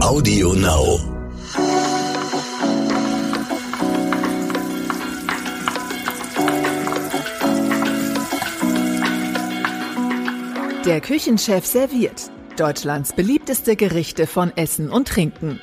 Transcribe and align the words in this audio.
Audio 0.00 0.54
Now. 0.54 1.00
Der 10.84 11.00
Küchenchef 11.00 11.66
serviert 11.66 12.30
Deutschlands 12.56 13.12
beliebteste 13.12 13.74
Gerichte 13.74 14.26
von 14.28 14.56
Essen 14.56 14.88
und 14.90 15.08
Trinken. 15.08 15.60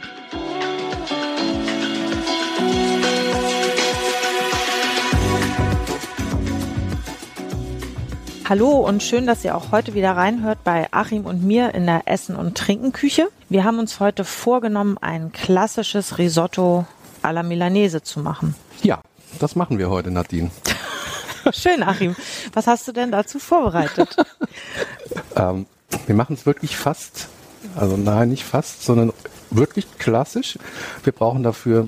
Hallo 8.48 8.74
und 8.74 9.02
schön, 9.02 9.26
dass 9.26 9.44
ihr 9.44 9.56
auch 9.56 9.72
heute 9.72 9.96
wieder 9.96 10.12
reinhört 10.12 10.64
bei 10.64 10.88
Achim 10.92 11.26
und 11.26 11.44
mir 11.44 11.74
in 11.74 11.88
der 11.88 12.04
Essen- 12.06 12.36
und 12.36 12.56
Trinkenküche. 12.56 13.28
Wir 13.50 13.64
haben 13.64 13.80
uns 13.80 14.00
heute 14.00 14.24
vorgenommen, 14.24 15.00
ein 15.00 15.32
klassisches 15.32 16.20
Risotto 16.20 16.86
alla 17.24 17.42
Milanese 17.42 18.04
zu 18.04 18.20
machen. 18.20 18.54
Ja, 18.84 19.02
das 19.40 19.56
machen 19.56 19.80
wir 19.80 19.90
heute, 19.90 20.12
Nadine. 20.12 20.52
Schön, 21.54 21.82
Achim. 21.82 22.16
Was 22.54 22.68
hast 22.68 22.88
du 22.88 22.92
denn 22.92 23.12
dazu 23.12 23.40
vorbereitet? 23.40 24.16
ähm, 25.36 25.66
wir 26.06 26.14
machen 26.14 26.36
es 26.36 26.46
wirklich 26.46 26.78
fast, 26.78 27.30
also 27.76 27.98
nein, 27.98 28.30
nicht 28.30 28.44
fast, 28.44 28.84
sondern 28.84 29.12
wirklich 29.50 29.98
klassisch. 29.98 30.60
Wir 31.04 31.14
brauchen 31.14 31.42
dafür 31.42 31.88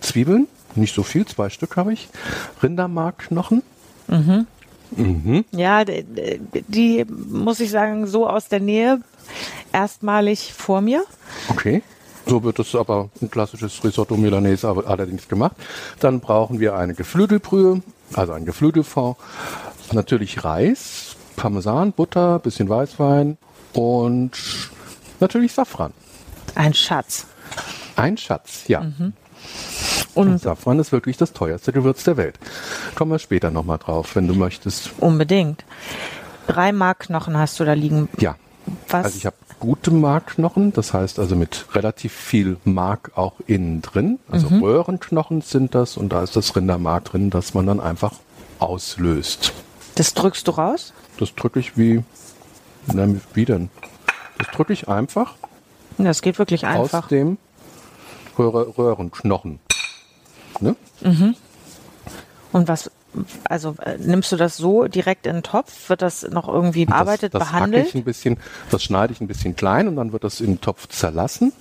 Zwiebeln, 0.00 0.48
nicht 0.76 0.94
so 0.94 1.02
viel, 1.02 1.26
zwei 1.26 1.50
Stück 1.50 1.76
habe 1.76 1.92
ich, 1.92 2.08
Rindermarkknochen, 2.62 3.62
mhm. 4.06 4.46
Mhm. 4.96 5.44
Ja, 5.52 5.84
die, 5.84 6.04
die, 6.68 7.04
muss 7.04 7.60
ich 7.60 7.70
sagen, 7.70 8.06
so 8.06 8.28
aus 8.28 8.48
der 8.48 8.60
Nähe 8.60 9.00
erstmalig 9.72 10.52
vor 10.54 10.80
mir. 10.80 11.04
Okay. 11.48 11.82
So 12.26 12.42
wird 12.44 12.58
es 12.58 12.74
aber 12.74 13.08
ein 13.22 13.30
klassisches 13.30 13.82
Risotto 13.82 14.16
Milanese 14.16 14.68
allerdings 14.68 15.28
gemacht. 15.28 15.56
Dann 16.00 16.20
brauchen 16.20 16.60
wir 16.60 16.76
eine 16.76 16.92
Geflügelbrühe, 16.92 17.80
also 18.12 18.32
ein 18.32 18.44
Geflügelfond, 18.44 19.16
natürlich 19.92 20.44
Reis, 20.44 21.16
Parmesan, 21.36 21.92
Butter, 21.92 22.38
bisschen 22.38 22.68
Weißwein 22.68 23.38
und 23.72 24.32
natürlich 25.20 25.52
Safran. 25.52 25.92
Ein 26.54 26.74
Schatz. 26.74 27.26
Ein 27.96 28.18
Schatz, 28.18 28.64
ja. 28.68 28.80
Mhm. 28.80 29.14
Und, 30.18 30.40
Safran 30.40 30.78
ist 30.78 30.92
wirklich 30.92 31.16
das 31.16 31.32
teuerste 31.32 31.72
Gewürz 31.72 32.04
der 32.04 32.16
Welt. 32.16 32.38
Kommen 32.94 33.12
wir 33.12 33.18
später 33.18 33.50
nochmal 33.50 33.78
drauf, 33.78 34.16
wenn 34.16 34.26
du 34.26 34.34
möchtest. 34.34 34.90
Unbedingt. 34.98 35.64
Drei 36.46 36.72
Markknochen 36.72 37.36
hast 37.36 37.60
du 37.60 37.64
da 37.64 37.74
liegen. 37.74 38.08
Ja. 38.18 38.36
Was? 38.88 39.04
Also 39.04 39.16
ich 39.16 39.26
habe 39.26 39.36
gute 39.60 39.90
Markknochen, 39.90 40.72
das 40.72 40.92
heißt 40.92 41.18
also 41.18 41.36
mit 41.36 41.66
relativ 41.74 42.12
viel 42.12 42.56
Mark 42.64 43.12
auch 43.14 43.34
innen 43.46 43.80
drin. 43.82 44.18
Also 44.30 44.50
mhm. 44.50 44.62
Röhrenknochen 44.62 45.40
sind 45.40 45.74
das 45.74 45.96
und 45.96 46.10
da 46.10 46.22
ist 46.22 46.36
das 46.36 46.54
Rindermark 46.54 47.04
drin, 47.04 47.30
das 47.30 47.54
man 47.54 47.66
dann 47.66 47.80
einfach 47.80 48.12
auslöst. 48.58 49.52
Das 49.94 50.14
drückst 50.14 50.46
du 50.48 50.52
raus? 50.52 50.92
Das 51.18 51.34
drücke 51.34 51.60
ich 51.60 51.76
wie, 51.76 52.02
na, 52.92 53.08
wie 53.34 53.44
denn? 53.44 53.70
Das 54.38 54.48
drücke 54.48 54.72
ich 54.72 54.88
einfach. 54.88 55.34
Das 55.96 56.22
geht 56.22 56.38
wirklich 56.38 56.66
einfach. 56.66 57.04
Aus 57.04 57.08
dem 57.08 57.38
Röhrenknochen. 58.38 59.58
Ne? 60.60 60.76
Mhm. 61.02 61.34
Und 62.52 62.68
was, 62.68 62.90
also 63.44 63.74
äh, 63.82 63.96
nimmst 63.98 64.32
du 64.32 64.36
das 64.36 64.56
so 64.56 64.86
direkt 64.88 65.26
in 65.26 65.36
den 65.36 65.42
Topf? 65.42 65.88
Wird 65.88 66.02
das 66.02 66.22
noch 66.22 66.48
irgendwie 66.48 66.86
bearbeitet, 66.86 67.34
das, 67.34 67.40
das 67.40 67.48
behandelt? 67.48 67.88
Ich 67.88 67.94
ein 67.94 68.04
bisschen, 68.04 68.38
das 68.70 68.82
schneide 68.82 69.12
ich 69.12 69.20
ein 69.20 69.28
bisschen 69.28 69.56
klein 69.56 69.88
und 69.88 69.96
dann 69.96 70.12
wird 70.12 70.24
das 70.24 70.40
in 70.40 70.46
den 70.46 70.60
Topf 70.60 70.88
zerlassen. 70.88 71.52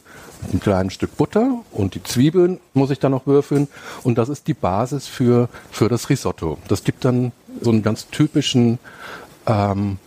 Mit 0.44 0.52
einem 0.52 0.60
kleinen 0.60 0.90
Stück 0.92 1.18
Butter 1.18 1.62
und 1.72 1.96
die 1.96 2.04
Zwiebeln 2.04 2.60
muss 2.74 2.92
ich 2.92 3.00
dann 3.00 3.12
noch 3.12 3.26
würfeln. 3.26 3.68
Und 4.04 4.20
das 4.20 4.30
ist 4.30 4.48
die 4.48 4.54
Basis 4.54 5.08
für, 5.08 5.50
für 5.72 5.90
das 5.90 6.10
Risotto. 6.10 6.60
Das 6.68 6.84
gibt 6.84 7.06
dann 7.06 7.32
so 7.62 7.72
einen 7.72 7.82
ganz 7.82 8.08
typischen 8.10 8.78
ähm, 9.48 9.98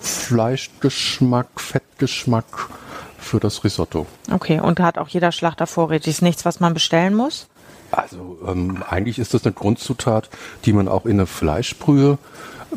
Fleischgeschmack, 0.00 1.48
Fettgeschmack 1.56 2.68
für 3.18 3.40
das 3.40 3.64
Risotto. 3.64 4.06
Okay, 4.30 4.60
und 4.60 4.78
hat 4.80 4.98
auch 4.98 5.08
jeder 5.08 5.32
Schlachter 5.32 5.66
vorrätig. 5.66 6.14
Ist 6.14 6.22
nichts, 6.22 6.44
was 6.44 6.60
man 6.60 6.74
bestellen 6.74 7.14
muss? 7.14 7.48
Also 7.92 8.38
ähm, 8.48 8.82
eigentlich 8.88 9.18
ist 9.18 9.34
das 9.34 9.44
eine 9.44 9.52
Grundzutat, 9.52 10.30
die 10.64 10.72
man 10.72 10.88
auch 10.88 11.04
in 11.04 11.12
eine 11.12 11.26
Fleischbrühe 11.26 12.18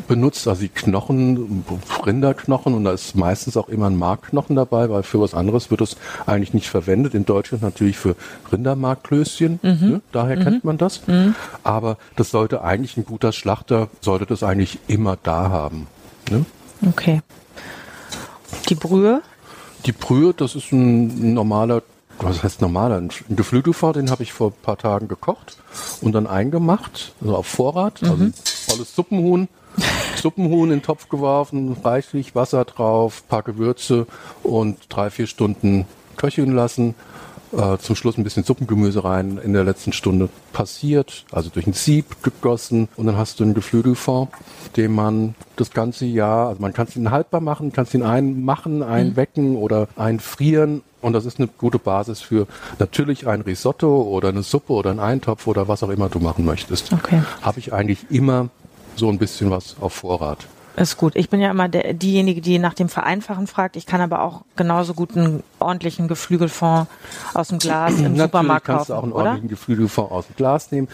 benutzt, 0.06 0.46
also 0.46 0.60
die 0.60 0.68
Knochen, 0.68 1.64
Rinderknochen 2.04 2.74
und 2.74 2.84
da 2.84 2.92
ist 2.92 3.16
meistens 3.16 3.56
auch 3.56 3.70
immer 3.70 3.86
ein 3.86 3.96
Markknochen 3.96 4.54
dabei, 4.54 4.90
weil 4.90 5.02
für 5.02 5.20
was 5.20 5.34
anderes 5.34 5.70
wird 5.70 5.80
es 5.80 5.96
eigentlich 6.26 6.54
nicht 6.54 6.68
verwendet. 6.68 7.14
In 7.14 7.24
Deutschland 7.24 7.62
natürlich 7.62 7.96
für 7.96 8.14
Rindermarkklößchen, 8.52 9.60
mhm. 9.62 9.78
ne? 9.80 10.00
daher 10.12 10.36
mhm. 10.36 10.42
kennt 10.42 10.64
man 10.64 10.78
das. 10.78 11.06
Mhm. 11.06 11.34
Aber 11.64 11.96
das 12.16 12.30
sollte 12.30 12.62
eigentlich 12.62 12.96
ein 12.98 13.04
guter 13.04 13.32
Schlachter, 13.32 13.88
sollte 14.00 14.26
das 14.26 14.42
eigentlich 14.42 14.78
immer 14.86 15.16
da 15.22 15.48
haben. 15.50 15.86
Ne? 16.30 16.44
Okay. 16.86 17.22
Die 18.68 18.74
Brühe? 18.74 19.22
Die 19.86 19.92
Brühe, 19.92 20.34
das 20.34 20.54
ist 20.56 20.72
ein 20.72 21.32
normaler 21.32 21.82
was 22.18 22.42
heißt 22.42 22.60
normaler? 22.60 22.96
Ein 22.96 23.10
Geflügelfond, 23.28 23.96
den 23.96 24.10
habe 24.10 24.22
ich 24.22 24.32
vor 24.32 24.50
ein 24.50 24.62
paar 24.62 24.78
Tagen 24.78 25.08
gekocht 25.08 25.58
und 26.00 26.12
dann 26.12 26.26
eingemacht, 26.26 27.12
also 27.20 27.36
auf 27.36 27.46
Vorrat, 27.46 28.02
also 28.02 28.16
mhm. 28.16 28.32
also 28.36 28.74
volles 28.74 28.94
Suppenhuhn. 28.94 29.48
Suppenhuhn 30.16 30.70
in 30.70 30.78
den 30.78 30.82
Topf 30.82 31.08
geworfen, 31.08 31.76
reichlich 31.84 32.34
Wasser 32.34 32.64
drauf, 32.64 33.22
paar 33.28 33.42
Gewürze 33.42 34.06
und 34.42 34.78
drei, 34.88 35.10
vier 35.10 35.26
Stunden 35.26 35.84
köcheln 36.16 36.54
lassen. 36.54 36.94
Äh, 37.52 37.78
zum 37.78 37.94
Schluss 37.94 38.18
ein 38.18 38.24
bisschen 38.24 38.42
Suppengemüse 38.42 39.04
rein 39.04 39.38
in 39.42 39.52
der 39.52 39.62
letzten 39.62 39.92
Stunde 39.92 40.28
passiert, 40.52 41.24
also 41.30 41.48
durch 41.48 41.66
ein 41.66 41.74
Sieb 41.74 42.22
gegossen 42.22 42.88
und 42.96 43.06
dann 43.06 43.16
hast 43.16 43.38
du 43.38 43.44
einen 43.44 43.54
Geflügelfond, 43.54 44.30
den 44.76 44.92
man 44.92 45.36
das 45.54 45.70
ganze 45.70 46.06
Jahr, 46.06 46.48
also 46.48 46.60
man 46.60 46.72
kann 46.72 46.88
es 46.88 46.96
ihn 46.96 47.10
haltbar 47.12 47.40
machen, 47.40 47.72
kann 47.72 47.84
es 47.84 47.94
ihn 47.94 48.02
einmachen, 48.02 48.82
einwecken 48.82 49.50
mhm. 49.50 49.56
oder 49.56 49.88
einfrieren 49.96 50.82
und 51.00 51.12
das 51.12 51.24
ist 51.24 51.38
eine 51.38 51.46
gute 51.46 51.78
Basis 51.78 52.20
für 52.20 52.48
natürlich 52.80 53.28
ein 53.28 53.42
Risotto 53.42 54.02
oder 54.02 54.30
eine 54.30 54.42
Suppe 54.42 54.72
oder 54.72 54.90
einen 54.90 55.00
Eintopf 55.00 55.46
oder 55.46 55.68
was 55.68 55.84
auch 55.84 55.90
immer 55.90 56.08
du 56.08 56.18
machen 56.18 56.44
möchtest. 56.44 56.92
Okay. 56.92 57.22
Habe 57.42 57.60
ich 57.60 57.72
eigentlich 57.72 58.10
immer 58.10 58.48
so 58.96 59.08
ein 59.08 59.18
bisschen 59.18 59.50
was 59.50 59.76
auf 59.80 59.92
Vorrat. 59.92 60.46
Ist 60.76 60.98
gut. 60.98 61.16
Ich 61.16 61.30
bin 61.30 61.40
ja 61.40 61.50
immer 61.50 61.68
der, 61.68 61.94
diejenige, 61.94 62.42
die 62.42 62.58
nach 62.58 62.74
dem 62.74 62.90
Vereinfachen 62.90 63.46
fragt. 63.46 63.76
Ich 63.76 63.86
kann 63.86 64.02
aber 64.02 64.22
auch 64.22 64.42
genauso 64.56 64.92
gut 64.92 65.16
einen 65.16 65.42
ordentlichen 65.58 66.06
Geflügelfond 66.06 66.86
aus 67.32 67.48
dem 67.48 67.58
Glas 67.58 67.94
im 67.94 67.96
Natürlich 68.02 68.22
Supermarkt 68.22 68.66
kaufen. 68.66 68.76
kannst 68.76 68.90
du 68.90 68.94
auch 68.94 69.02
einen 69.02 69.12
ordentlichen 69.12 69.48
Geflügelfond 69.48 70.10
aus 70.10 70.26
dem 70.26 70.36
Glas 70.36 70.70
nehmen. 70.72 70.88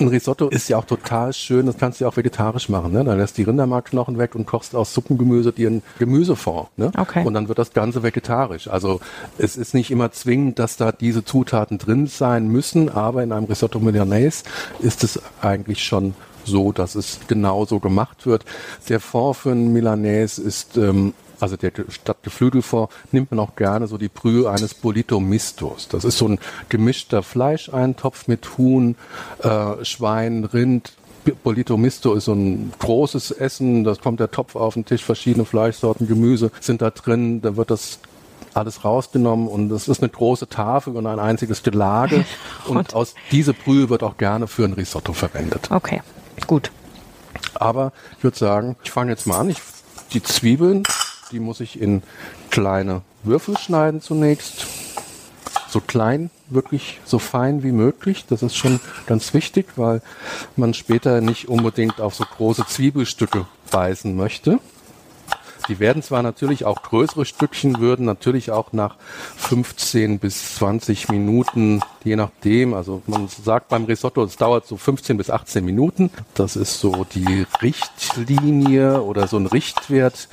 Ein 0.00 0.08
Risotto 0.08 0.48
ist 0.48 0.68
ja 0.68 0.78
auch 0.78 0.86
total 0.86 1.32
schön, 1.32 1.66
das 1.66 1.78
kannst 1.78 2.00
du 2.00 2.04
ja 2.04 2.10
auch 2.10 2.16
vegetarisch 2.16 2.68
machen. 2.68 2.92
Ne? 2.92 3.04
Dann 3.04 3.16
lässt 3.16 3.38
die 3.38 3.44
Rindermarkknochen 3.44 4.18
weg 4.18 4.34
und 4.34 4.44
kochst 4.44 4.74
aus 4.74 4.92
Suppengemüse 4.92 5.52
dir 5.52 5.68
einen 5.68 5.82
Gemüsefond. 5.98 6.76
Ne? 6.76 6.90
Okay. 6.98 7.24
Und 7.24 7.34
dann 7.34 7.46
wird 7.46 7.58
das 7.58 7.72
Ganze 7.72 8.02
vegetarisch. 8.02 8.66
Also 8.66 9.00
es 9.38 9.56
ist 9.56 9.72
nicht 9.72 9.92
immer 9.92 10.10
zwingend, 10.10 10.58
dass 10.58 10.76
da 10.76 10.90
diese 10.90 11.24
Zutaten 11.24 11.78
drin 11.78 12.08
sein 12.08 12.48
müssen, 12.48 12.88
aber 12.88 13.22
in 13.22 13.30
einem 13.30 13.44
Risotto 13.44 13.78
Milanese 13.78 14.42
ist 14.80 15.04
es 15.04 15.20
eigentlich 15.40 15.84
schon 15.84 16.14
so, 16.44 16.72
dass 16.72 16.94
es 16.94 17.20
genauso 17.28 17.80
gemacht 17.80 18.26
wird. 18.26 18.44
Der 18.88 19.00
Fond 19.00 19.36
für 19.36 19.50
ein 19.50 19.72
Milanese 19.72 20.42
ist 20.42 20.76
ähm, 20.76 21.14
also 21.40 21.56
der 21.56 21.72
statt 21.88 22.18
Geflügelfond 22.22 22.90
nimmt 23.12 23.30
man 23.30 23.40
auch 23.40 23.56
gerne 23.56 23.86
so 23.86 23.98
die 23.98 24.08
Brühe 24.08 24.48
eines 24.48 24.72
Bolito 24.72 25.20
Mistos. 25.20 25.88
Das 25.88 26.04
ist 26.04 26.16
so 26.18 26.28
ein 26.28 26.38
gemischter 26.68 27.22
Fleischeintopf 27.22 28.28
mit 28.28 28.56
Huhn, 28.56 28.96
äh, 29.42 29.84
Schwein, 29.84 30.44
Rind, 30.44 30.94
Bolito 31.42 31.76
Misto 31.76 32.14
ist 32.14 32.26
so 32.26 32.32
ein 32.32 32.72
großes 32.78 33.30
Essen, 33.30 33.84
da 33.84 33.94
kommt 33.94 34.20
der 34.20 34.30
Topf 34.30 34.56
auf 34.56 34.74
den 34.74 34.84
Tisch, 34.84 35.02
verschiedene 35.02 35.44
Fleischsorten, 35.44 36.06
Gemüse 36.06 36.50
sind 36.60 36.82
da 36.82 36.90
drin, 36.90 37.40
da 37.40 37.56
wird 37.56 37.70
das 37.70 37.98
alles 38.52 38.84
rausgenommen 38.84 39.48
und 39.48 39.70
es 39.72 39.88
ist 39.88 40.02
eine 40.02 40.10
große 40.10 40.48
Tafel 40.48 40.96
und 40.96 41.06
ein 41.06 41.18
einziges 41.18 41.62
Gelage. 41.62 42.24
Und, 42.66 42.76
und? 42.76 42.94
aus 42.94 43.14
dieser 43.30 43.52
Brühe 43.52 43.90
wird 43.90 44.02
auch 44.02 44.16
gerne 44.16 44.46
für 44.46 44.64
ein 44.64 44.72
Risotto 44.72 45.12
verwendet. 45.12 45.70
Okay, 45.70 46.00
gut. 46.46 46.70
Aber 47.54 47.92
ich 48.18 48.24
würde 48.24 48.36
sagen, 48.38 48.76
ich 48.84 48.90
fange 48.90 49.10
jetzt 49.10 49.26
mal 49.26 49.38
an. 49.38 49.50
Ich, 49.50 49.58
die 50.12 50.22
Zwiebeln 50.22 50.84
die 51.34 51.40
muss 51.40 51.60
ich 51.60 51.80
in 51.80 52.02
kleine 52.50 53.02
Würfel 53.24 53.58
schneiden 53.58 54.00
zunächst. 54.00 54.66
So 55.68 55.80
klein, 55.80 56.30
wirklich 56.48 57.00
so 57.04 57.18
fein 57.18 57.64
wie 57.64 57.72
möglich. 57.72 58.26
Das 58.28 58.42
ist 58.44 58.56
schon 58.56 58.78
ganz 59.06 59.34
wichtig, 59.34 59.66
weil 59.74 60.00
man 60.54 60.72
später 60.72 61.20
nicht 61.20 61.48
unbedingt 61.48 62.00
auf 62.00 62.14
so 62.14 62.24
große 62.24 62.66
Zwiebelstücke 62.66 63.46
beißen 63.72 64.14
möchte. 64.14 64.60
Die 65.68 65.78
werden 65.78 66.02
zwar 66.02 66.22
natürlich 66.22 66.64
auch 66.64 66.82
größere 66.82 67.24
Stückchen, 67.24 67.80
würden 67.80 68.04
natürlich 68.04 68.50
auch 68.50 68.72
nach 68.72 68.96
15 69.36 70.18
bis 70.18 70.56
20 70.56 71.08
Minuten, 71.08 71.80
je 72.04 72.16
nachdem, 72.16 72.74
also 72.74 73.02
man 73.06 73.28
sagt 73.28 73.68
beim 73.68 73.84
Risotto, 73.84 74.22
es 74.22 74.36
dauert 74.36 74.66
so 74.66 74.76
15 74.76 75.16
bis 75.16 75.30
18 75.30 75.64
Minuten. 75.64 76.10
Das 76.34 76.56
ist 76.56 76.80
so 76.80 77.06
die 77.14 77.46
Richtlinie 77.62 79.02
oder 79.02 79.26
so 79.26 79.38
ein 79.38 79.46
Richtwert. 79.46 80.28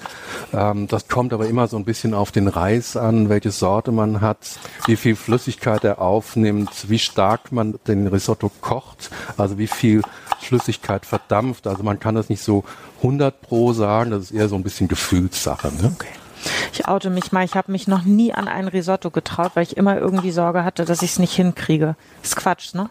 Ähm, 0.53 0.87
das 0.87 1.07
kommt 1.07 1.31
aber 1.31 1.47
immer 1.47 1.67
so 1.67 1.77
ein 1.77 1.85
bisschen 1.85 2.13
auf 2.13 2.31
den 2.31 2.47
Reis 2.49 2.97
an, 2.97 3.29
welche 3.29 3.51
Sorte 3.51 3.91
man 3.91 4.19
hat, 4.19 4.59
wie 4.85 4.97
viel 4.97 5.15
Flüssigkeit 5.15 5.83
er 5.85 6.01
aufnimmt, 6.01 6.89
wie 6.89 6.99
stark 6.99 7.51
man 7.51 7.79
den 7.87 8.07
Risotto 8.07 8.51
kocht, 8.61 9.09
also 9.37 9.57
wie 9.57 9.67
viel 9.67 10.01
Flüssigkeit 10.41 11.05
verdampft. 11.05 11.67
Also 11.67 11.83
man 11.83 11.99
kann 11.99 12.15
das 12.15 12.29
nicht 12.29 12.41
so 12.41 12.63
100 13.01 13.41
pro 13.41 13.73
sagen, 13.73 14.11
das 14.11 14.25
ist 14.25 14.31
eher 14.31 14.47
so 14.47 14.55
ein 14.55 14.63
bisschen 14.63 14.87
Gefühlssache. 14.87 15.67
Ne? 15.67 15.91
Okay. 15.95 16.07
Ich 16.73 16.87
oute 16.87 17.09
mich 17.09 17.31
mal, 17.31 17.45
ich 17.45 17.55
habe 17.55 17.71
mich 17.71 17.87
noch 17.87 18.03
nie 18.03 18.33
an 18.33 18.47
ein 18.47 18.67
Risotto 18.67 19.11
getraut, 19.11 19.51
weil 19.53 19.63
ich 19.63 19.77
immer 19.77 19.97
irgendwie 19.97 20.31
Sorge 20.31 20.63
hatte, 20.63 20.85
dass 20.85 21.01
ich 21.01 21.11
es 21.11 21.19
nicht 21.19 21.33
hinkriege. 21.33 21.95
ist 22.23 22.35
Quatsch, 22.35 22.73
ne? 22.73 22.89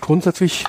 Grundsätzlich 0.00 0.64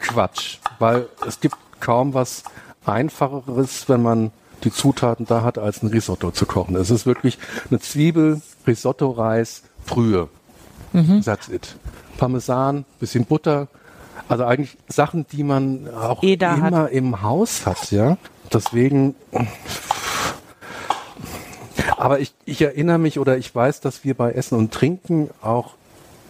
Quatsch, 0.00 0.58
weil 0.78 1.08
es 1.26 1.40
gibt 1.40 1.56
kaum 1.80 2.14
was 2.14 2.44
Einfacheres, 2.86 3.88
wenn 3.88 4.02
man 4.02 4.30
die 4.64 4.72
Zutaten 4.72 5.26
da 5.26 5.42
hat, 5.42 5.58
als 5.58 5.82
ein 5.82 5.88
Risotto 5.88 6.30
zu 6.30 6.46
kochen. 6.46 6.76
Es 6.76 6.90
ist 6.90 7.06
wirklich 7.06 7.38
eine 7.70 7.80
Zwiebel, 7.80 8.40
Risotto, 8.66 9.10
Reis, 9.10 9.62
Brühe. 9.86 10.28
Mhm. 10.92 11.22
That's 11.22 11.48
it. 11.48 11.76
Parmesan, 12.16 12.84
bisschen 12.98 13.24
Butter, 13.24 13.68
also 14.28 14.44
eigentlich 14.44 14.76
Sachen, 14.88 15.26
die 15.30 15.42
man 15.42 15.88
auch 15.94 16.22
Eda 16.22 16.54
immer 16.54 16.82
hat. 16.84 16.92
im 16.92 17.22
Haus 17.22 17.66
hat, 17.66 17.90
ja. 17.90 18.16
Deswegen. 18.52 19.14
Aber 21.96 22.20
ich, 22.20 22.32
ich 22.44 22.62
erinnere 22.62 22.98
mich 22.98 23.18
oder 23.18 23.36
ich 23.36 23.52
weiß, 23.54 23.80
dass 23.80 24.04
wir 24.04 24.14
bei 24.14 24.32
Essen 24.32 24.56
und 24.56 24.72
Trinken 24.72 25.30
auch 25.42 25.74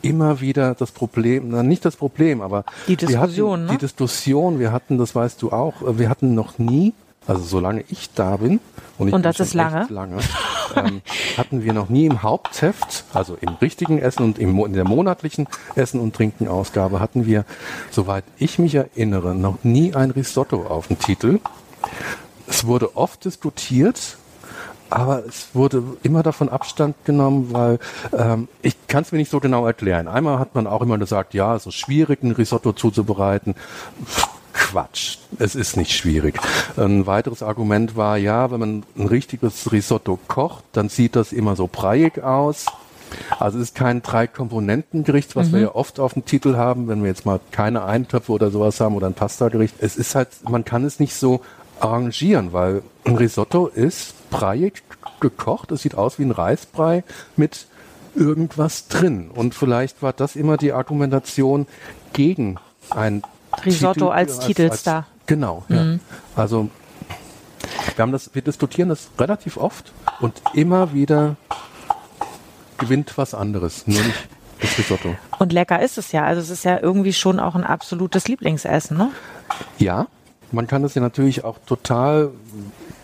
immer 0.02 0.40
wieder 0.40 0.74
das 0.74 0.92
Problem, 0.92 1.48
na, 1.48 1.62
nicht 1.62 1.84
das 1.84 1.96
Problem, 1.96 2.40
aber 2.40 2.64
die 2.86 2.96
Diskussion, 2.96 3.60
hatten, 3.60 3.66
ne? 3.66 3.72
die 3.72 3.78
Diskussion, 3.78 4.58
wir 4.58 4.72
hatten, 4.72 4.96
das 4.96 5.14
weißt 5.14 5.42
du 5.42 5.50
auch, 5.50 5.74
wir 5.98 6.08
hatten 6.08 6.34
noch 6.34 6.58
nie 6.58 6.94
also 7.28 7.42
solange 7.42 7.84
ich 7.88 8.10
da 8.14 8.38
bin, 8.38 8.58
und, 8.98 9.08
ich 9.08 9.14
und 9.14 9.22
das 9.22 9.38
ist 9.38 9.54
lange, 9.54 9.86
lange 9.90 10.16
ähm, 10.74 11.02
hatten 11.36 11.62
wir 11.62 11.72
noch 11.72 11.88
nie 11.88 12.06
im 12.06 12.22
Hauptheft, 12.22 13.04
also 13.12 13.36
im 13.40 13.50
richtigen 13.60 13.98
Essen 13.98 14.24
und 14.24 14.38
im, 14.38 14.58
in 14.64 14.72
der 14.72 14.84
monatlichen 14.84 15.46
Essen 15.74 16.00
und 16.00 16.16
Trinken 16.16 16.48
Ausgabe, 16.48 17.00
hatten 17.00 17.26
wir, 17.26 17.44
soweit 17.90 18.24
ich 18.38 18.58
mich 18.58 18.74
erinnere, 18.74 19.34
noch 19.34 19.58
nie 19.62 19.94
ein 19.94 20.10
Risotto 20.10 20.66
auf 20.66 20.88
dem 20.88 20.98
Titel. 20.98 21.38
Es 22.46 22.66
wurde 22.66 22.96
oft 22.96 23.24
diskutiert, 23.24 24.16
aber 24.90 25.24
es 25.26 25.48
wurde 25.52 25.82
immer 26.02 26.22
davon 26.22 26.48
Abstand 26.48 26.96
genommen, 27.04 27.52
weil 27.52 27.78
ähm, 28.16 28.48
ich 28.62 28.74
kann 28.88 29.02
es 29.02 29.12
mir 29.12 29.18
nicht 29.18 29.30
so 29.30 29.38
genau 29.38 29.66
erklären. 29.66 30.08
Einmal 30.08 30.38
hat 30.38 30.54
man 30.54 30.66
auch 30.66 30.80
immer 30.80 30.96
gesagt, 30.96 31.34
ja, 31.34 31.54
es 31.54 31.66
ist 31.66 31.74
schwierig, 31.74 32.22
ein 32.22 32.32
Risotto 32.32 32.72
zuzubereiten. 32.72 33.54
Quatsch. 34.58 35.18
Es 35.38 35.54
ist 35.54 35.76
nicht 35.76 35.92
schwierig. 35.92 36.40
Ein 36.76 37.06
weiteres 37.06 37.42
Argument 37.42 37.96
war, 37.96 38.16
ja, 38.16 38.50
wenn 38.50 38.60
man 38.60 38.82
ein 38.98 39.06
richtiges 39.06 39.70
Risotto 39.70 40.18
kocht, 40.26 40.64
dann 40.72 40.88
sieht 40.88 41.14
das 41.16 41.32
immer 41.32 41.54
so 41.54 41.68
breiig 41.68 42.22
aus. 42.22 42.66
Also 43.38 43.58
es 43.58 43.68
ist 43.68 43.74
kein 43.74 44.02
Drei-Komponenten-Gericht, 44.02 45.36
was 45.36 45.48
mhm. 45.48 45.52
wir 45.52 45.60
ja 45.60 45.74
oft 45.74 46.00
auf 46.00 46.12
dem 46.12 46.24
Titel 46.24 46.56
haben, 46.56 46.88
wenn 46.88 47.02
wir 47.02 47.08
jetzt 47.08 47.24
mal 47.24 47.40
keine 47.52 47.84
Eintöpfe 47.84 48.32
oder 48.32 48.50
sowas 48.50 48.80
haben 48.80 48.96
oder 48.96 49.06
ein 49.06 49.14
Pasta-Gericht. 49.14 49.76
Es 49.78 49.96
ist 49.96 50.14
halt, 50.14 50.28
man 50.48 50.64
kann 50.64 50.84
es 50.84 50.98
nicht 50.98 51.14
so 51.14 51.40
arrangieren, 51.80 52.52
weil 52.52 52.82
ein 53.04 53.16
Risotto 53.16 53.68
ist 53.68 54.28
breiig 54.30 54.82
gekocht. 55.20 55.70
Es 55.70 55.82
sieht 55.82 55.94
aus 55.94 56.18
wie 56.18 56.24
ein 56.24 56.32
Reisbrei 56.32 57.04
mit 57.36 57.66
irgendwas 58.14 58.88
drin. 58.88 59.30
Und 59.32 59.54
vielleicht 59.54 60.02
war 60.02 60.12
das 60.12 60.36
immer 60.36 60.56
die 60.56 60.72
Argumentation 60.72 61.66
gegen 62.12 62.56
ein 62.90 63.22
Risotto 63.64 63.92
Titel, 63.92 64.12
als, 64.12 64.36
als 64.38 64.46
Titelstar. 64.46 64.96
Als, 64.96 65.26
genau, 65.26 65.64
mhm. 65.68 66.00
ja. 66.36 66.42
Also 66.42 66.70
wir 67.96 68.02
haben 68.02 68.12
das, 68.12 68.34
wir 68.34 68.42
diskutieren 68.42 68.88
das 68.88 69.08
relativ 69.18 69.56
oft 69.56 69.92
und 70.20 70.40
immer 70.54 70.92
wieder 70.92 71.36
gewinnt 72.78 73.18
was 73.18 73.34
anderes, 73.34 73.86
nur 73.86 74.02
nicht 74.02 74.28
das 74.60 74.78
Risotto. 74.78 75.16
Und 75.38 75.52
lecker 75.52 75.80
ist 75.82 75.98
es 75.98 76.12
ja. 76.12 76.24
Also 76.24 76.40
es 76.40 76.50
ist 76.50 76.64
ja 76.64 76.78
irgendwie 76.80 77.12
schon 77.12 77.40
auch 77.40 77.54
ein 77.54 77.64
absolutes 77.64 78.28
Lieblingsessen, 78.28 78.96
ne? 78.96 79.10
Ja, 79.78 80.06
man 80.52 80.66
kann 80.66 80.82
das 80.82 80.94
ja 80.94 81.02
natürlich 81.02 81.44
auch 81.44 81.58
total 81.66 82.30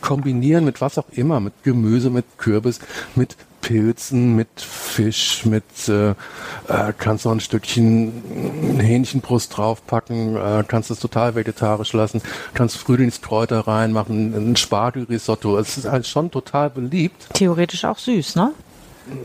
kombinieren 0.01 0.65
mit 0.65 0.81
was 0.81 0.99
auch 0.99 1.09
immer, 1.11 1.41
mit 1.41 1.63
Gemüse, 1.63 2.11
mit 2.11 2.25
Kürbis, 2.39 2.81
mit 3.15 3.37
Pilzen, 3.65 4.37
mit 4.37 4.49
Fisch, 4.57 5.47
mit 5.47 5.65
äh, 5.89 6.11
äh, 6.11 6.93
kannst 6.99 7.25
noch 7.25 7.33
ein 7.33 7.41
Stückchen 7.41 8.79
Hähnchenbrust 8.79 9.57
draufpacken, 9.57 10.37
äh, 10.37 10.65
kannst 10.69 10.91
es 10.91 11.01
total 11.01 11.35
vegetarisch 11.35 11.95
lassen, 11.95 12.21
kannst 12.53 12.77
Frühlingskräuter 12.77 13.61
reinmachen, 13.61 14.35
ein 14.35 14.57
Spargelrisotto. 14.57 15.59
Es 15.59 15.79
ist 15.79 15.91
halt 15.91 16.07
schon 16.07 16.31
total 16.31 16.69
beliebt. 16.69 17.27
Theoretisch 17.33 17.87
auch 17.87 17.99
süß, 17.99 18.37
ne? 18.37 18.53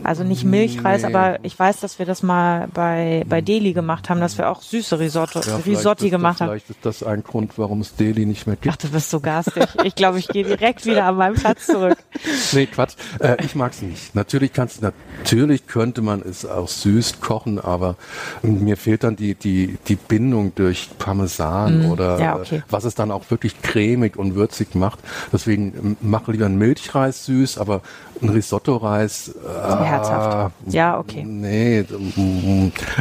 Also 0.04 0.24
nicht 0.24 0.44
Milchreis, 0.44 1.02
nee. 1.02 1.08
aber 1.08 1.38
ich 1.42 1.58
weiß, 1.58 1.80
dass 1.80 1.98
wir 1.98 2.06
das 2.06 2.22
mal 2.22 2.68
bei, 2.74 3.24
bei 3.28 3.40
Deli 3.40 3.72
gemacht 3.72 4.10
haben, 4.10 4.20
dass 4.20 4.36
wir 4.36 4.50
auch 4.50 4.62
süße 4.62 4.98
Risotto, 4.98 5.40
ja, 5.40 5.56
Risotti 5.56 6.10
gemacht 6.10 6.40
haben. 6.40 6.48
Vielleicht 6.48 6.70
ist 6.70 6.84
das 6.84 7.02
ein 7.02 7.22
Grund, 7.22 7.56
warum 7.56 7.80
es 7.80 7.94
Deli 7.96 8.26
nicht 8.26 8.46
mehr 8.46 8.56
gibt. 8.56 8.74
Ach, 8.74 8.76
du 8.76 8.88
bist 8.88 9.10
so 9.10 9.20
garstig. 9.20 9.66
Ich 9.84 9.94
glaube, 9.94 10.18
ich 10.18 10.28
gehe 10.28 10.44
direkt 10.44 10.84
wieder 10.84 11.04
an 11.04 11.16
meinen 11.16 11.34
Platz 11.34 11.66
zurück. 11.66 11.96
nee, 12.52 12.66
Quatsch. 12.66 12.94
Äh, 13.18 13.44
ich 13.44 13.54
mag's 13.54 13.82
nicht. 13.82 14.14
Natürlich 14.14 14.52
kannst 14.52 14.82
natürlich 14.82 15.66
könnte 15.66 16.02
man 16.02 16.22
es 16.22 16.44
auch 16.44 16.68
süß 16.68 17.20
kochen, 17.20 17.58
aber 17.58 17.96
mir 18.42 18.76
fehlt 18.76 19.04
dann 19.04 19.16
die, 19.16 19.34
die, 19.34 19.78
die 19.88 19.96
Bindung 19.96 20.54
durch 20.54 20.90
Parmesan 20.98 21.86
mm, 21.86 21.90
oder 21.90 22.20
ja, 22.20 22.36
okay. 22.36 22.62
was 22.68 22.84
es 22.84 22.94
dann 22.94 23.10
auch 23.10 23.30
wirklich 23.30 23.60
cremig 23.62 24.16
und 24.16 24.34
würzig 24.34 24.74
macht. 24.74 24.98
Deswegen 25.32 25.96
mache 26.00 26.32
lieber 26.32 26.46
einen 26.46 26.58
Milchreis 26.58 27.24
süß, 27.26 27.58
aber 27.58 27.82
ein 28.22 28.28
Risotto-Reis. 28.28 29.28
Äh, 29.28 29.69
Herzhaft. 29.78 30.54
Ja, 30.66 30.98
okay. 30.98 31.24
Nee, 31.24 31.84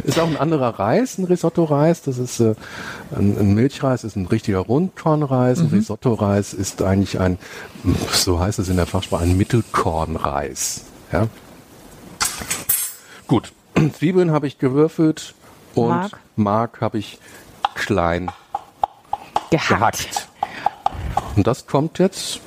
ist 0.04 0.20
auch 0.20 0.28
ein 0.28 0.38
anderer 0.38 0.80
Reis, 0.80 1.18
ein 1.18 1.26
Risotto-Reis. 1.26 2.02
Das 2.02 2.18
ist 2.18 2.40
äh, 2.40 2.56
ein, 3.16 3.38
ein, 3.38 3.54
Milchreis, 3.54 4.04
ist 4.04 4.16
ein 4.16 4.26
richtiger 4.28 4.60
Rundkornreis. 4.60 5.60
Mhm. 5.60 5.66
Ein 5.66 5.70
Risotto-Reis 5.72 6.54
ist 6.54 6.82
eigentlich 6.82 7.20
ein, 7.20 7.38
so 8.12 8.40
heißt 8.40 8.60
es 8.60 8.70
in 8.70 8.78
der 8.78 8.86
Fachsprache, 8.86 9.24
ein 9.24 9.38
Mittelkornreis. 9.38 10.86
Ja. 11.12 11.28
Gut, 13.28 13.52
Zwiebeln 13.94 14.32
habe 14.32 14.48
ich 14.48 14.58
gewürfelt 14.58 15.34
und 15.76 15.90
Mark, 15.90 16.20
Mark 16.36 16.82
habe 16.82 16.98
ich 16.98 17.20
klein 17.76 18.32
gehackt. 19.50 19.70
gehackt. 19.70 20.28
Und 21.36 21.48
das 21.48 21.68
kommt 21.68 22.00
jetzt 22.00 22.42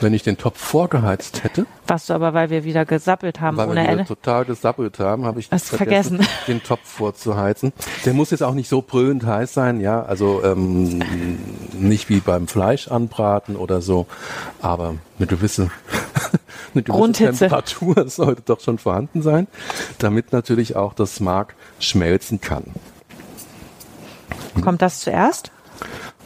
wenn 0.00 0.14
ich 0.14 0.22
den 0.22 0.36
Topf 0.36 0.58
vorgeheizt 0.58 1.44
hätte. 1.44 1.66
Was 1.86 2.06
du 2.06 2.14
aber, 2.14 2.34
weil 2.34 2.50
wir 2.50 2.64
wieder 2.64 2.84
gesappelt 2.84 3.40
haben 3.40 3.56
weil 3.56 3.68
ohne 3.68 3.82
wir 3.82 3.88
Ende. 3.88 4.04
total 4.04 4.44
gesappelt 4.44 4.98
haben, 4.98 5.24
habe 5.24 5.40
ich 5.40 5.48
vergessen, 5.48 5.76
vergessen, 5.76 6.20
den 6.48 6.62
Topf 6.62 6.82
vorzuheizen. 6.84 7.72
Der 8.04 8.14
muss 8.14 8.30
jetzt 8.30 8.42
auch 8.42 8.54
nicht 8.54 8.68
so 8.68 8.82
brüllend 8.82 9.24
heiß 9.24 9.54
sein, 9.54 9.80
ja, 9.80 10.02
also 10.02 10.42
ähm, 10.44 11.02
nicht 11.72 12.08
wie 12.08 12.20
beim 12.20 12.48
Fleisch 12.48 12.88
anbraten 12.88 13.56
oder 13.56 13.80
so, 13.80 14.06
aber 14.60 14.96
eine 15.18 15.26
gewisse, 15.26 15.70
eine 16.74 16.82
gewisse 16.82 17.12
Temperatur 17.12 18.08
sollte 18.08 18.42
doch 18.42 18.60
schon 18.60 18.78
vorhanden 18.78 19.22
sein, 19.22 19.46
damit 19.98 20.32
natürlich 20.32 20.76
auch 20.76 20.94
das 20.94 21.20
Mark 21.20 21.54
schmelzen 21.78 22.40
kann. 22.40 22.64
Kommt 24.62 24.82
das 24.82 25.00
zuerst? 25.00 25.50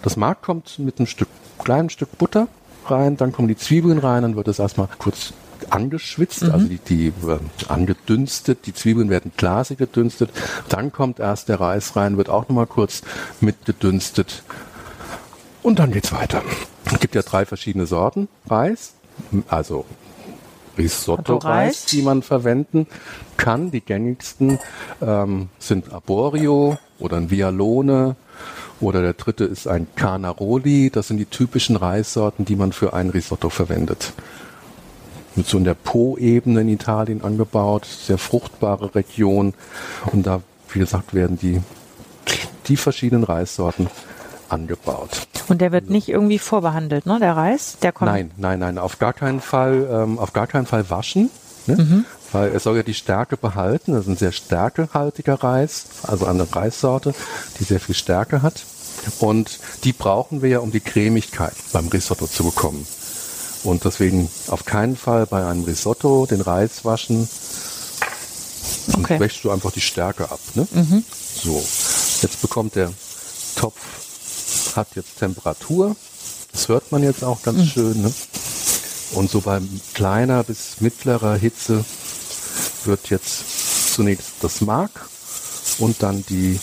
Das 0.02 0.16
Mark 0.16 0.40
kommt 0.42 0.78
mit 0.78 0.98
einem 0.98 1.06
Stück, 1.06 1.28
kleinen 1.58 1.90
Stück 1.90 2.16
Butter 2.16 2.48
rein, 2.86 3.16
dann 3.16 3.32
kommen 3.32 3.48
die 3.48 3.56
Zwiebeln 3.56 3.98
rein, 3.98 4.22
dann 4.22 4.36
wird 4.36 4.48
es 4.48 4.58
erstmal 4.58 4.88
kurz 4.98 5.32
angeschwitzt, 5.68 6.42
mhm. 6.42 6.52
also 6.52 6.66
die, 6.66 6.78
die 6.78 7.06
äh, 7.08 7.38
angedünstet, 7.68 8.66
die 8.66 8.74
Zwiebeln 8.74 9.10
werden 9.10 9.32
glasig 9.36 9.78
gedünstet, 9.78 10.30
dann 10.68 10.92
kommt 10.92 11.20
erst 11.20 11.48
der 11.48 11.60
Reis 11.60 11.96
rein, 11.96 12.16
wird 12.16 12.28
auch 12.28 12.48
nochmal 12.48 12.66
kurz 12.66 13.02
mitgedünstet 13.40 14.42
und 15.62 15.78
dann 15.78 15.92
geht's 15.92 16.12
weiter. 16.12 16.42
Es 16.86 16.98
gibt 17.00 17.14
ja 17.14 17.22
drei 17.22 17.44
verschiedene 17.44 17.86
Sorten 17.86 18.28
Reis, 18.48 18.94
also 19.48 19.84
Risotto-Reis, 20.78 21.86
die 21.86 22.02
man 22.02 22.22
verwenden 22.22 22.86
kann. 23.36 23.70
Die 23.70 23.80
gängigsten 23.80 24.58
ähm, 25.02 25.48
sind 25.58 25.92
Arborio 25.92 26.78
oder 26.98 27.18
ein 27.18 27.30
Vialone 27.30 28.16
oder 28.80 29.02
der 29.02 29.12
dritte 29.12 29.44
ist 29.44 29.66
ein 29.66 29.86
Carnaroli. 29.94 30.90
Das 30.90 31.08
sind 31.08 31.18
die 31.18 31.26
typischen 31.26 31.76
Reissorten, 31.76 32.44
die 32.44 32.56
man 32.56 32.72
für 32.72 32.92
ein 32.94 33.10
Risotto 33.10 33.50
verwendet. 33.50 34.12
Mit 35.36 35.46
so 35.46 35.58
in 35.58 35.64
der 35.64 35.74
Po-Ebene 35.74 36.62
in 36.62 36.68
Italien 36.68 37.22
angebaut, 37.22 37.84
sehr 37.84 38.18
fruchtbare 38.18 38.94
Region. 38.94 39.54
Und 40.12 40.26
da, 40.26 40.42
wie 40.72 40.78
gesagt, 40.80 41.14
werden 41.14 41.38
die, 41.38 41.60
die 42.66 42.76
verschiedenen 42.76 43.24
Reissorten 43.24 43.88
angebaut. 44.48 45.28
Und 45.48 45.60
der 45.60 45.72
wird 45.72 45.90
nicht 45.90 46.08
irgendwie 46.08 46.38
vorbehandelt, 46.38 47.06
ne? 47.06 47.18
Der 47.20 47.36
Reis, 47.36 47.78
der 47.82 47.92
kommt. 47.92 48.10
Nein, 48.10 48.30
nein, 48.36 48.58
nein, 48.58 48.78
auf 48.78 48.98
gar 48.98 49.12
keinen 49.12 49.40
Fall, 49.40 49.88
ähm, 49.90 50.18
auf 50.18 50.32
gar 50.32 50.46
keinen 50.46 50.66
Fall 50.66 50.90
waschen, 50.90 51.30
ne? 51.66 51.76
Mhm. 51.76 52.04
Weil 52.32 52.52
er 52.52 52.60
soll 52.60 52.76
ja 52.76 52.82
die 52.82 52.94
Stärke 52.94 53.36
behalten. 53.36 53.92
Das 53.92 54.02
ist 54.02 54.08
ein 54.08 54.16
sehr 54.16 54.32
stärkehaltiger 54.32 55.34
Reis, 55.42 55.86
also 56.02 56.26
eine 56.26 56.46
Reissorte, 56.54 57.14
die 57.58 57.64
sehr 57.64 57.80
viel 57.80 57.94
Stärke 57.94 58.42
hat. 58.42 58.64
Und 59.18 59.58
die 59.84 59.92
brauchen 59.92 60.42
wir 60.42 60.48
ja, 60.50 60.58
um 60.58 60.70
die 60.72 60.80
Cremigkeit 60.80 61.54
beim 61.72 61.88
Risotto 61.88 62.26
zu 62.26 62.44
bekommen. 62.44 62.86
Und 63.64 63.84
deswegen 63.84 64.30
auf 64.48 64.64
keinen 64.64 64.96
Fall 64.96 65.26
bei 65.26 65.46
einem 65.46 65.64
Risotto 65.64 66.26
den 66.26 66.40
Reis 66.40 66.84
waschen. 66.84 67.28
Dann 68.88 69.04
Okay. 69.04 69.20
wäschst 69.20 69.44
du 69.44 69.50
einfach 69.50 69.72
die 69.72 69.80
Stärke 69.80 70.30
ab. 70.30 70.40
Ne? 70.54 70.66
So, 71.42 71.56
jetzt 72.22 72.40
bekommt 72.42 72.74
der 72.76 72.92
Topf, 73.56 74.76
hat 74.76 74.88
jetzt 74.94 75.18
Temperatur. 75.18 75.96
Das 76.52 76.68
hört 76.68 76.90
man 76.92 77.02
jetzt 77.02 77.22
auch 77.24 77.42
ganz 77.42 77.66
schön. 77.68 78.02
Ne? 78.02 78.12
Und 79.12 79.30
so 79.30 79.40
bei 79.40 79.60
kleiner 79.94 80.42
bis 80.44 80.80
mittlerer 80.80 81.36
Hitze 81.36 81.84
wird 82.86 83.10
jetzt 83.10 83.94
zunächst 83.94 84.32
das 84.42 84.60
Mark 84.60 85.08
und 85.78 86.02
dann 86.02 86.24
die 86.28 86.58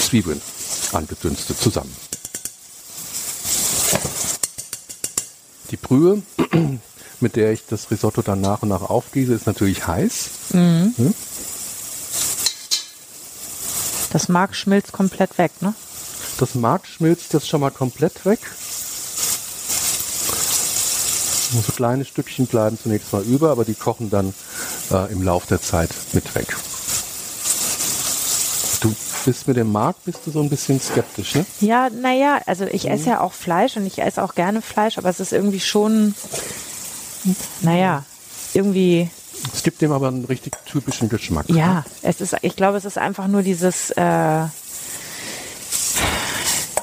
Zwiebeln 0.00 0.40
angedünstet 0.92 1.58
zusammen. 1.58 1.94
Die 5.70 5.76
Brühe, 5.76 6.22
mit 7.20 7.36
der 7.36 7.52
ich 7.52 7.64
das 7.66 7.90
Risotto 7.90 8.22
dann 8.22 8.40
nach 8.40 8.62
und 8.62 8.68
nach 8.68 8.82
aufgieße, 8.82 9.32
ist 9.32 9.46
natürlich 9.46 9.86
heiß. 9.86 10.30
Das 14.12 14.28
Mark 14.28 14.54
schmilzt 14.54 14.92
komplett 14.92 15.38
weg, 15.38 15.52
ne? 15.60 15.74
Das 16.38 16.54
Mark 16.54 16.86
schmilzt 16.86 17.32
jetzt 17.32 17.48
schon 17.48 17.62
mal 17.62 17.70
komplett 17.70 18.26
weg. 18.26 18.40
Nur 21.52 21.62
so 21.62 21.72
kleine 21.72 22.04
Stückchen 22.04 22.46
bleiben 22.46 22.78
zunächst 22.82 23.12
mal 23.12 23.22
über, 23.22 23.50
aber 23.50 23.64
die 23.64 23.74
kochen 23.74 24.10
dann 24.10 24.32
äh, 24.90 25.12
im 25.12 25.22
Lauf 25.22 25.46
der 25.46 25.60
Zeit 25.60 25.90
mit 26.12 26.34
weg. 26.34 26.56
Du 28.80 28.94
bist 29.24 29.46
mit 29.46 29.56
dem 29.56 29.70
Mark 29.70 29.96
bist 30.04 30.20
du 30.24 30.30
so 30.30 30.40
ein 30.40 30.48
bisschen 30.48 30.80
skeptisch, 30.80 31.34
ne? 31.36 31.46
Ja, 31.60 31.88
naja, 31.90 32.40
also 32.46 32.64
ich 32.64 32.90
esse 32.90 33.10
ja 33.10 33.20
auch 33.20 33.32
Fleisch 33.32 33.76
und 33.76 33.86
ich 33.86 34.00
esse 34.00 34.22
auch 34.22 34.34
gerne 34.34 34.62
Fleisch, 34.62 34.98
aber 34.98 35.08
es 35.10 35.20
ist 35.20 35.32
irgendwie 35.32 35.60
schon, 35.60 36.14
naja, 37.60 38.04
irgendwie, 38.54 39.08
Es 39.54 39.62
gibt 39.62 39.80
dem 39.80 39.92
aber 39.92 40.08
einen 40.08 40.24
richtig 40.24 40.56
typischen 40.66 41.08
Geschmack. 41.08 41.46
ja, 41.48 41.84
es 42.02 42.20
ist, 42.20 42.34
ich 42.42 42.56
glaube, 42.56 42.78
es 42.78 42.84
ist 42.84 42.98
einfach 42.98 43.28
nur 43.28 43.42
dieses, 43.42 43.90
äh, 43.90 44.46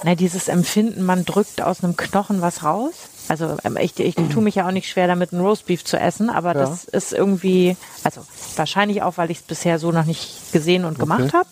na, 0.03 0.15
dieses 0.15 0.47
Empfinden, 0.47 1.03
man 1.03 1.25
drückt 1.25 1.61
aus 1.61 1.83
einem 1.83 1.97
Knochen 1.97 2.41
was 2.41 2.63
raus. 2.63 2.93
Also 3.29 3.55
ähm, 3.63 3.77
ich, 3.79 3.97
ich 3.99 4.15
tue 4.15 4.41
mich 4.43 4.55
ja 4.55 4.67
auch 4.67 4.71
nicht 4.71 4.89
schwer 4.89 5.07
damit, 5.07 5.31
ein 5.31 5.39
Roastbeef 5.39 5.85
zu 5.85 5.97
essen, 5.97 6.29
aber 6.29 6.49
Ja. 6.55 6.59
das 6.61 6.83
ist 6.83 7.13
irgendwie, 7.13 7.77
also 8.03 8.21
wahrscheinlich 8.57 9.01
auch, 9.03 9.17
weil 9.17 9.31
ich 9.31 9.37
es 9.37 9.43
bisher 9.43 9.79
so 9.79 9.91
noch 9.91 10.05
nicht 10.05 10.51
gesehen 10.51 10.83
und 10.83 10.99
gemacht 10.99 11.31
habe, 11.33 11.47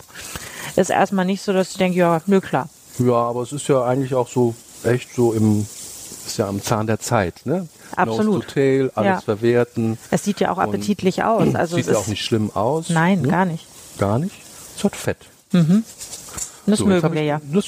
ist 0.75 0.89
erstmal 0.89 1.23
nicht 1.25 1.41
so, 1.43 1.53
dass 1.53 1.71
ich 1.71 1.77
denke, 1.77 1.97
ja, 1.99 2.19
nö, 2.25 2.41
klar. 2.41 2.67
Ja, 2.99 3.13
aber 3.13 3.43
es 3.43 3.51
ist 3.53 3.67
ja 3.69 3.83
eigentlich 3.85 4.13
auch 4.15 4.27
so 4.27 4.53
echt 4.83 5.13
so 5.15 5.31
im 5.33 5.65
ist 6.25 6.37
ja 6.39 6.47
am 6.49 6.61
Zahn 6.61 6.87
der 6.87 6.99
Zeit, 6.99 7.45
ne? 7.45 7.67
Absolut. 7.95 8.25
Nose 8.33 8.47
to 8.47 8.53
tail, 8.53 8.91
alles 8.95 9.07
Ja. 9.07 9.21
verwerten. 9.21 9.97
Es 10.11 10.25
sieht 10.25 10.41
ja 10.41 10.51
auch 10.51 10.57
appetitlich 10.57 11.23
aus. 11.23 11.55
Also 11.55 11.77
Sieht 11.77 11.87
es 11.87 11.93
ja 11.93 11.99
auch 11.99 12.07
nicht 12.07 12.23
schlimm 12.25 12.51
aus. 12.53 12.89
Nein, 12.89 13.21
ne? 13.21 13.27
gar 13.29 13.45
nicht. 13.45 13.65
Gar 13.97 14.19
nicht. 14.19 14.35
Es 14.75 14.83
hat 14.83 14.95
Fett. 14.95 15.17
Das 16.65 16.79
So, 16.79 16.85
mögen 16.85 17.13
wir 17.13 17.21
ich, 17.21 17.27
ja. 17.27 17.41
Das, 17.53 17.65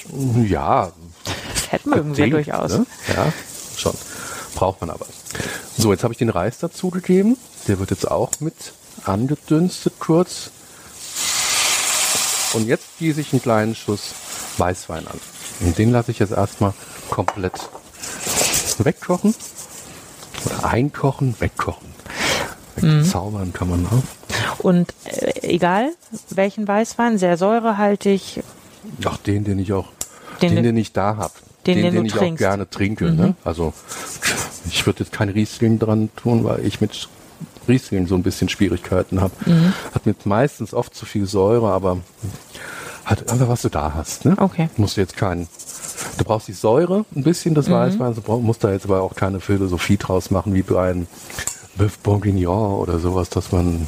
ja, 0.50 0.92
Fett 1.56 1.86
mögen 1.86 2.18
wir 2.18 2.30
durchaus. 2.30 2.80
Ne? 2.80 2.86
Ja, 3.16 3.32
schon. 3.80 3.96
Braucht 4.56 4.82
man 4.82 4.90
aber. 4.90 5.06
So, 5.78 5.92
jetzt 5.92 6.04
habe 6.04 6.14
ich 6.14 6.18
den 6.18 6.30
Reis 6.30 6.58
dazugegeben. 6.60 7.38
Der 7.68 7.80
wird 7.80 7.92
jetzt 7.92 8.10
auch 8.10 8.32
mit 8.40 8.56
angedünstet 9.06 9.94
kurz. 10.00 10.52
Und 12.54 12.68
jetzt 12.68 12.86
gieße 13.00 13.22
ich 13.22 13.32
einen 13.32 13.42
kleinen 13.42 13.76
Schuss 13.76 14.14
Weißwein 14.58 15.08
an. 15.08 15.20
Und 15.62 15.78
den 15.78 15.92
lasse 15.92 16.12
ich 16.12 16.20
jetzt 16.20 16.32
erstmal 16.34 16.74
komplett 17.10 17.54
wegkochen. 18.80 19.36
Oder 20.46 20.66
einkochen, 20.66 21.36
wegkochen. 21.40 21.90
Wegzaubern 22.76 23.52
kann 23.54 23.70
man 23.70 23.86
auch. 23.88 24.60
Und 24.64 24.94
äh, 25.06 25.34
egal 25.42 25.92
welchen 26.30 26.68
Weißwein, 26.68 27.18
sehr 27.18 27.38
säurehaltig. 27.38 28.42
Ach, 29.06 29.18
den, 29.18 29.44
den 29.44 29.60
ich 29.60 29.74
auch, 29.74 29.88
Den, 30.42 30.50
den, 30.50 30.56
den- 30.58 30.64
den, 30.64 30.78
ich 30.78 30.94
da 30.94 31.18
habe. 31.18 31.34
Den, 31.76 31.84
Den, 31.84 31.94
den 31.94 31.94
den, 31.96 32.06
ich 32.08 32.14
auch 32.14 32.18
trinkst. 32.20 32.42
Mhm. 32.42 32.46
gerne 32.46 32.70
trinke. 32.70 33.12
Ne? 33.12 33.36
Also 33.44 33.74
ich 34.70 34.86
würde 34.86 35.04
jetzt 35.04 35.12
kein 35.12 35.30
Riesling 35.30 35.80
dran 35.80 36.10
tun, 36.16 36.44
weil 36.44 36.66
ich 36.66 36.82
mit 36.82 37.08
Riesling 37.68 38.08
so 38.08 38.16
ein 38.16 38.24
bisschen 38.24 38.50
Schwierigkeiten 38.50 39.22
habe. 39.22 39.34
Mhm. 39.46 39.74
Hat 39.94 40.06
mit 40.06 40.26
meistens 40.26 40.74
oft 40.74 40.96
zu 40.96 41.06
viel 41.06 41.26
Säure, 41.26 41.72
aber 41.72 41.98
halt 43.06 43.30
einfach, 43.32 43.48
was 43.48 43.62
du 43.62 43.70
da 43.70 43.94
hast. 43.96 44.26
Ne? 44.26 44.36
Okay. 44.38 44.70
Musst 44.78 44.98
du 44.98 45.02
jetzt 45.02 45.16
keinen. 45.18 45.48
Du 46.18 46.24
brauchst 46.24 46.48
die 46.48 46.54
Säure 46.54 47.06
ein 47.16 47.24
bisschen 47.24 47.52
Mhm. 47.52 47.56
des 47.56 47.70
Weißweins, 47.70 48.16
du 48.16 48.22
brauch- 48.22 48.42
musst 48.42 48.64
da 48.64 48.72
jetzt 48.72 48.86
aber 48.86 49.02
auch 49.02 49.16
keine 49.16 49.40
Philosophie 49.40 49.98
draus 49.98 50.32
machen, 50.32 50.54
wie 50.54 50.62
bei 50.64 50.90
einem 50.92 51.08
Bœuf 51.78 51.92
Bourguignon 52.04 52.74
oder 52.80 53.00
sowas, 53.00 53.30
dass 53.30 53.52
man 53.52 53.88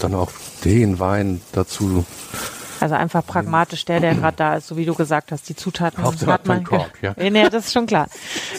dann 0.00 0.14
auch 0.14 0.30
den 0.64 0.98
Wein 0.98 1.40
dazu 1.52 2.04
Also 2.80 2.94
einfach 2.94 3.24
pragmatisch 3.26 3.84
der, 3.84 4.00
der 4.00 4.14
gerade 4.14 4.36
da 4.36 4.54
ist, 4.56 4.66
so 4.66 4.76
wie 4.76 4.84
du 4.84 4.94
gesagt 4.94 5.32
hast, 5.32 5.48
die 5.48 5.56
Zutaten 5.56 6.02
Hauptsache 6.02 6.32
hat 6.32 6.46
man. 6.46 6.64
Kork, 6.64 6.98
ja. 7.02 7.14
nee, 7.16 7.30
nee, 7.30 7.48
das 7.48 7.66
ist 7.66 7.72
schon 7.72 7.86
klar. 7.86 8.08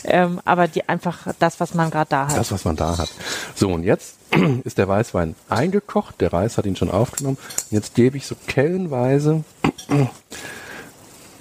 Ähm, 0.04 0.40
aber 0.46 0.68
die 0.68 0.88
einfach 0.88 1.28
das, 1.40 1.60
was 1.60 1.74
man 1.74 1.90
gerade 1.90 2.10
da 2.10 2.28
hat. 2.28 2.38
Das, 2.38 2.52
was 2.52 2.66
man 2.66 2.76
da 2.76 2.98
hat. 2.98 3.10
So, 3.56 3.70
und 3.70 3.84
jetzt 3.84 4.18
ist 4.64 4.78
der 4.78 4.88
Weißwein 4.88 5.36
eingekocht. 5.50 6.20
Der 6.22 6.34
Reis 6.34 6.58
hat 6.58 6.66
ihn 6.66 6.76
schon 6.76 6.92
aufgenommen. 6.92 7.38
Und 7.40 7.72
jetzt 7.72 7.96
gebe 7.96 8.18
ich 8.18 8.26
so 8.28 8.36
kellenweise 8.48 9.44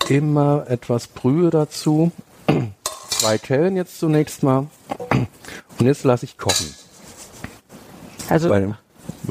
immer 0.08 0.66
etwas 0.68 1.06
Brühe 1.06 1.50
dazu. 1.50 2.12
Zwei 3.08 3.38
Kellen 3.38 3.76
jetzt 3.76 3.98
zunächst 3.98 4.42
mal. 4.42 4.66
Und 5.08 5.86
jetzt 5.86 6.04
lasse 6.04 6.24
ich 6.26 6.36
kochen. 6.36 6.74
also 8.28 8.50
Weil, 8.50 8.76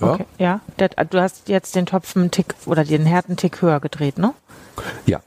ja, 0.02 0.14
okay, 0.14 0.26
ja, 0.38 0.62
du 0.78 1.22
hast 1.22 1.48
jetzt 1.50 1.76
den 1.76 1.86
Topf 1.86 2.16
einen 2.16 2.32
Tick 2.32 2.56
oder 2.66 2.84
den 2.84 3.06
Herd 3.06 3.28
einen 3.28 3.38
Tick 3.38 3.62
höher 3.62 3.80
gedreht, 3.80 4.18
ne? 4.18 4.34
ja. 5.06 5.22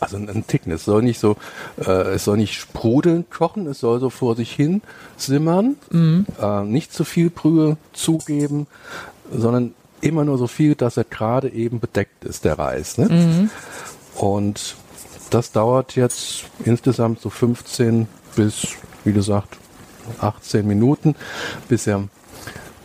Also 0.00 0.16
ein, 0.16 0.46
Ticken. 0.46 0.72
Es 0.72 0.86
soll 0.86 1.02
nicht 1.02 1.20
so, 1.20 1.36
äh, 1.78 2.14
es 2.14 2.24
soll 2.24 2.38
nicht 2.38 2.54
sprudelnd 2.54 3.30
kochen. 3.30 3.66
Es 3.66 3.80
soll 3.80 4.00
so 4.00 4.08
vor 4.08 4.36
sich 4.36 4.50
hin 4.50 4.80
simmern. 5.18 5.76
Äh, 6.40 6.64
nicht 6.64 6.94
zu 6.94 7.04
viel 7.04 7.28
Brühe 7.28 7.76
zugeben, 7.92 8.66
sondern 9.30 9.74
immer 10.00 10.24
nur 10.24 10.38
so 10.38 10.46
viel, 10.46 10.74
dass 10.74 10.96
er 10.96 11.04
gerade 11.04 11.50
eben 11.50 11.78
bedeckt 11.78 12.24
ist, 12.24 12.46
der 12.46 12.58
Reis. 12.58 12.96
Ne? 12.96 13.50
Und 14.14 14.76
das 15.30 15.52
dauert 15.52 15.94
jetzt 15.94 16.44
insgesamt 16.64 17.20
so 17.20 17.30
15 17.30 18.08
bis, 18.34 18.68
wie 19.04 19.12
gesagt, 19.12 19.56
18 20.20 20.66
Minuten, 20.66 21.14
bis 21.68 21.86
er 21.86 22.08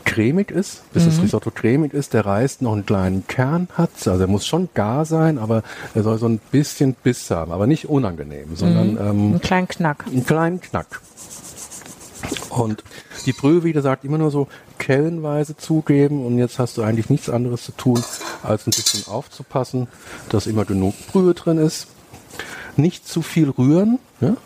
cremig 0.07 0.51
ist, 0.51 0.81
bis 0.93 1.05
das 1.05 1.21
Risotto 1.21 1.51
cremig 1.51 1.93
ist, 1.93 2.13
der 2.13 2.25
Reis 2.25 2.61
noch 2.61 2.73
einen 2.73 2.85
kleinen 2.85 3.27
Kern 3.27 3.67
hat. 3.75 3.89
Also 4.07 4.21
er 4.21 4.27
muss 4.27 4.47
schon 4.47 4.69
gar 4.73 5.05
sein, 5.05 5.37
aber 5.37 5.63
er 5.93 6.03
soll 6.03 6.17
so 6.17 6.27
ein 6.27 6.39
bisschen 6.51 6.93
Biss 6.95 7.29
haben, 7.29 7.51
aber 7.51 7.67
nicht 7.67 7.87
unangenehm, 7.89 8.55
sondern 8.55 8.91
ähm, 8.97 8.99
Einen 9.31 9.41
kleinen 9.41 9.67
Knack. 9.67 10.05
einen 10.07 10.25
kleinen 10.25 10.61
Knack. 10.61 11.01
Und 12.49 12.83
die 13.25 13.33
Brühe, 13.33 13.63
wie 13.63 13.73
gesagt, 13.73 14.05
immer 14.05 14.17
nur 14.17 14.31
so 14.31 14.47
kellenweise 14.79 15.57
zugeben 15.57 16.25
und 16.25 16.37
jetzt 16.37 16.57
hast 16.57 16.77
du 16.77 16.83
eigentlich 16.83 17.09
nichts 17.09 17.29
anderes 17.29 17.63
zu 17.63 17.73
tun, 17.73 18.01
als 18.43 18.65
ein 18.65 18.71
bisschen 18.71 19.11
aufzupassen, 19.11 19.87
dass 20.29 20.47
immer 20.47 20.65
genug 20.65 20.95
Brühe 21.11 21.33
drin 21.33 21.57
ist. 21.57 21.87
Nicht 22.77 23.07
zu 23.07 23.21
viel 23.21 23.49
rühren, 23.49 23.99
ja? 24.21 24.37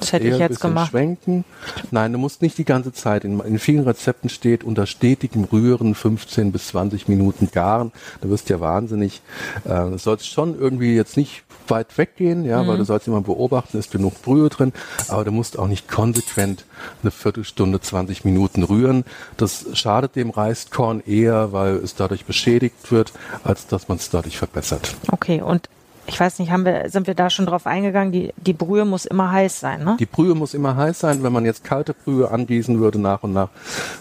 Das 0.00 0.12
hätte 0.12 0.28
ich 0.28 0.38
jetzt 0.38 0.60
gemacht. 0.60 0.90
schwenken. 0.90 1.44
Nein, 1.90 2.12
du 2.12 2.18
musst 2.18 2.42
nicht 2.42 2.58
die 2.58 2.64
ganze 2.64 2.92
Zeit. 2.92 3.24
In, 3.24 3.40
in 3.40 3.58
vielen 3.58 3.84
Rezepten 3.84 4.28
steht 4.30 4.62
unter 4.64 4.86
stetigem 4.86 5.44
Rühren 5.44 5.94
15 5.94 6.52
bis 6.52 6.68
20 6.68 7.08
Minuten 7.08 7.48
garen. 7.52 7.92
Da 8.20 8.28
wirst 8.28 8.48
du 8.48 8.54
ja 8.54 8.60
wahnsinnig. 8.60 9.22
Äh, 9.64 9.68
du 9.90 9.98
sollst 9.98 10.28
schon 10.28 10.58
irgendwie 10.58 10.94
jetzt 10.94 11.16
nicht 11.16 11.42
weit 11.68 11.98
weggehen, 11.98 12.44
ja, 12.44 12.62
Mhm. 12.62 12.68
weil 12.68 12.76
du 12.76 12.84
sollst 12.84 13.08
immer 13.08 13.20
beobachten, 13.22 13.78
ist 13.78 13.90
genug 13.90 14.22
Brühe 14.22 14.48
drin, 14.48 14.72
aber 15.08 15.24
du 15.24 15.32
musst 15.32 15.58
auch 15.58 15.66
nicht 15.66 15.88
konsequent 15.88 16.64
eine 17.02 17.10
Viertelstunde, 17.10 17.80
20 17.80 18.24
Minuten 18.24 18.62
rühren. 18.62 19.04
Das 19.36 19.66
schadet 19.72 20.14
dem 20.14 20.30
Reiskorn 20.30 21.02
eher, 21.04 21.52
weil 21.52 21.74
es 21.76 21.96
dadurch 21.96 22.24
beschädigt 22.24 22.92
wird, 22.92 23.12
als 23.42 23.66
dass 23.66 23.88
man 23.88 23.98
es 23.98 24.10
dadurch 24.10 24.38
verbessert. 24.38 24.94
Okay, 25.10 25.40
und 25.42 25.68
ich 26.06 26.18
weiß 26.18 26.38
nicht, 26.38 26.50
haben 26.50 26.64
wir, 26.64 26.88
sind 26.88 27.06
wir 27.06 27.14
da 27.14 27.30
schon 27.30 27.46
drauf 27.46 27.66
eingegangen? 27.66 28.12
Die, 28.12 28.32
die 28.36 28.52
Brühe 28.52 28.84
muss 28.84 29.04
immer 29.04 29.32
heiß 29.32 29.60
sein, 29.60 29.84
ne? 29.84 29.96
Die 29.98 30.06
Brühe 30.06 30.34
muss 30.34 30.54
immer 30.54 30.76
heiß 30.76 31.00
sein. 31.00 31.22
Wenn 31.22 31.32
man 31.32 31.44
jetzt 31.44 31.64
kalte 31.64 31.94
Brühe 31.94 32.30
angießen 32.30 32.78
würde, 32.78 32.98
nach 32.98 33.22
und 33.22 33.32
nach, 33.32 33.48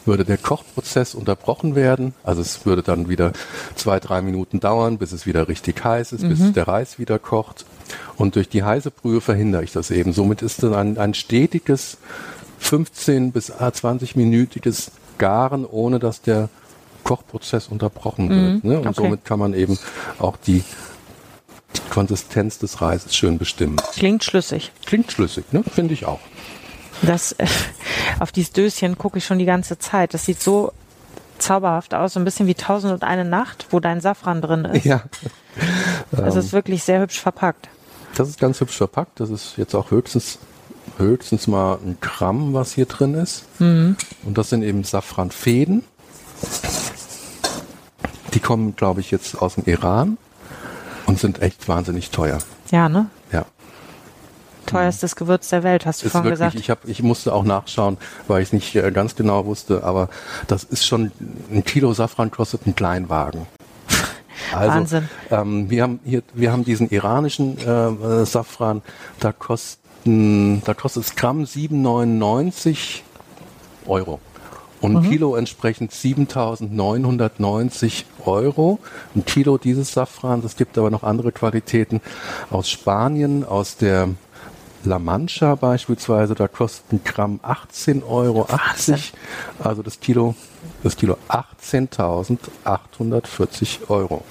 würde 0.06 0.26
der 0.26 0.38
Kochprozess 0.38 1.16
unterbrochen 1.16 1.76
werden. 1.76 2.14
Also 2.24 2.42
es 2.42 2.66
würde 2.66 2.84
dann 2.84 3.10
wieder 3.10 3.34
zwei, 3.76 4.00
drei 4.00 4.22
Minuten 4.22 4.60
dauern, 4.60 4.98
bis 4.98 5.12
es 5.12 5.26
wieder 5.26 5.48
richtig 5.48 5.84
heiß 5.84 6.12
ist, 6.12 6.24
mhm. 6.24 6.30
bis 6.30 6.54
der 6.54 6.68
Reis 6.68 7.00
wieder 7.00 7.18
kocht. 7.18 7.66
Und 8.18 8.36
durch 8.36 8.50
die 8.50 8.64
heiße 8.64 8.92
Brühe 8.92 9.22
verhindere 9.22 9.64
ich 9.64 9.72
das 9.72 9.90
eben. 9.92 10.14
Somit 10.14 10.42
ist 10.42 10.64
dann 10.64 10.74
ein, 10.74 10.98
ein 10.98 11.14
stetiges 11.14 11.98
15 12.60 13.32
bis 13.32 13.52
20-minütiges 13.52 14.92
Garen, 15.18 15.66
ohne 15.66 16.00
dass 16.00 16.22
der 16.22 16.50
Kochprozess 17.04 17.68
unterbrochen 17.68 18.30
wird. 18.30 18.64
Mhm. 18.64 18.70
Ne? 18.70 18.80
Und 18.80 18.88
okay. 18.88 18.96
somit 18.96 19.26
kann 19.26 19.40
man 19.40 19.54
eben 19.54 19.78
auch 20.20 20.38
die 20.38 20.46
die 20.56 20.64
Konsistenz 21.90 22.60
des 22.60 22.82
Reises 22.82 23.16
schön 23.16 23.38
bestimmen. 23.38 23.78
Klingt 23.94 24.24
schlüssig. 24.24 24.72
Klingt 24.86 25.12
schlüssig, 25.12 25.46
ne? 25.52 25.64
Finde 25.64 25.94
ich 25.94 26.06
auch. 26.06 26.20
Das, 27.02 27.34
äh, 27.34 27.48
auf 28.20 28.32
dieses 28.32 28.52
Döschen 28.52 28.98
gucke 28.98 29.18
ich 29.18 29.26
schon 29.26 29.40
die 29.40 29.46
ganze 29.46 29.78
Zeit. 29.78 30.14
Das 30.14 30.26
sieht 30.26 30.42
so 30.42 30.72
zauberhaft 31.38 31.94
aus, 31.94 32.14
so 32.14 32.20
ein 32.20 32.26
bisschen 32.26 32.48
wie 32.48 32.56
Tausend 32.56 32.94
und 32.94 33.04
eine 33.04 33.26
Nacht, 33.26 33.68
wo 33.72 33.80
dein 33.80 34.02
Safran 34.02 34.42
drin 34.42 34.66
ist. 34.66 34.86
Ja. 34.86 35.04
Das 36.12 36.36
ist 36.36 36.54
wirklich 36.54 36.84
sehr 36.84 37.02
hübsch 37.02 37.20
verpackt. 37.20 37.70
Das 38.16 38.30
ist 38.30 38.40
ganz 38.40 38.60
hübsch 38.62 38.78
verpackt. 38.78 39.20
Das 39.20 39.30
ist 39.30 39.58
jetzt 39.58 39.76
auch 39.76 39.92
höchstens, 39.92 40.40
höchstens 40.98 41.48
mal 41.48 41.78
ein 41.86 41.98
Gramm, 42.00 42.54
was 42.54 42.74
hier 42.74 42.86
drin 42.86 43.14
ist. 43.14 43.46
Mhm. 43.60 43.98
Und 44.24 44.38
das 44.38 44.50
sind 44.50 44.64
eben 44.64 44.84
Safranfäden. 44.84 45.84
Die 48.34 48.40
kommen, 48.40 48.76
glaube 48.76 49.02
ich, 49.02 49.12
jetzt 49.12 49.42
aus 49.42 49.56
dem 49.56 49.66
Iran 49.66 50.18
und 51.06 51.20
sind 51.20 51.42
echt 51.42 51.68
wahnsinnig 51.68 52.12
teuer. 52.12 52.40
Ja, 52.72 52.90
ne? 52.90 53.10
Ja. 53.32 53.46
Teuerstes 54.66 55.16
Gewürz 55.16 55.50
der 55.50 55.64
Welt, 55.64 55.86
hast 55.86 56.02
du 56.02 56.08
ist 56.08 56.12
vorhin 56.12 56.32
wirklich, 56.32 56.54
gesagt. 56.54 56.56
Ich, 56.56 56.70
hab, 56.70 56.88
ich 56.88 57.04
musste 57.04 57.34
auch 57.34 57.44
nachschauen, 57.44 57.98
weil 58.28 58.42
ich 58.42 58.50
es 58.50 58.54
nicht 58.54 58.76
äh, 58.76 58.92
ganz 58.92 59.16
genau 59.16 59.46
wusste, 59.46 59.84
aber 59.84 60.10
das 60.48 60.64
ist 60.64 60.86
schon, 60.86 61.12
ein 61.52 61.64
Kilo 61.64 61.94
Safran 61.94 62.32
kostet 62.32 62.62
einen 62.66 62.76
Kleinwagen. 62.76 63.46
Also, 64.54 64.76
Wahnsinn. 64.76 65.10
Ähm, 65.32 65.70
wir, 65.70 65.82
haben 65.82 66.00
hier, 66.04 66.22
wir 66.34 66.52
haben 66.52 66.66
diesen 66.66 66.90
iranischen 66.90 67.58
äh, 67.58 68.26
Safran, 68.26 68.84
da, 69.20 69.32
kosten, 69.32 70.62
da 70.66 70.74
kostet 70.74 71.04
es 71.04 71.16
Gramm 71.16 71.46
7,99 71.46 73.00
Euro 73.88 74.20
und 74.82 74.98
ein 74.98 75.04
mhm. 75.04 75.10
Kilo 75.10 75.36
entsprechend 75.36 75.92
7.990 75.92 78.04
Euro. 78.26 78.80
Ein 79.16 79.26
Kilo 79.26 79.58
dieses 79.58 79.94
Safrans, 79.94 80.46
es 80.46 80.56
gibt 80.56 80.78
aber 80.78 80.92
noch 80.92 81.04
andere 81.04 81.32
Qualitäten 81.32 82.02
aus 82.50 82.70
Spanien, 82.70 83.44
aus 83.44 83.78
der 83.78 84.10
La 84.86 85.00
Mancha 85.00 85.56
beispielsweise, 85.56 86.36
da 86.36 86.48
kostet 86.48 86.94
ein 86.94 87.02
Gramm 87.04 87.40
18,80 87.44 88.08
Euro. 88.08 88.48
Also 89.64 89.82
das 89.82 90.00
Kilo, 90.00 90.36
das 90.84 90.96
Kilo 90.96 91.18
18.840 91.30 93.90
Euro. 93.90 94.24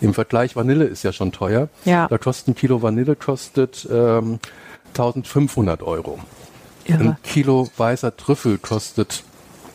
Im 0.00 0.14
Vergleich 0.14 0.56
Vanille 0.56 0.84
ist 0.84 1.02
ja 1.02 1.12
schon 1.12 1.32
teuer. 1.32 1.68
Ja. 1.84 2.06
Da 2.08 2.16
kostet 2.18 2.48
ein 2.48 2.54
Kilo 2.54 2.80
Vanille 2.82 3.16
kostet 3.16 3.88
ähm, 3.90 4.38
1500 4.88 5.82
Euro. 5.82 6.18
Irre. 6.84 7.00
Ein 7.00 7.16
Kilo 7.22 7.68
weißer 7.76 8.16
Trüffel 8.16 8.58
kostet 8.58 9.24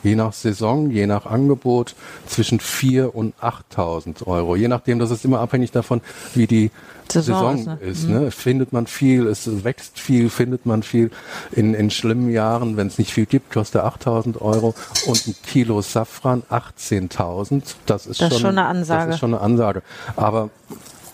je 0.04 0.16
nach 0.16 0.34
Saison, 0.34 0.90
je 0.90 1.08
nach 1.08 1.26
Angebot 1.26 1.96
zwischen 2.28 2.60
4.000 2.60 3.06
und 3.08 3.34
8.000 3.42 4.28
Euro. 4.28 4.56
Je 4.56 4.68
nachdem, 4.68 5.00
das 5.00 5.12
ist 5.12 5.26
immer 5.26 5.40
abhängig 5.40 5.72
davon, 5.72 6.02
wie 6.34 6.48
die 6.48 6.72
Saison, 7.12 7.58
Saison 7.58 7.78
ist. 7.80 7.82
Ne? 7.82 7.90
Ist, 7.90 8.10
ne? 8.10 8.32
Findet 8.32 8.74
man 8.74 8.88
viel, 8.88 9.28
es 9.28 9.64
wächst 9.64 10.00
viel, 10.00 10.30
findet 10.30 10.66
man 10.66 10.84
viel. 10.84 11.12
In, 11.52 11.74
in 11.74 11.90
schlimmen 11.90 12.32
Jahren, 12.32 12.78
wenn 12.78 12.88
es 12.88 12.98
nicht 12.98 13.14
viel 13.14 13.26
gibt, 13.26 13.52
kostet 13.52 13.84
8.000 13.84 14.40
Euro 14.42 14.74
und 15.06 15.28
ein 15.28 15.36
Kilo 15.46 15.82
Safran 15.82 16.44
18.000. 16.50 17.64
Das 17.86 18.06
ist 18.06 18.22
das 18.22 18.30
schon, 18.30 18.40
schon 18.40 18.58
eine 18.58 18.66
Ansage. 18.66 19.08
Das 19.08 19.16
ist 19.16 19.20
schon 19.20 19.34
eine 19.34 19.44
Ansage. 19.44 19.82
Aber 20.16 20.50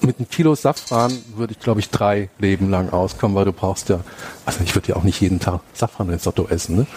mit 0.01 0.19
einem 0.19 0.29
Kilo 0.29 0.55
Safran 0.55 1.11
würde 1.35 1.53
ich, 1.53 1.59
glaube 1.59 1.79
ich, 1.79 1.89
drei 1.89 2.29
Leben 2.39 2.69
lang 2.69 2.91
auskommen, 2.91 3.35
weil 3.35 3.45
du 3.45 3.51
brauchst 3.51 3.89
ja, 3.89 4.01
also 4.45 4.59
ich 4.63 4.75
würde 4.75 4.89
ja 4.89 4.95
auch 4.95 5.03
nicht 5.03 5.21
jeden 5.21 5.39
Tag 5.39 5.61
Safran-Risotto 5.73 6.47
essen, 6.49 6.77
ne? 6.77 6.87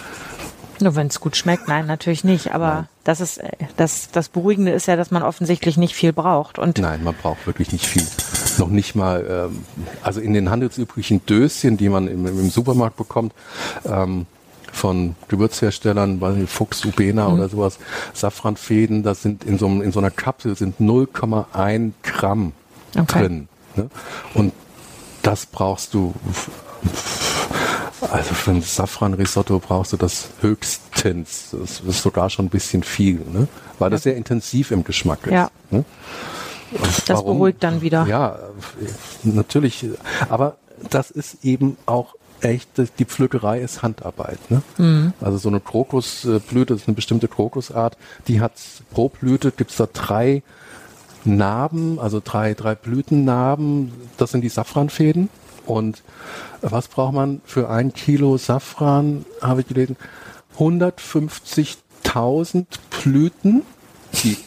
Nur 0.81 0.95
wenn 0.95 1.07
es 1.07 1.19
gut 1.19 1.35
schmeckt, 1.35 1.67
nein, 1.67 1.85
natürlich 1.85 2.23
nicht. 2.23 2.53
Aber 2.53 2.73
nein. 2.73 2.87
das 3.03 3.21
ist 3.21 3.41
das, 3.77 4.09
das 4.11 4.29
Beruhigende 4.29 4.71
ist 4.71 4.87
ja, 4.87 4.95
dass 4.95 5.11
man 5.11 5.23
offensichtlich 5.23 5.77
nicht 5.77 5.95
viel 5.95 6.13
braucht. 6.13 6.59
Und 6.59 6.79
nein, 6.79 7.03
man 7.03 7.15
braucht 7.15 7.45
wirklich 7.47 7.71
nicht 7.71 7.85
viel. 7.85 8.05
Noch 8.57 8.69
nicht 8.69 8.95
mal, 8.95 9.49
ähm, 9.51 9.65
also 10.03 10.19
in 10.19 10.33
den 10.33 10.49
handelsüblichen 10.49 11.25
Döschen, 11.25 11.77
die 11.77 11.89
man 11.89 12.07
im, 12.07 12.25
im 12.25 12.49
Supermarkt 12.49 12.97
bekommt, 12.97 13.33
ähm, 13.85 14.25
von 14.71 15.15
Gewürzherstellern, 15.27 16.21
weil 16.21 16.47
Fuchs, 16.47 16.83
Ubena 16.85 17.27
mhm. 17.27 17.35
oder 17.35 17.49
sowas, 17.49 17.77
Safranfäden, 18.13 19.03
das 19.03 19.21
sind 19.21 19.43
in 19.43 19.57
so, 19.57 19.67
in 19.67 19.91
so 19.91 19.99
einer 19.99 20.11
Kapsel 20.11 20.55
sind 20.55 20.79
0,1 20.79 21.91
Gramm 22.03 22.53
okay. 22.97 23.19
drin. 23.19 23.47
Ne? 23.75 23.89
Und 24.33 24.53
das 25.21 25.45
brauchst 25.45 25.93
du 25.93 26.13
also 28.11 28.33
für 28.33 28.51
ein 28.51 28.61
Safran-Risotto 28.61 29.59
brauchst 29.59 29.93
du 29.93 29.97
das 29.97 30.29
höchstens. 30.41 31.49
Das 31.51 31.79
ist 31.79 32.01
sogar 32.01 32.29
schon 32.29 32.45
ein 32.45 32.49
bisschen 32.49 32.83
viel, 32.83 33.21
ne? 33.31 33.47
weil 33.79 33.89
das 33.89 34.03
sehr 34.03 34.15
intensiv 34.15 34.71
im 34.71 34.83
Geschmack 34.83 35.25
ist. 35.25 35.33
Ja. 35.33 35.49
Ne? 35.69 35.85
das 36.71 37.09
warum? 37.09 37.37
beruhigt 37.37 37.63
dann 37.63 37.81
wieder. 37.81 38.05
Ja, 38.07 38.37
natürlich. 39.23 39.85
Aber 40.29 40.57
das 40.89 41.11
ist 41.11 41.43
eben 41.43 41.77
auch 41.85 42.15
echt, 42.41 42.69
die 42.99 43.05
Pflückerei 43.05 43.59
ist 43.59 43.81
Handarbeit. 43.81 44.39
Ne? 44.49 44.61
Mhm. 44.77 45.13
Also 45.21 45.37
so 45.37 45.49
eine 45.49 45.59
Krokusblüte, 45.59 46.73
das 46.73 46.81
ist 46.81 46.87
eine 46.87 46.95
bestimmte 46.95 47.27
Krokusart, 47.27 47.97
die 48.27 48.41
hat 48.41 48.53
pro 48.91 49.09
Blüte 49.09 49.51
gibt's 49.51 49.77
da 49.77 49.87
drei 49.91 50.43
Narben, 51.23 51.99
also 51.99 52.21
drei, 52.23 52.55
drei 52.55 52.75
Blütennarben, 52.75 53.91
das 54.17 54.31
sind 54.31 54.41
die 54.41 54.49
Safranfäden. 54.49 55.29
Und 55.71 56.03
was 56.61 56.87
braucht 56.89 57.13
man 57.13 57.39
für 57.45 57.69
ein 57.69 57.93
Kilo 57.93 58.35
Safran, 58.37 59.25
habe 59.41 59.61
ich 59.61 59.67
gelesen? 59.67 59.95
150.000 60.57 62.65
Blüten, 63.01 63.61
die, 64.21 64.37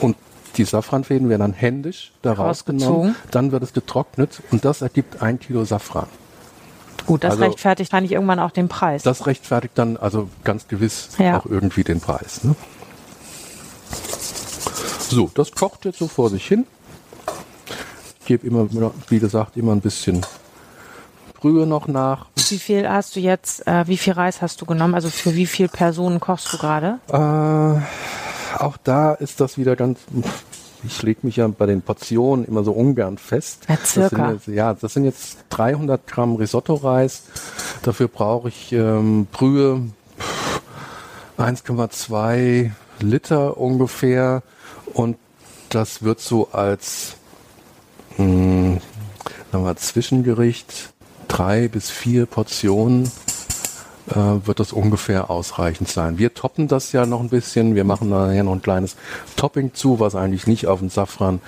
und 0.00 0.16
die 0.56 0.64
Safranfäden 0.64 1.28
werden 1.28 1.42
dann 1.42 1.52
händisch 1.52 2.10
da 2.22 2.32
rausgenommen, 2.32 3.14
dann 3.30 3.52
wird 3.52 3.62
es 3.62 3.72
getrocknet 3.72 4.42
und 4.50 4.64
das 4.64 4.82
ergibt 4.82 5.22
ein 5.22 5.38
Kilo 5.38 5.64
Safran. 5.64 6.08
Gut, 7.06 7.22
das 7.22 7.34
also, 7.34 7.44
rechtfertigt 7.44 7.94
eigentlich 7.94 8.10
irgendwann 8.12 8.40
auch 8.40 8.50
den 8.50 8.66
Preis. 8.68 9.04
Das 9.04 9.26
rechtfertigt 9.26 9.78
dann 9.78 9.96
also 9.96 10.28
ganz 10.42 10.66
gewiss 10.66 11.10
ja. 11.18 11.38
auch 11.38 11.46
irgendwie 11.46 11.84
den 11.84 12.00
Preis. 12.00 12.42
Ne? 12.42 12.56
So, 15.08 15.30
das 15.34 15.52
kocht 15.52 15.84
jetzt 15.84 15.98
so 15.98 16.08
vor 16.08 16.30
sich 16.30 16.44
hin. 16.46 16.66
Ich 18.32 18.40
gebe 18.40 18.46
immer, 18.46 18.92
wie 19.10 19.18
gesagt, 19.18 19.58
immer 19.58 19.72
ein 19.72 19.82
bisschen 19.82 20.24
Brühe 21.38 21.66
noch 21.66 21.86
nach. 21.86 22.28
Wie 22.48 22.58
viel 22.58 22.88
hast 22.88 23.14
du 23.14 23.20
jetzt, 23.20 23.66
äh, 23.66 23.86
wie 23.86 23.98
viel 23.98 24.14
Reis 24.14 24.40
hast 24.40 24.58
du 24.62 24.64
genommen? 24.64 24.94
Also 24.94 25.10
für 25.10 25.34
wie 25.34 25.44
viele 25.44 25.68
Personen 25.68 26.18
kochst 26.18 26.50
du 26.50 26.56
gerade? 26.56 26.98
Äh, 27.08 28.58
auch 28.58 28.78
da 28.84 29.12
ist 29.12 29.38
das 29.42 29.58
wieder 29.58 29.76
ganz, 29.76 29.98
ich 30.82 31.02
lege 31.02 31.20
mich 31.24 31.36
ja 31.36 31.46
bei 31.46 31.66
den 31.66 31.82
Portionen 31.82 32.46
immer 32.46 32.64
so 32.64 32.72
ungern 32.72 33.18
fest. 33.18 33.66
Ja, 33.68 33.76
circa. 33.84 34.32
Das 34.32 34.46
jetzt, 34.46 34.56
ja, 34.56 34.72
das 34.72 34.94
sind 34.94 35.04
jetzt 35.04 35.36
300 35.50 36.06
Gramm 36.06 36.36
Risotto-Reis. 36.36 37.24
Dafür 37.82 38.08
brauche 38.08 38.48
ich 38.48 38.72
ähm, 38.72 39.26
Brühe 39.30 39.82
1,2 41.36 42.70
Liter 43.00 43.58
ungefähr 43.58 44.42
und 44.94 45.18
das 45.68 46.02
wird 46.02 46.20
so 46.20 46.48
als 46.52 47.16
wir, 49.60 49.76
Zwischengericht 49.76 50.92
drei 51.28 51.68
bis 51.68 51.90
vier 51.90 52.26
Portionen 52.26 53.10
äh, 54.10 54.14
wird 54.14 54.60
das 54.60 54.72
ungefähr 54.72 55.30
ausreichend 55.30 55.88
sein. 55.88 56.18
Wir 56.18 56.34
toppen 56.34 56.68
das 56.68 56.92
ja 56.92 57.06
noch 57.06 57.20
ein 57.20 57.28
bisschen. 57.28 57.74
Wir 57.74 57.84
machen 57.84 58.08
nachher 58.08 58.44
noch 58.44 58.52
ein 58.52 58.62
kleines 58.62 58.96
Topping 59.36 59.74
zu, 59.74 60.00
was 60.00 60.14
eigentlich 60.14 60.46
nicht 60.46 60.66
auf 60.66 60.80
den 60.80 60.88
Safran 60.88 61.40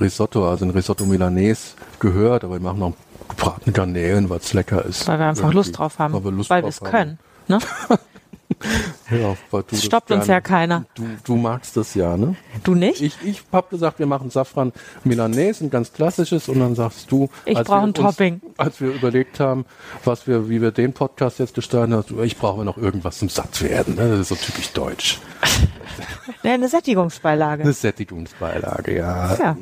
Risotto, 0.00 0.48
also 0.48 0.64
ein 0.64 0.70
Risotto 0.70 1.04
Milanese 1.04 1.74
gehört, 2.00 2.44
aber 2.44 2.54
wir 2.54 2.60
machen 2.60 2.80
noch 2.80 2.92
gebratene 3.28 3.72
Garnelen, 3.72 4.30
weil 4.30 4.38
es 4.38 4.52
lecker 4.52 4.84
ist. 4.84 5.06
Weil 5.08 5.18
wir 5.18 5.26
einfach. 5.26 5.52
Lust 5.52 5.78
drauf 5.78 5.98
haben. 5.98 6.14
Weil 6.14 6.62
wir 6.62 6.68
es 6.68 6.80
können. 6.80 7.18
Ne? 7.46 7.58
Ja, 9.10 9.36
weil 9.50 9.62
du 9.62 9.76
Stoppt 9.76 10.10
uns 10.10 10.26
ja 10.26 10.40
keiner. 10.40 10.84
Du, 10.94 11.04
du 11.24 11.36
magst 11.36 11.76
das 11.76 11.94
ja, 11.94 12.16
ne? 12.16 12.36
Du 12.64 12.74
nicht? 12.74 13.00
Ich, 13.00 13.16
ich 13.24 13.42
habe 13.52 13.68
gesagt, 13.70 13.98
wir 13.98 14.06
machen 14.06 14.30
Safran 14.30 14.72
Milanese, 15.04 15.64
ein 15.64 15.70
ganz 15.70 15.92
klassisches, 15.92 16.48
und 16.48 16.58
dann 16.60 16.74
sagst 16.74 17.10
du, 17.10 17.30
Ich 17.46 17.56
als 17.56 17.66
brauch 17.68 17.76
wir 17.76 17.82
ein 17.82 17.88
uns- 17.90 17.98
Topping. 17.98 18.40
Als 18.58 18.80
wir 18.80 18.88
überlegt 18.90 19.40
haben, 19.40 19.64
was 20.04 20.26
wir, 20.26 20.48
wie 20.50 20.60
wir 20.60 20.72
den 20.72 20.92
Podcast 20.92 21.38
jetzt 21.38 21.54
gestalten, 21.54 21.94
hast 21.94 22.10
du, 22.10 22.20
ich 22.22 22.36
brauche 22.36 22.64
noch 22.64 22.76
irgendwas 22.76 23.18
zum 23.18 23.28
satt 23.28 23.62
werden. 23.62 23.94
Ne? 23.94 24.10
Das 24.10 24.20
ist 24.20 24.28
so 24.28 24.34
typisch 24.34 24.72
deutsch. 24.72 25.18
Ja, 26.48 26.54
eine 26.54 26.68
Sättigungsbeilage. 26.70 27.62
Eine 27.62 27.74
Sättigungsbeilage, 27.74 28.96
ja. 28.96 29.36
Ja. 29.36 29.56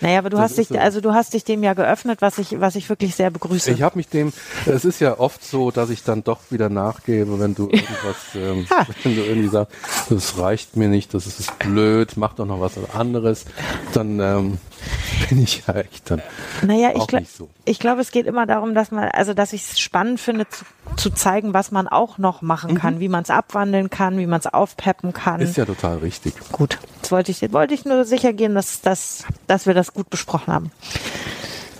Naja, 0.00 0.18
aber 0.18 0.28
du 0.28 0.38
Das 0.38 0.50
hast 0.50 0.58
dich, 0.58 0.80
also 0.80 1.00
du 1.00 1.14
hast 1.14 1.34
dich 1.34 1.44
dem 1.44 1.62
ja 1.62 1.72
geöffnet, 1.72 2.20
was 2.20 2.38
ich, 2.38 2.60
was 2.60 2.74
ich 2.74 2.88
wirklich 2.88 3.14
sehr 3.14 3.30
begrüße. 3.30 3.70
Ich 3.70 3.82
habe 3.82 3.96
mich 3.96 4.08
dem, 4.08 4.32
es 4.66 4.84
ist 4.84 4.98
ja 4.98 5.20
oft 5.20 5.44
so, 5.44 5.70
dass 5.70 5.88
ich 5.88 6.02
dann 6.02 6.24
doch 6.24 6.40
wieder 6.50 6.68
nachgebe, 6.68 7.38
wenn 7.38 7.54
du 7.54 7.68
irgendwas, 7.70 8.16
ähm, 8.34 8.66
wenn 9.04 9.14
du 9.14 9.22
irgendwie 9.22 9.46
sagst, 9.46 9.76
das 10.10 10.36
reicht 10.36 10.76
mir 10.76 10.88
nicht, 10.88 11.14
das 11.14 11.28
ist 11.28 11.56
blöd, 11.60 12.14
mach 12.16 12.34
doch 12.34 12.46
noch 12.46 12.60
was 12.60 12.72
anderes, 12.92 13.44
dann 13.92 14.18
ähm, 14.18 14.58
bin 15.28 15.42
ich 15.42 15.62
ja 15.66 15.74
echt 15.74 16.10
dann 16.10 16.22
Naja, 16.62 16.92
ich, 16.94 17.06
nicht 17.12 17.34
so. 17.34 17.48
ich 17.64 17.78
glaube, 17.78 18.00
es 18.00 18.10
geht 18.10 18.26
immer 18.26 18.46
darum, 18.46 18.74
dass 18.74 18.90
man, 18.90 19.08
also 19.08 19.34
dass 19.34 19.52
ich 19.52 19.62
es 19.62 19.80
spannend 19.80 20.20
finde, 20.20 20.48
zu, 20.48 20.64
zu 20.96 21.10
zeigen, 21.10 21.54
was 21.54 21.70
man 21.70 21.88
auch 21.88 22.18
noch 22.18 22.42
machen 22.42 22.76
kann, 22.76 23.00
wie 23.00 23.08
man 23.08 23.22
es 23.22 23.30
abwandeln 23.30 23.90
kann, 23.90 24.18
wie 24.18 24.26
man 24.26 24.40
es 24.40 24.46
aufpeppen 24.46 25.12
kann. 25.12 25.40
Mhm. 25.40 25.46
Ist 25.46 25.56
ja 25.56 25.64
total 25.64 25.98
richtig. 25.98 26.34
gut. 26.52 26.78
Jetzt 26.96 27.12
wollte 27.12 27.30
ich, 27.30 27.52
wollte 27.52 27.74
ich 27.74 27.84
nur 27.84 28.04
sicher 28.04 28.32
gehen, 28.32 28.54
dass, 28.54 28.80
dass, 28.80 29.24
dass 29.46 29.66
wir 29.66 29.74
das 29.74 29.92
gut 29.94 30.10
besprochen 30.10 30.52
haben. 30.52 30.70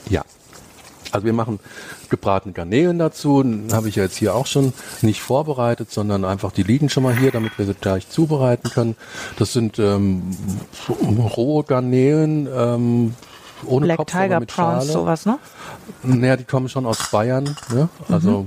Ja. 0.09 0.25
Also 1.16 1.24
wir 1.26 1.33
machen 1.33 1.61
gebratene 2.11 2.52
Garnelen 2.52 2.98
dazu. 2.98 3.42
Habe 3.72 3.88
ich 3.88 3.96
ja 3.96 4.02
jetzt 4.05 4.16
hier 4.16 4.35
auch 4.35 4.46
schon 4.46 4.74
nicht 5.00 5.22
vorbereitet, 5.22 5.90
sondern 5.90 6.26
einfach 6.26 6.52
die 6.52 6.62
liegen 6.62 6.90
schon 6.90 7.02
mal 7.02 7.16
hier, 7.16 7.31
damit 7.31 7.59
wir 7.59 7.64
sie 7.64 7.74
gleich 7.74 8.09
zubereiten 8.11 8.68
können. 8.70 8.96
Das 9.38 9.55
sind 9.55 9.79
ähm, 9.79 10.37
rohe 11.37 11.64
Garnelen 11.64 12.46
ähm, 12.55 13.14
ohne 13.64 13.87
Black 13.87 13.96
Kopf, 13.96 14.12
Tiger 14.12 14.40
mit 14.40 14.52
Prawns, 14.52 14.85
Schale. 14.85 14.92
sowas, 14.92 15.24
ne? 15.24 15.38
Naja, 16.02 16.37
die 16.37 16.44
kommen 16.44 16.68
schon 16.68 16.85
aus 16.85 17.11
Bayern. 17.11 17.57
Ne? 17.72 17.88
Also, 18.11 18.46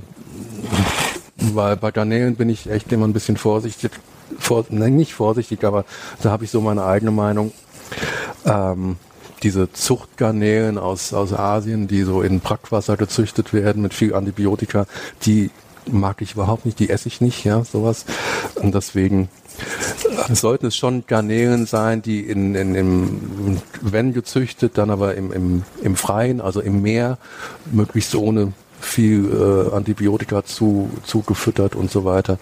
weil 1.36 1.76
bei 1.76 1.90
Garnelen 1.90 2.36
bin 2.36 2.48
ich 2.48 2.70
echt 2.70 2.92
immer 2.92 3.08
ein 3.08 3.12
bisschen 3.12 3.36
vorsichtig. 3.36 3.90
Vor, 4.38 4.64
nein, 4.68 4.94
nicht 4.94 5.14
vorsichtig, 5.14 5.64
aber 5.64 5.84
da 6.22 6.30
habe 6.30 6.44
ich 6.44 6.52
so 6.52 6.60
meine 6.60 6.84
eigene 6.84 7.10
Meinung. 7.10 7.52
Ähm, 8.44 8.96
diese 9.42 9.72
Zuchtgarnelen 9.72 10.78
aus, 10.78 11.12
aus 11.12 11.32
Asien, 11.32 11.88
die 11.88 12.02
so 12.02 12.22
in 12.22 12.40
Brackwasser 12.40 12.96
gezüchtet 12.96 13.52
werden 13.52 13.82
mit 13.82 13.94
viel 13.94 14.14
Antibiotika, 14.14 14.86
die 15.24 15.50
mag 15.90 16.20
ich 16.22 16.34
überhaupt 16.34 16.66
nicht, 16.66 16.78
die 16.78 16.90
esse 16.90 17.08
ich 17.08 17.20
nicht, 17.20 17.44
ja, 17.44 17.64
sowas. 17.64 18.04
Und 18.56 18.74
deswegen 18.74 19.28
sollten 20.32 20.66
es 20.66 20.76
schon 20.76 21.04
Garnelen 21.06 21.66
sein, 21.66 22.02
die 22.02 22.20
in, 22.20 22.54
in, 22.54 22.74
im, 22.74 23.62
wenn 23.80 24.12
gezüchtet, 24.12 24.78
dann 24.78 24.90
aber 24.90 25.14
im, 25.14 25.32
im, 25.32 25.62
im 25.82 25.96
Freien, 25.96 26.40
also 26.40 26.60
im 26.60 26.82
Meer, 26.82 27.18
möglichst 27.70 28.14
ohne 28.14 28.52
viel 28.80 29.30
äh, 29.30 29.74
Antibiotika 29.74 30.44
zu, 30.44 30.90
zugefüttert 31.04 31.74
und 31.74 31.90
so 31.90 32.04
weiter. 32.04 32.38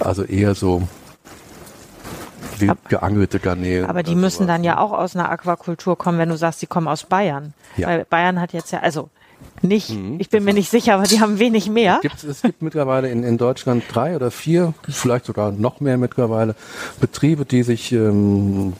Also 0.00 0.24
eher 0.24 0.54
so 0.54 0.82
wild 2.60 2.88
geangelte 2.88 3.38
Garnelen. 3.38 3.88
Aber 3.88 4.02
die 4.02 4.14
müssen 4.14 4.38
sowas. 4.38 4.48
dann 4.48 4.64
ja 4.64 4.78
auch 4.78 4.92
aus 4.92 5.14
einer 5.14 5.30
Aquakultur 5.30 5.96
kommen, 5.96 6.18
wenn 6.18 6.28
du 6.28 6.36
sagst, 6.36 6.62
die 6.62 6.66
kommen 6.66 6.88
aus 6.88 7.04
Bayern. 7.04 7.54
Ja. 7.76 7.88
Weil 7.88 8.04
Bayern 8.04 8.40
hat 8.40 8.52
jetzt 8.52 8.72
ja, 8.72 8.80
also 8.80 9.10
nicht, 9.62 9.90
ich 10.18 10.30
bin 10.30 10.44
mir 10.44 10.54
nicht 10.54 10.70
sicher, 10.70 10.94
aber 10.94 11.04
die 11.04 11.20
haben 11.20 11.38
wenig 11.38 11.68
mehr. 11.68 11.98
Gibt's, 12.02 12.24
es 12.24 12.42
gibt 12.42 12.62
mittlerweile 12.62 13.10
in, 13.10 13.22
in 13.22 13.38
Deutschland 13.38 13.84
drei 13.92 14.16
oder 14.16 14.30
vier, 14.30 14.74
vielleicht 14.88 15.24
sogar 15.24 15.52
noch 15.52 15.80
mehr 15.80 15.96
mittlerweile, 15.96 16.54
Betriebe, 17.00 17.44
die 17.44 17.62
sich 17.62 17.92
ähm, 17.92 18.74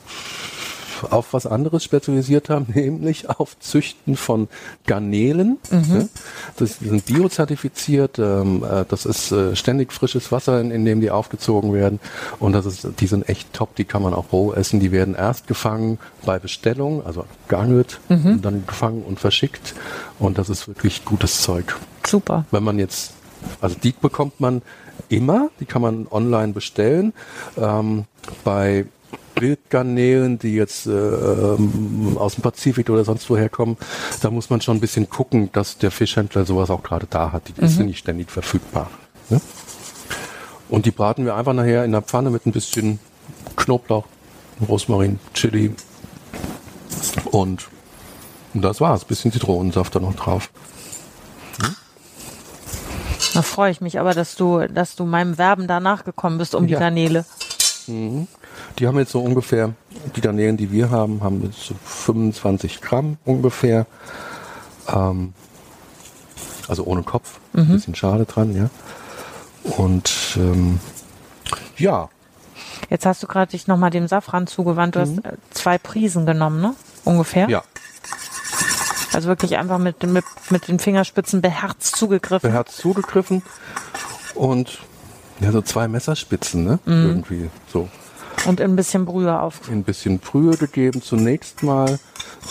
auf 1.10 1.32
was 1.32 1.46
anderes 1.46 1.84
spezialisiert 1.84 2.50
haben, 2.50 2.66
nämlich 2.74 3.28
auf 3.28 3.58
Züchten 3.58 4.16
von 4.16 4.48
Garnelen. 4.86 5.58
Ne? 5.70 6.08
Das 6.56 6.78
die 6.78 6.88
sind 6.88 7.06
biozertifiziert, 7.06 8.18
ähm, 8.18 8.64
äh, 8.64 8.84
das 8.88 9.06
ist 9.06 9.32
äh, 9.32 9.56
ständig 9.56 9.92
frisches 9.92 10.32
Wasser, 10.32 10.60
in, 10.60 10.70
in 10.70 10.84
dem 10.84 11.00
die 11.00 11.10
aufgezogen 11.10 11.72
werden. 11.72 12.00
Und 12.38 12.52
das 12.52 12.66
ist, 12.66 12.86
die 13.00 13.06
sind 13.06 13.28
echt 13.28 13.52
top, 13.52 13.74
die 13.76 13.84
kann 13.84 14.02
man 14.02 14.14
auch 14.14 14.32
roh 14.32 14.52
essen. 14.52 14.80
Die 14.80 14.92
werden 14.92 15.14
erst 15.14 15.46
gefangen 15.46 15.98
bei 16.24 16.38
Bestellung, 16.38 17.04
also 17.04 17.24
geangelt, 17.48 18.00
und 18.08 18.44
dann 18.44 18.64
gefangen 18.66 19.02
und 19.02 19.20
verschickt. 19.20 19.74
Und 20.18 20.38
das 20.38 20.48
ist 20.48 20.68
wirklich 20.68 21.04
gutes 21.04 21.42
Zeug 21.42 21.76
Super. 22.06 22.44
wenn 22.50 22.62
man 22.62 22.78
jetzt, 22.78 23.14
also 23.60 23.76
die 23.82 23.92
bekommt 23.92 24.40
man 24.40 24.62
immer, 25.08 25.50
die 25.60 25.66
kann 25.66 25.82
man 25.82 26.06
online 26.10 26.52
bestellen. 26.52 27.12
Ähm, 27.56 28.04
bei 28.44 28.86
Wildgarnelen, 29.38 30.38
die 30.38 30.54
jetzt 30.54 30.86
äh, 30.86 30.90
ähm, 30.90 32.16
aus 32.18 32.34
dem 32.36 32.42
Pazifik 32.42 32.88
oder 32.88 33.04
sonst 33.04 33.28
woher 33.28 33.48
kommen, 33.48 33.76
da 34.22 34.30
muss 34.30 34.48
man 34.50 34.60
schon 34.60 34.78
ein 34.78 34.80
bisschen 34.80 35.10
gucken, 35.10 35.50
dass 35.52 35.76
der 35.78 35.90
Fischhändler 35.90 36.44
sowas 36.46 36.70
auch 36.70 36.82
gerade 36.82 37.06
da 37.08 37.32
hat. 37.32 37.42
Die 37.48 37.68
sind 37.68 37.86
nicht 37.86 37.98
ständig 37.98 38.30
verfügbar. 38.30 38.90
Ne? 39.28 39.40
Und 40.68 40.86
die 40.86 40.90
braten 40.90 41.24
wir 41.24 41.34
einfach 41.36 41.52
nachher 41.52 41.84
in 41.84 41.92
der 41.92 42.02
Pfanne 42.02 42.30
mit 42.30 42.46
ein 42.46 42.52
bisschen 42.52 42.98
Knoblauch, 43.56 44.04
Rosmarin, 44.66 45.18
Chili 45.34 45.74
und, 47.30 47.68
und 48.54 48.62
das 48.62 48.80
war's. 48.80 49.04
Bisschen 49.04 49.32
Zitronensaft 49.32 49.94
da 49.94 50.00
noch 50.00 50.14
drauf. 50.14 50.50
Da 53.34 53.42
freue 53.42 53.70
ich 53.70 53.82
mich 53.82 54.00
aber, 54.00 54.14
dass 54.14 54.34
du, 54.34 54.66
dass 54.66 54.96
du 54.96 55.04
meinem 55.04 55.36
Werben 55.36 55.66
da 55.68 55.78
nachgekommen 55.78 56.38
bist 56.38 56.54
um 56.54 56.66
die 56.66 56.72
Ja. 56.72 56.78
Garnele. 56.78 57.26
Die 58.78 58.86
haben 58.86 58.98
jetzt 58.98 59.12
so 59.12 59.20
ungefähr, 59.20 59.74
die 60.14 60.20
Garnelen, 60.20 60.56
die 60.56 60.70
wir 60.70 60.90
haben, 60.90 61.22
haben 61.22 61.42
jetzt 61.44 61.64
so 61.66 61.74
25 61.84 62.80
Gramm 62.80 63.18
ungefähr. 63.24 63.86
Ähm, 64.88 65.32
also 66.68 66.84
ohne 66.84 67.02
Kopf, 67.02 67.38
ein 67.54 67.68
bisschen 67.68 67.94
Schale 67.94 68.24
dran, 68.24 68.54
ja. 68.54 68.70
Und 69.76 70.10
ähm, 70.36 70.80
ja, 71.76 72.08
Jetzt 72.90 73.06
hast 73.06 73.22
du 73.22 73.26
gerade 73.26 73.50
dich 73.50 73.66
nochmal 73.66 73.90
dem 73.90 74.06
Safran 74.06 74.46
zugewandt. 74.46 74.96
Du 74.96 75.00
hast 75.00 75.18
äh, 75.18 75.32
zwei 75.50 75.78
Prisen 75.78 76.26
genommen, 76.26 76.60
ne? 76.60 76.74
Ungefähr. 77.04 77.46
Mhm. 77.46 77.50
ja, 77.52 77.62
Also 79.12 79.28
wirklich 79.28 79.56
einfach 79.56 79.78
mit, 79.78 80.02
mit, 80.04 80.24
mit 80.50 80.68
den 80.68 80.78
Fingerspitzen 80.78 81.40
beherzt 81.40 81.96
zugegriffen. 81.96 82.52
hat 82.52 82.70
zugegriffen 82.70 83.42
und 84.34 84.78
ja, 85.40 85.52
so 85.52 85.62
zwei 85.62 85.88
Messerspitzen, 85.88 86.64
ne? 86.64 86.78
Irgendwie 86.86 87.50
so. 87.72 87.88
Und 88.44 88.60
ein 88.60 88.76
bisschen 88.76 89.04
Brühe 89.04 89.40
auf. 89.40 89.60
ein 89.70 89.84
bisschen 89.84 90.18
Brühe 90.18 90.56
gegeben 90.56 91.02
zunächst 91.02 91.62
mal, 91.62 91.98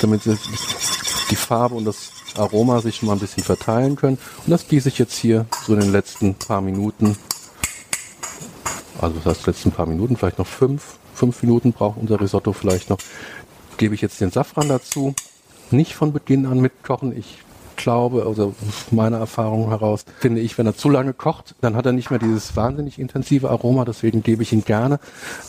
damit 0.01 0.21
die 0.25 1.35
Farbe 1.35 1.75
und 1.75 1.85
das 1.85 2.11
Aroma 2.37 2.81
sich 2.81 2.97
schon 2.97 3.07
mal 3.07 3.13
ein 3.13 3.19
bisschen 3.19 3.43
verteilen 3.43 3.95
können. 3.95 4.17
Und 4.45 4.51
das 4.51 4.67
gieße 4.67 4.89
ich 4.89 4.97
jetzt 4.97 5.15
hier 5.15 5.45
so 5.65 5.73
in 5.73 5.79
den 5.79 5.91
letzten 5.91 6.35
paar 6.35 6.61
Minuten, 6.61 7.17
also 8.99 9.15
das 9.23 9.37
heißt 9.37 9.47
letzten 9.47 9.71
paar 9.71 9.85
Minuten, 9.85 10.17
vielleicht 10.17 10.39
noch 10.39 10.47
fünf, 10.47 10.97
fünf 11.13 11.41
Minuten 11.43 11.73
braucht 11.73 11.97
unser 11.97 12.19
Risotto 12.19 12.53
vielleicht 12.53 12.89
noch, 12.89 12.99
gebe 13.77 13.95
ich 13.95 14.01
jetzt 14.01 14.19
den 14.21 14.31
Safran 14.31 14.67
dazu. 14.67 15.13
Nicht 15.71 15.95
von 15.95 16.13
Beginn 16.13 16.45
an 16.45 16.59
mitkochen. 16.59 17.17
Ich 17.17 17.39
glaube, 17.75 18.25
also 18.25 18.55
meiner 18.91 19.17
Erfahrung 19.17 19.69
heraus, 19.69 20.05
finde 20.19 20.41
ich, 20.41 20.57
wenn 20.57 20.65
er 20.65 20.75
zu 20.75 20.89
lange 20.89 21.13
kocht, 21.13 21.55
dann 21.61 21.75
hat 21.75 21.85
er 21.85 21.91
nicht 21.91 22.09
mehr 22.09 22.19
dieses 22.19 22.55
wahnsinnig 22.55 22.99
intensive 22.99 23.49
Aroma. 23.49 23.85
Deswegen 23.85 24.23
gebe 24.23 24.43
ich 24.43 24.53
ihn 24.53 24.63
gerne 24.63 24.99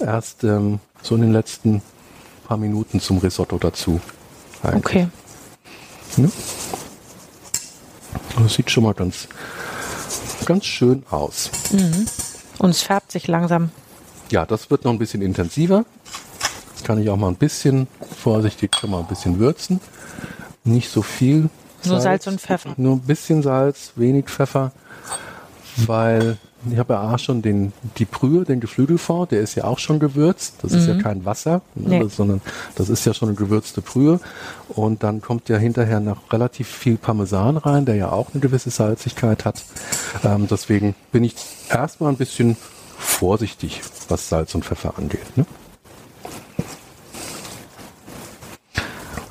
erst 0.01 0.45
ähm, 0.45 0.81
so 1.03 1.15
in 1.15 1.23
den 1.23 1.33
letzten 1.33 1.83
paar 2.47 2.57
Minuten 2.57 3.01
zum 3.01 3.19
Risotto 3.19 3.59
dazu. 3.59 4.01
Eigentlich. 4.63 4.79
Okay. 4.79 5.09
Das 8.43 8.55
sieht 8.55 8.71
schon 8.71 8.85
mal 8.85 8.95
ganz, 8.95 9.29
ganz 10.45 10.65
schön 10.65 11.03
aus. 11.11 11.51
Und 12.59 12.71
es 12.71 12.83
färbt 12.83 13.13
sich 13.13 13.27
langsam. 13.27 13.71
Ja, 14.31 14.47
das 14.47 14.71
wird 14.71 14.85
noch 14.85 14.93
ein 14.93 14.99
bisschen 14.99 15.23
intensiver. 15.23 15.85
Kann 16.85 17.01
ich 17.01 17.09
auch 17.11 17.17
mal 17.17 17.29
ein 17.29 17.37
bisschen 17.37 17.89
vorsichtig 18.23 18.77
schon 18.77 18.91
mal 18.91 19.01
ein 19.01 19.07
bisschen 19.07 19.39
würzen. 19.39 19.81
Nicht 20.65 20.91
so 20.91 21.03
viel. 21.03 21.49
Nur 21.87 22.01
Salz 22.01 22.27
und 22.27 22.41
Pfeffer. 22.41 22.75
Nur 22.77 22.95
ein 22.97 23.01
bisschen 23.01 23.43
Salz, 23.43 23.93
wenig 23.97 24.27
Pfeffer, 24.27 24.73
weil 25.87 26.37
ich 26.71 26.79
habe 26.79 26.95
ja 26.95 27.15
auch 27.15 27.19
schon 27.19 27.43
den, 27.43 27.73
die 27.99 28.05
Brühe, 28.07 28.45
den 28.45 28.59
Geflügelfond, 28.59 29.31
der 29.31 29.41
ist 29.41 29.55
ja 29.55 29.65
auch 29.65 29.79
schon 29.79 30.01
gewürzt. 30.01 30.55
Das 30.63 30.73
ist 30.73 30.89
ja 30.89 30.95
kein 31.01 31.25
Wasser, 31.25 31.61
ne, 31.77 32.01
Nee. 32.01 32.09
sondern 32.09 32.41
das 32.75 32.89
ist 32.89 33.05
ja 33.05 33.15
schon 33.15 33.29
eine 33.29 33.37
gewürzte 33.37 33.83
Brühe. 33.83 34.19
Und 34.71 35.05
dann 35.05 35.21
kommt 35.21 35.49
ja 35.49 35.59
hinterher 35.59 36.01
noch 36.01 36.33
relativ 36.33 36.67
viel 36.69 36.97
Parmesan 36.97 37.57
rein, 37.57 37.85
der 37.85 37.95
ja 37.95 38.11
auch 38.11 38.29
eine 38.33 38.41
gewisse 38.41 38.71
Salzigkeit 38.71 39.45
hat. 39.45 39.63
Ähm, 40.25 40.49
deswegen 40.51 40.97
bin 41.13 41.23
ich 41.23 41.37
erstmal 41.71 42.11
ein 42.11 42.17
bisschen 42.17 42.57
vorsichtig, 42.99 43.83
was 44.09 44.29
Salz 44.29 44.53
und 44.57 44.65
Pfeffer 44.65 44.95
angeht. 44.99 45.37
Ne? 45.37 45.47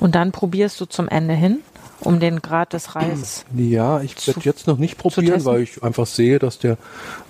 Und 0.00 0.14
dann 0.14 0.32
probierst 0.32 0.80
du 0.80 0.84
zum 0.86 1.08
Ende 1.08 1.34
hin, 1.34 1.60
um 2.00 2.20
den 2.20 2.42
Grad 2.42 2.72
des 2.72 2.94
Reis. 2.94 3.44
Ja, 3.56 4.00
ich 4.00 4.26
werde 4.26 4.40
jetzt 4.42 4.66
noch 4.66 4.78
nicht 4.78 4.98
probieren, 4.98 5.44
weil 5.44 5.62
ich 5.62 5.82
einfach 5.82 6.06
sehe, 6.06 6.38
dass 6.38 6.58
der 6.58 6.76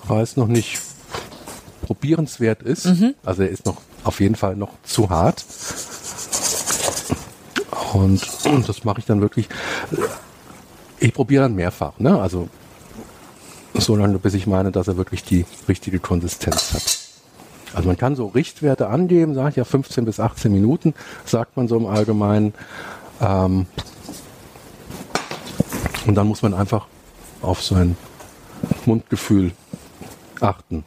Reis 0.08 0.36
noch 0.36 0.48
nicht 0.48 0.80
probierenswert 1.82 2.62
ist. 2.62 2.86
Also 3.24 3.42
er 3.42 3.48
ist 3.48 3.64
noch 3.66 3.80
auf 4.04 4.20
jeden 4.20 4.34
Fall 4.34 4.56
noch 4.56 4.72
zu 4.82 5.10
hart. 5.10 5.44
Und 7.92 8.22
das 8.66 8.84
mache 8.84 9.00
ich 9.00 9.06
dann 9.06 9.20
wirklich. 9.20 9.48
Ich 10.98 11.12
probiere 11.12 11.44
dann 11.44 11.54
mehrfach, 11.54 11.98
ne? 11.98 12.20
Also 12.20 12.48
so 13.74 13.96
lange, 13.96 14.18
bis 14.18 14.34
ich 14.34 14.46
meine, 14.46 14.72
dass 14.72 14.88
er 14.88 14.96
wirklich 14.96 15.22
die 15.24 15.44
richtige 15.68 15.98
Konsistenz 15.98 16.72
hat. 16.72 16.98
Also 17.74 17.88
man 17.88 17.98
kann 17.98 18.16
so 18.16 18.26
Richtwerte 18.28 18.88
angeben, 18.88 19.34
sage 19.34 19.50
ich 19.50 19.56
ja 19.56 19.64
15 19.64 20.06
bis 20.06 20.18
18 20.18 20.50
Minuten, 20.50 20.94
sagt 21.26 21.56
man 21.56 21.68
so 21.68 21.76
im 21.76 21.86
Allgemeinen. 21.86 22.54
Ähm, 23.20 23.66
und 26.06 26.14
dann 26.14 26.26
muss 26.26 26.42
man 26.42 26.54
einfach 26.54 26.86
auf 27.42 27.62
sein 27.62 27.96
Mundgefühl 28.84 29.52
achten. 30.40 30.84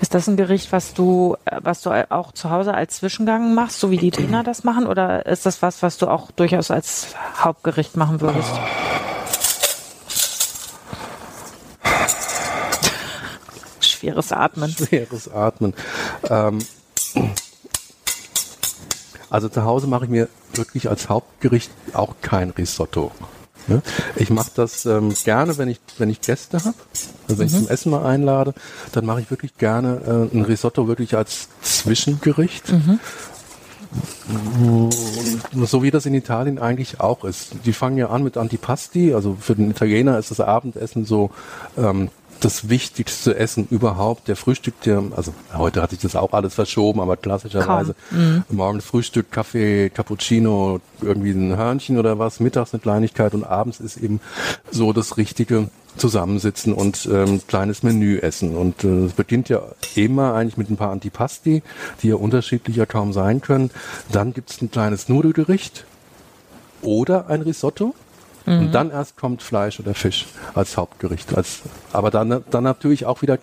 Ist 0.00 0.14
das 0.14 0.28
ein 0.28 0.36
Gericht, 0.36 0.72
was 0.72 0.92
du, 0.92 1.36
was 1.62 1.80
du 1.80 1.90
auch 2.10 2.32
zu 2.32 2.50
Hause 2.50 2.74
als 2.74 2.96
Zwischengang 2.96 3.54
machst, 3.54 3.80
so 3.80 3.90
wie 3.90 3.96
die 3.96 4.10
Trainer 4.10 4.44
das 4.44 4.62
machen, 4.62 4.86
oder 4.86 5.24
ist 5.24 5.46
das 5.46 5.62
was, 5.62 5.82
was 5.82 5.96
du 5.96 6.08
auch 6.08 6.30
durchaus 6.30 6.70
als 6.70 7.08
Hauptgericht 7.38 7.96
machen 7.96 8.20
würdest? 8.20 8.50
Schweres 13.80 14.32
Atmen. 14.32 14.70
Schweres 14.70 15.32
Atmen. 15.32 15.72
Ähm, 16.28 16.58
also 19.30 19.48
zu 19.48 19.64
Hause 19.64 19.86
mache 19.86 20.04
ich 20.04 20.10
mir 20.10 20.28
wirklich 20.52 20.88
als 20.90 21.08
Hauptgericht 21.08 21.70
auch 21.94 22.14
kein 22.20 22.50
Risotto. 22.50 23.12
Ne? 23.68 23.82
Ich 24.16 24.30
mache 24.30 24.50
das 24.54 24.86
ähm, 24.86 25.14
gerne, 25.24 25.58
wenn 25.58 25.68
ich, 25.68 25.80
wenn 25.98 26.08
ich 26.10 26.20
Gäste 26.20 26.58
habe, 26.58 26.74
also 27.28 27.38
wenn 27.38 27.46
ich 27.46 27.52
zum 27.52 27.68
Essen 27.68 27.90
mal 27.90 28.04
einlade, 28.04 28.54
dann 28.92 29.06
mache 29.06 29.20
ich 29.20 29.30
wirklich 29.30 29.56
gerne 29.58 30.28
äh, 30.32 30.36
ein 30.36 30.42
Risotto 30.42 30.88
wirklich 30.88 31.16
als 31.16 31.48
Zwischengericht. 31.62 32.72
So 35.64 35.82
wie 35.82 35.90
das 35.90 36.06
in 36.06 36.14
Italien 36.14 36.58
eigentlich 36.58 37.00
auch 37.00 37.24
ist. 37.24 37.52
Die 37.64 37.72
fangen 37.72 37.96
ja 37.96 38.10
an 38.10 38.22
mit 38.22 38.36
Antipasti, 38.36 39.14
also 39.14 39.36
für 39.40 39.54
den 39.54 39.70
Italiener 39.70 40.18
ist 40.18 40.30
das 40.30 40.40
Abendessen 40.40 41.04
so 41.04 41.30
ähm, 41.78 42.10
das 42.40 42.68
wichtigste 42.68 43.36
Essen 43.36 43.66
überhaupt. 43.70 44.28
Der 44.28 44.36
Frühstück, 44.36 44.80
der, 44.82 45.02
also 45.16 45.32
heute 45.54 45.82
hat 45.82 45.90
sich 45.90 46.00
das 46.00 46.16
auch 46.16 46.32
alles 46.32 46.54
verschoben, 46.54 47.00
aber 47.00 47.16
klassischerweise 47.16 47.94
morgens 48.48 48.84
Frühstück, 48.84 49.30
Kaffee, 49.30 49.90
Cappuccino, 49.90 50.80
irgendwie 51.00 51.30
ein 51.30 51.56
Hörnchen 51.56 51.98
oder 51.98 52.18
was, 52.18 52.40
mittags 52.40 52.74
eine 52.74 52.80
Kleinigkeit 52.80 53.34
und 53.34 53.44
abends 53.44 53.80
ist 53.80 53.96
eben 53.96 54.20
so 54.70 54.92
das 54.92 55.16
richtige 55.16 55.68
Zusammensitzen 55.96 56.74
und 56.74 57.08
ähm, 57.10 57.40
kleines 57.46 57.82
Menü 57.82 58.18
essen. 58.18 58.54
Und 58.54 58.84
äh, 58.84 59.06
es 59.06 59.12
beginnt 59.12 59.48
ja 59.48 59.62
immer 59.94 60.34
eigentlich 60.34 60.56
mit 60.56 60.70
ein 60.70 60.76
paar 60.76 60.90
Antipasti, 60.90 61.62
die 62.02 62.08
ja 62.08 62.16
unterschiedlicher 62.16 62.86
kaum 62.86 63.12
sein 63.12 63.40
können. 63.40 63.70
Dann 64.12 64.34
gibt's 64.34 64.60
ein 64.60 64.70
kleines 64.70 65.08
Nudelgericht 65.08 65.84
oder 66.82 67.28
ein 67.28 67.42
Risotto. 67.42 67.94
Und 68.46 68.72
dann 68.72 68.90
erst 68.90 69.16
kommt 69.16 69.42
Fleisch 69.42 69.80
oder 69.80 69.94
Fisch 69.94 70.26
als 70.54 70.76
Hauptgericht. 70.76 71.36
Als, 71.36 71.62
aber 71.92 72.10
dann, 72.10 72.44
dann 72.50 72.64
natürlich 72.64 73.04
auch 73.06 73.22
wieder 73.22 73.38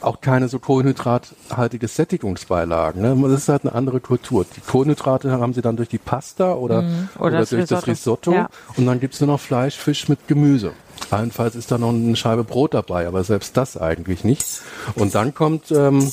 auch 0.00 0.20
keine 0.20 0.48
so 0.48 0.58
kohlenhydrathaltige 0.58 1.88
Sättigungsbeilagen. 1.88 3.02
Ne? 3.02 3.28
Das 3.28 3.42
ist 3.42 3.48
halt 3.48 3.64
eine 3.64 3.74
andere 3.74 4.00
Kultur. 4.00 4.46
Die 4.56 4.60
Kohlenhydrate 4.60 5.30
haben 5.32 5.52
sie 5.54 5.62
dann 5.62 5.76
durch 5.76 5.88
die 5.88 5.98
Pasta 5.98 6.54
oder, 6.54 6.82
Mhm. 6.82 7.08
Oder 7.18 7.26
oder, 7.26 7.38
das 7.38 7.50
durch 7.50 7.66
das 7.66 7.86
Risotto. 7.86 8.30
Risotto. 8.30 8.32
Ja. 8.32 8.48
Und 8.76 8.86
dann 8.86 9.00
gibt's 9.00 9.20
nur 9.20 9.28
noch 9.28 9.40
Fleisch, 9.40 9.76
Fisch 9.76 10.08
mit 10.08 10.28
Gemüse. 10.28 10.72
Allenfalls 11.10 11.54
ist 11.54 11.70
da 11.70 11.78
noch 11.78 11.90
eine 11.90 12.16
Scheibe 12.16 12.44
Brot 12.44 12.74
dabei, 12.74 13.06
aber 13.06 13.24
selbst 13.24 13.56
das 13.56 13.76
eigentlich 13.76 14.24
nicht. 14.24 14.62
Und 14.94 15.14
dann 15.14 15.34
kommt, 15.34 15.70
ähm, 15.70 16.12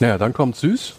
naja, 0.00 0.18
dann 0.18 0.32
kommt 0.32 0.56
süß 0.56 0.94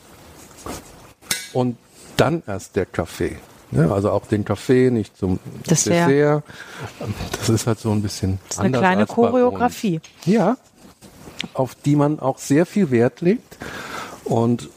und 1.54 1.78
dann 2.18 2.44
erst 2.48 2.76
der 2.76 2.86
Kaffee. 2.86 3.38
Ja, 3.76 3.92
also 3.92 4.12
auch 4.12 4.26
den 4.28 4.46
Kaffee, 4.46 4.92
nicht 4.92 5.18
zum 5.18 5.40
Dessert. 5.70 6.10
Dessert. 6.10 6.44
Das 7.38 7.50
ist 7.50 7.68
halt 7.68 7.80
so 7.80 7.92
ein 7.92 8.02
bisschen 8.02 8.40
Das 8.48 8.58
ist 8.58 8.64
eine 8.64 8.78
kleine. 8.78 9.06
Choreografie. 9.06 10.02
Ja, 10.26 10.58
auf 11.54 11.76
die 11.76 11.96
man 11.96 12.20
auch 12.20 12.38
sehr 12.38 12.66
viel 12.66 12.92
Wert 12.92 13.22
legt. 13.22 13.58
Und 14.24 14.70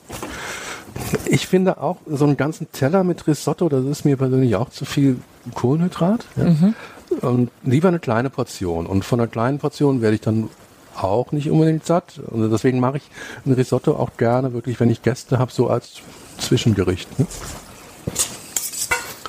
ich 1.26 1.46
finde 1.46 1.80
auch 1.80 1.98
so 2.06 2.24
einen 2.24 2.36
ganzen 2.36 2.70
Teller 2.72 3.04
mit 3.04 3.26
Risotto, 3.26 3.68
das 3.68 3.84
ist 3.84 4.04
mir 4.04 4.16
persönlich 4.16 4.56
auch 4.56 4.70
zu 4.70 4.84
viel 4.84 5.18
Kohlenhydrat. 5.54 6.24
Ja. 6.36 6.72
Und 7.20 7.50
lieber 7.62 7.88
eine 7.88 8.00
kleine 8.00 8.30
Portion. 8.30 8.86
Und 8.86 9.04
von 9.04 9.20
einer 9.20 9.28
kleinen 9.28 9.58
Portion 9.58 10.00
werde 10.00 10.16
ich 10.16 10.20
dann 10.22 10.48
auch 10.96 11.30
nicht 11.32 11.50
unbedingt 11.50 11.86
satt. 11.86 12.20
Und 12.26 12.50
deswegen 12.50 12.80
mache 12.80 12.96
ich 12.98 13.10
ein 13.44 13.52
Risotto 13.52 13.94
auch 13.94 14.16
gerne 14.16 14.52
wirklich, 14.52 14.80
wenn 14.80 14.90
ich 14.90 15.02
Gäste 15.02 15.38
habe, 15.38 15.52
so 15.52 15.68
als 15.68 16.00
Zwischengericht. 16.38 17.18
Ne? 17.18 17.26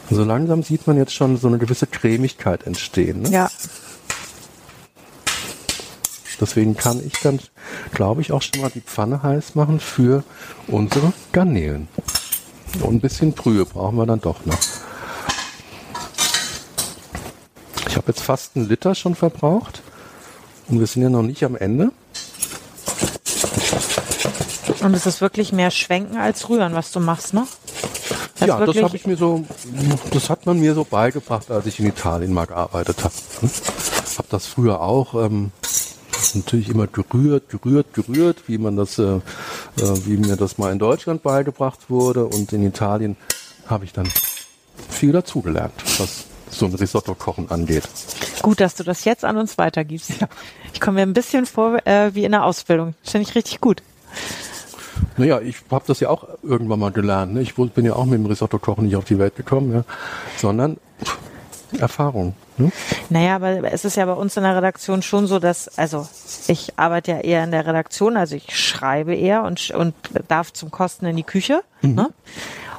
So 0.10 0.24
langsam 0.24 0.64
sieht 0.64 0.88
man 0.88 0.98
jetzt 0.98 1.14
schon 1.14 1.38
so 1.38 1.48
eine 1.48 1.58
gewisse 1.58 1.86
Cremigkeit 1.86 2.66
entstehen. 2.66 3.24
Ne? 3.24 3.30
Ja. 3.30 3.52
Deswegen 6.40 6.78
kann 6.78 7.06
ich 7.06 7.14
dann, 7.22 7.40
glaube 7.94 8.22
ich, 8.22 8.32
auch 8.32 8.42
schon 8.42 8.62
mal 8.62 8.70
die 8.70 8.82
Pfanne 8.82 9.24
heiß 9.24 9.56
machen 9.56 9.80
für 9.80 10.24
unsere 10.68 11.12
Garnelen. 11.32 11.88
Und 12.82 12.96
ein 12.96 13.02
bisschen 13.02 13.34
Brühe 13.34 13.66
brauchen 13.66 13.98
wir 13.98 14.06
dann 14.06 14.22
doch 14.22 14.46
noch. 14.46 14.60
Ich 17.90 17.96
habe 17.96 18.08
jetzt 18.08 18.22
fast 18.22 18.56
einen 18.56 18.70
Liter 18.70 18.94
schon 18.94 19.16
verbraucht. 19.16 19.82
Und 20.68 20.80
wir 20.80 20.88
sind 20.88 21.02
ja 21.02 21.10
noch 21.10 21.24
nicht 21.24 21.44
am 21.44 21.56
Ende. 21.56 21.92
Und 24.82 24.94
es 24.94 25.06
ist 25.06 25.22
wirklich 25.22 25.52
mehr 25.52 25.72
Schwenken 25.72 26.18
als 26.18 26.48
Rühren, 26.50 26.76
was 26.76 26.92
du 26.92 27.00
machst, 27.00 27.34
ne? 27.34 27.48
Das 28.40 28.48
ja, 28.48 28.66
das 28.66 28.82
habe 28.84 28.96
ich 28.96 29.08
mir 29.08 29.18
so, 29.18 29.46
das 30.12 30.30
hat 30.30 30.46
man 30.46 30.60
mir 30.60 30.76
so 30.76 30.84
beigebracht, 30.84 31.50
als 31.50 31.66
ich 31.66 31.80
in 31.80 31.88
Italien 31.88 32.34
mal 32.34 32.46
gearbeitet 32.46 33.04
habe. 33.04 33.14
Hm? 33.40 33.50
Hab 34.18 34.30
das 34.30 34.46
früher 34.46 34.82
auch 34.82 35.14
ähm, 35.26 35.52
natürlich 36.34 36.70
immer 36.70 36.88
gerührt, 36.88 37.50
gerührt, 37.50 37.94
gerührt, 37.94 38.44
wie 38.48 38.58
man 38.58 38.76
das, 38.76 39.00
äh, 39.00 39.04
äh, 39.04 39.20
wie 39.78 40.18
mir 40.18 40.36
das 40.36 40.58
mal 40.58 40.72
in 40.72 40.80
Deutschland 40.80 41.24
beigebracht 41.24 41.90
wurde. 41.90 42.26
Und 42.26 42.54
in 42.54 42.64
Italien 42.66 43.18
habe 43.68 43.86
ich 43.86 43.94
dann 43.94 44.08
viel 44.90 45.12
dazugelernt, 45.12 45.74
was 45.98 46.26
so 46.50 46.66
ein 46.66 46.74
Risotto-Kochen 46.74 47.50
angeht. 47.52 47.84
Gut, 48.42 48.60
dass 48.60 48.76
du 48.76 48.84
das 48.84 49.04
jetzt 49.06 49.26
an 49.26 49.38
uns 49.38 49.58
weitergibst. 49.58 50.12
Ich 50.74 50.82
komme 50.82 50.96
mir 50.96 51.02
ein 51.02 51.14
bisschen 51.14 51.46
vor 51.46 51.86
äh, 51.88 52.14
wie 52.14 52.24
in 52.24 52.32
der 52.32 52.46
Ausbildung. 52.46 52.94
Finde 53.04 53.28
ich 53.28 53.36
richtig 53.36 53.62
gut. 53.62 53.82
Naja, 55.18 55.40
ich 55.42 55.58
habe 55.72 55.84
das 55.88 56.00
ja 56.00 56.10
auch 56.10 56.28
irgendwann 56.44 56.80
mal 56.80 56.92
gelernt. 56.92 57.34
Ne? 57.34 57.42
Ich 57.42 57.56
bin 57.56 57.86
ja 57.86 57.94
auch 57.94 58.06
mit 58.06 58.20
dem 58.20 58.26
Risotto-Kochen 58.26 58.86
nicht 58.86 58.96
auf 58.96 59.06
die 59.06 59.20
Welt 59.20 59.36
gekommen, 59.36 59.74
ja? 59.74 59.84
sondern 60.38 60.78
pff, 61.04 61.18
Erfahrung. 61.80 62.36
Ne? 62.58 62.72
Naja, 63.10 63.36
aber 63.36 63.72
es 63.72 63.86
ist 63.86 63.98
ja 63.98 64.06
bei 64.06 64.14
uns 64.14 64.38
in 64.38 64.44
der 64.44 64.56
Redaktion 64.56 65.02
schon 65.02 65.28
so, 65.28 65.40
dass, 65.40 65.78
also 65.78 66.08
ich 66.48 66.78
arbeite 66.78 67.12
ja 67.12 67.20
eher 67.20 67.44
in 67.44 67.52
der 67.52 67.66
Redaktion, 67.66 68.18
also 68.18 68.36
ich 68.36 68.58
schreibe 68.58 69.16
eher 69.16 69.44
und, 69.44 69.72
und 69.72 69.94
darf 70.28 70.54
zum 70.54 70.72
Kosten 70.72 71.06
in 71.06 71.16
die 71.16 71.24
Küche. 71.24 71.62
Ne? 71.96 72.10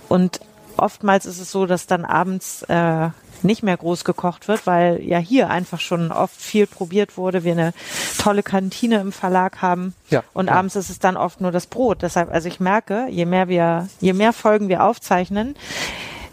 Und 0.08 0.40
oftmals 0.76 1.26
ist 1.26 1.40
es 1.40 1.52
so, 1.52 1.66
dass 1.66 1.86
dann 1.86 2.04
abends 2.04 2.62
äh, 2.62 3.10
nicht 3.44 3.62
mehr 3.62 3.76
groß 3.76 4.04
gekocht 4.04 4.48
wird, 4.48 4.66
weil 4.66 5.02
ja 5.02 5.18
hier 5.18 5.50
einfach 5.50 5.80
schon 5.80 6.12
oft 6.12 6.40
viel 6.40 6.66
probiert 6.66 7.16
wurde, 7.16 7.44
wir 7.44 7.52
eine 7.52 7.72
tolle 8.18 8.42
Kantine 8.42 9.00
im 9.00 9.12
Verlag 9.12 9.62
haben. 9.62 9.94
Ja, 10.10 10.22
und 10.34 10.46
ja. 10.46 10.52
abends 10.54 10.76
ist 10.76 10.90
es 10.90 10.98
dann 10.98 11.16
oft 11.16 11.40
nur 11.40 11.52
das 11.52 11.66
Brot. 11.66 12.02
Deshalb, 12.02 12.32
also 12.32 12.48
ich 12.48 12.60
merke, 12.60 13.06
je 13.10 13.24
mehr 13.24 13.48
wir, 13.48 13.88
je 14.00 14.12
mehr 14.12 14.32
Folgen 14.32 14.68
wir 14.68 14.84
aufzeichnen, 14.84 15.56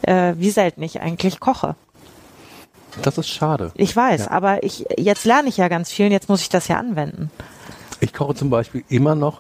äh, 0.03 0.33
wie 0.37 0.49
selten 0.49 0.81
ich 0.83 1.01
eigentlich 1.01 1.39
koche. 1.39 1.75
Das 3.01 3.17
ist 3.17 3.27
schade. 3.29 3.71
Ich 3.75 3.95
weiß, 3.95 4.25
Ja. 4.25 4.31
aber 4.31 4.63
ich 4.63 4.85
jetzt 4.97 5.25
lerne 5.25 5.49
ich 5.49 5.57
ja 5.57 5.67
ganz 5.67 5.91
viel 5.91 6.05
und 6.05 6.11
jetzt 6.11 6.29
muss 6.29 6.41
ich 6.41 6.49
das 6.49 6.67
ja 6.67 6.77
anwenden. 6.77 7.29
Ich 7.99 8.13
koche 8.13 8.35
zum 8.35 8.49
Beispiel 8.49 8.83
immer 8.89 9.15
noch 9.15 9.39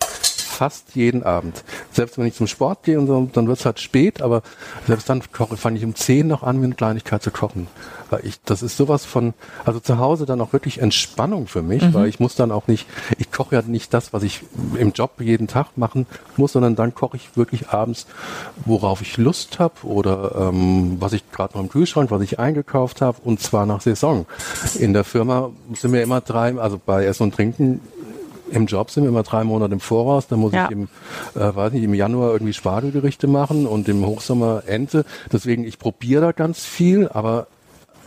fast 0.55 0.95
jeden 0.95 1.23
Abend. 1.23 1.63
Selbst 1.91 2.17
wenn 2.17 2.25
ich 2.25 2.33
zum 2.33 2.47
Sport 2.47 2.83
gehe 2.83 2.97
und 2.99 3.07
so, 3.07 3.29
dann 3.33 3.47
wird 3.47 3.59
es 3.59 3.65
halt 3.65 3.79
spät, 3.79 4.21
aber 4.21 4.41
selbst 4.87 5.09
dann 5.09 5.21
koche, 5.31 5.57
fange 5.57 5.77
ich 5.77 5.85
um 5.85 5.93
10 5.93 6.27
noch 6.27 6.43
an, 6.43 6.59
mir 6.59 6.65
eine 6.65 6.75
Kleinigkeit 6.75 7.21
zu 7.21 7.31
kochen. 7.31 7.67
Weil 8.09 8.25
ich, 8.25 8.41
das 8.43 8.61
ist 8.61 8.77
sowas 8.77 9.03
von, 9.03 9.33
also 9.65 9.79
zu 9.79 9.97
Hause 9.97 10.25
dann 10.25 10.39
auch 10.39 10.53
wirklich 10.53 10.79
Entspannung 10.79 11.47
für 11.47 11.61
mich, 11.61 11.93
weil 11.93 12.07
ich 12.07 12.19
muss 12.19 12.35
dann 12.35 12.51
auch 12.51 12.67
nicht, 12.67 12.87
ich 13.17 13.31
koche 13.31 13.55
ja 13.55 13.61
nicht 13.63 13.93
das, 13.93 14.13
was 14.13 14.23
ich 14.23 14.41
im 14.77 14.91
Job 14.91 15.19
jeden 15.19 15.47
Tag 15.47 15.77
machen 15.77 16.05
muss, 16.37 16.53
sondern 16.53 16.75
dann 16.75 16.93
koche 16.93 17.17
ich 17.17 17.35
wirklich 17.35 17.69
abends, 17.69 18.05
worauf 18.65 19.01
ich 19.01 19.17
Lust 19.17 19.59
habe 19.59 19.73
oder 19.83 20.49
ähm, 20.49 20.97
was 20.99 21.13
ich 21.13 21.29
gerade 21.31 21.55
noch 21.55 21.63
im 21.63 21.69
Kühlschrank, 21.69 22.11
was 22.11 22.21
ich 22.21 22.39
eingekauft 22.39 23.01
habe 23.01 23.17
und 23.23 23.41
zwar 23.41 23.65
nach 23.65 23.81
Saison. 23.81 24.25
In 24.79 24.93
der 24.93 25.03
Firma 25.03 25.49
sind 25.73 25.91
wir 25.91 26.03
immer 26.03 26.21
drei, 26.21 26.55
also 26.57 26.79
bei 26.83 27.05
Essen 27.05 27.23
und 27.23 27.35
Trinken 27.35 27.81
im 28.55 28.65
Job 28.65 28.89
sind 28.89 29.03
wir 29.03 29.09
immer 29.09 29.23
drei 29.23 29.43
Monate 29.43 29.73
im 29.73 29.79
Voraus. 29.79 30.27
Da 30.27 30.35
muss 30.37 30.53
Ja. 30.53 30.65
ich 30.65 30.71
im, 30.71 30.87
äh, 31.35 31.55
weiß 31.55 31.73
nicht, 31.73 31.83
im 31.83 31.93
Januar 31.93 32.31
irgendwie 32.31 32.53
Spargelgerichte 32.53 33.27
machen 33.27 33.67
und 33.67 33.87
im 33.89 34.05
Hochsommer 34.05 34.63
Ente. 34.65 35.05
Deswegen, 35.31 35.63
ich 35.65 35.77
probiere 35.77 36.21
da 36.21 36.31
ganz 36.31 36.63
viel, 36.65 37.09
aber 37.09 37.47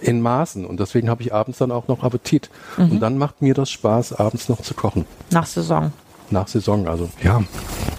in 0.01 0.21
Maßen. 0.21 0.65
Und 0.65 0.79
deswegen 0.81 1.11
habe 1.11 1.23
ich 1.23 1.35
abends 1.35 1.59
dann 1.59 1.71
auch 1.73 1.89
noch 1.89 2.03
Appetit. 2.05 2.51
Und 2.77 3.01
dann 3.01 3.19
macht 3.19 3.43
mir 3.43 3.55
das 3.55 3.71
Spaß, 3.71 4.13
abends 4.15 4.49
noch 4.49 4.63
zu 4.63 4.75
kochen. 4.75 5.05
Nach 5.31 5.47
Saison. 5.47 5.93
nach 6.31 6.47
Saison. 6.47 6.87
Also 6.87 7.09
ja, 7.23 7.43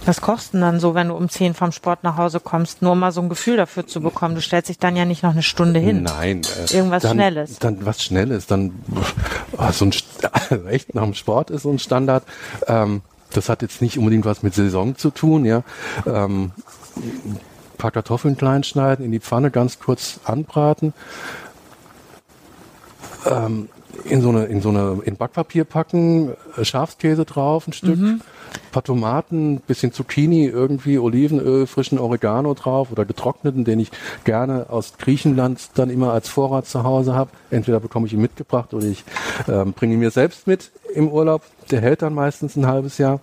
Was 0.06 0.20
kosten 0.20 0.60
dann 0.60 0.78
so, 0.80 0.94
wenn 0.94 1.08
du 1.08 1.14
um 1.14 1.28
10 1.28 1.52
vom 1.52 1.72
Sport 1.72 2.04
nach 2.04 2.16
Hause 2.16 2.38
kommst? 2.40 2.80
Nur 2.80 2.92
um 2.92 3.00
mal 3.00 3.10
so 3.12 3.20
ein 3.20 3.28
Gefühl 3.28 3.56
dafür 3.56 3.86
zu 3.88 4.00
bekommen. 4.00 4.34
Du 4.36 4.40
stellst 4.40 4.68
dich 4.70 4.78
dann 4.78 4.94
ja 4.96 5.04
nicht 5.04 5.22
noch 5.24 5.32
eine 5.32 5.42
Stunde 5.42 5.78
hin. 5.80 6.04
Nein. 6.04 6.42
Äh, 6.70 6.74
Irgendwas 6.76 7.02
dann, 7.02 7.16
Schnelles. 7.16 7.58
Dann 7.58 7.84
was 7.84 8.02
Schnelles. 8.02 8.46
Dann 8.46 8.72
oh, 9.58 9.70
so 9.72 9.84
ein 9.84 9.92
Echt 10.68 10.94
nach 10.94 11.04
dem 11.04 11.14
Sport 11.14 11.50
ist 11.50 11.62
so 11.62 11.70
ein 11.70 11.78
Standard. 11.78 12.24
Ähm, 12.66 13.02
das 13.32 13.48
hat 13.48 13.62
jetzt 13.62 13.80
nicht 13.80 13.98
unbedingt 13.98 14.24
was 14.24 14.42
mit 14.42 14.54
Saison 14.54 14.96
zu 14.96 15.10
tun, 15.10 15.44
ja. 15.44 15.62
Ähm, 16.06 16.52
paar 17.78 17.90
Kartoffeln 17.90 18.36
klein 18.36 18.62
schneiden, 18.62 19.04
in 19.04 19.12
die 19.12 19.20
Pfanne 19.20 19.50
ganz 19.50 19.78
kurz 19.78 20.20
anbraten. 20.24 20.92
Ähm, 23.26 23.68
in 24.04 24.22
so 24.22 24.30
eine, 24.30 24.44
in 24.44 24.60
so 24.60 24.70
eine, 24.70 25.00
in 25.04 25.16
Backpapier 25.16 25.64
packen, 25.64 26.32
äh, 26.56 26.64
Schafskäse 26.64 27.24
drauf, 27.24 27.66
ein 27.66 27.72
Stück, 27.72 27.98
paar 28.72 28.84
Tomaten, 28.84 29.60
bisschen 29.60 29.92
Zucchini, 29.92 30.46
irgendwie 30.46 30.98
Olivenöl, 30.98 31.66
frischen 31.66 31.98
Oregano 31.98 32.54
drauf 32.54 32.90
oder 32.92 33.04
getrockneten, 33.04 33.64
den 33.64 33.80
ich 33.80 33.90
gerne 34.24 34.66
aus 34.68 34.94
Griechenland 34.98 35.70
dann 35.74 35.90
immer 35.90 36.12
als 36.12 36.28
Vorrat 36.28 36.66
zu 36.66 36.84
Hause 36.84 37.14
habe. 37.14 37.30
Entweder 37.50 37.80
bekomme 37.80 38.06
ich 38.06 38.12
ihn 38.12 38.20
mitgebracht 38.20 38.74
oder 38.74 38.86
ich 38.86 39.04
ähm, 39.48 39.72
bringe 39.72 39.94
ihn 39.94 40.00
mir 40.00 40.10
selbst 40.10 40.46
mit 40.46 40.70
im 40.94 41.08
Urlaub. 41.08 41.42
Der 41.70 41.80
hält 41.80 42.02
dann 42.02 42.14
meistens 42.14 42.56
ein 42.56 42.66
halbes 42.66 42.98
Jahr. 42.98 43.20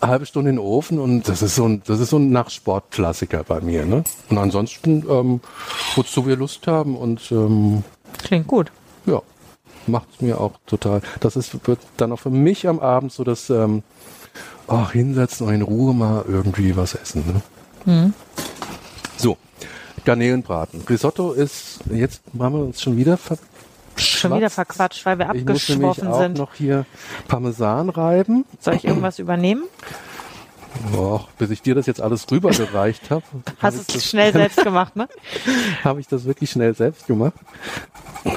Eine 0.00 0.12
halbe 0.12 0.26
Stunde 0.26 0.50
in 0.50 0.56
den 0.56 0.64
Ofen 0.64 0.98
und 0.98 1.26
das 1.26 1.40
ist 1.40 1.54
so 1.54 1.66
ein, 1.66 1.82
das 1.86 2.00
ist 2.00 2.10
so 2.10 2.18
ein 2.18 2.30
Nachsportklassiker 2.30 3.44
bei 3.44 3.60
mir. 3.60 3.86
Ne? 3.86 4.04
Und 4.28 4.38
ansonsten, 4.38 5.04
ähm, 5.08 5.40
wozu 5.94 6.26
wir 6.26 6.36
Lust 6.36 6.66
haben 6.66 6.96
und 6.96 7.32
ähm, 7.32 7.82
Klingt 8.18 8.46
gut. 8.46 8.70
ja, 9.06 9.22
macht 9.88 10.22
mir 10.22 10.40
auch 10.40 10.52
total. 10.66 11.00
Das 11.20 11.36
ist 11.36 11.66
wird 11.66 11.80
dann 11.96 12.12
auch 12.12 12.20
für 12.20 12.30
mich 12.30 12.68
am 12.68 12.78
Abend 12.80 13.12
so 13.12 13.24
das 13.24 13.50
ähm, 13.50 13.82
ach, 14.68 14.92
hinsetzen 14.92 15.46
und 15.46 15.54
in 15.54 15.62
Ruhe 15.62 15.94
mal 15.94 16.24
irgendwie 16.28 16.76
was 16.76 16.94
essen. 16.94 17.42
Ne? 17.86 18.12
So, 19.16 19.36
Garnelenbraten. 20.04 20.82
Risotto 20.88 21.32
ist, 21.32 21.80
jetzt 21.90 22.22
haben 22.38 22.54
wir 22.54 22.64
uns 22.64 22.80
schon 22.80 22.96
wieder 22.96 23.16
ver 23.16 23.38
Schon 23.98 24.36
wieder 24.36 24.50
verquatscht, 24.50 25.06
weil 25.06 25.18
wir 25.18 25.30
ich 25.34 25.46
muss 25.46 25.68
nämlich 25.70 25.88
abgeschworfen 25.88 26.08
auch 26.08 26.20
sind. 26.20 26.36
noch 26.36 26.54
hier 26.54 26.84
Parmesan 27.28 27.88
reiben. 27.88 28.44
Soll 28.60 28.74
ich 28.74 28.84
irgendwas 28.84 29.18
übernehmen? 29.18 29.62
Och, 30.96 31.28
bis 31.38 31.50
ich 31.50 31.62
dir 31.62 31.74
das 31.74 31.86
jetzt 31.86 32.00
alles 32.00 32.30
rübergereicht 32.30 33.10
habe. 33.10 33.22
Hast 33.58 33.92
du 33.92 33.98
es 33.98 34.04
schnell 34.08 34.32
selbst 34.32 34.62
gemacht, 34.62 34.96
ne? 34.96 35.08
habe 35.84 36.00
ich 36.00 36.08
das 36.08 36.24
wirklich 36.24 36.50
schnell 36.50 36.74
selbst 36.74 37.06
gemacht. 37.06 37.34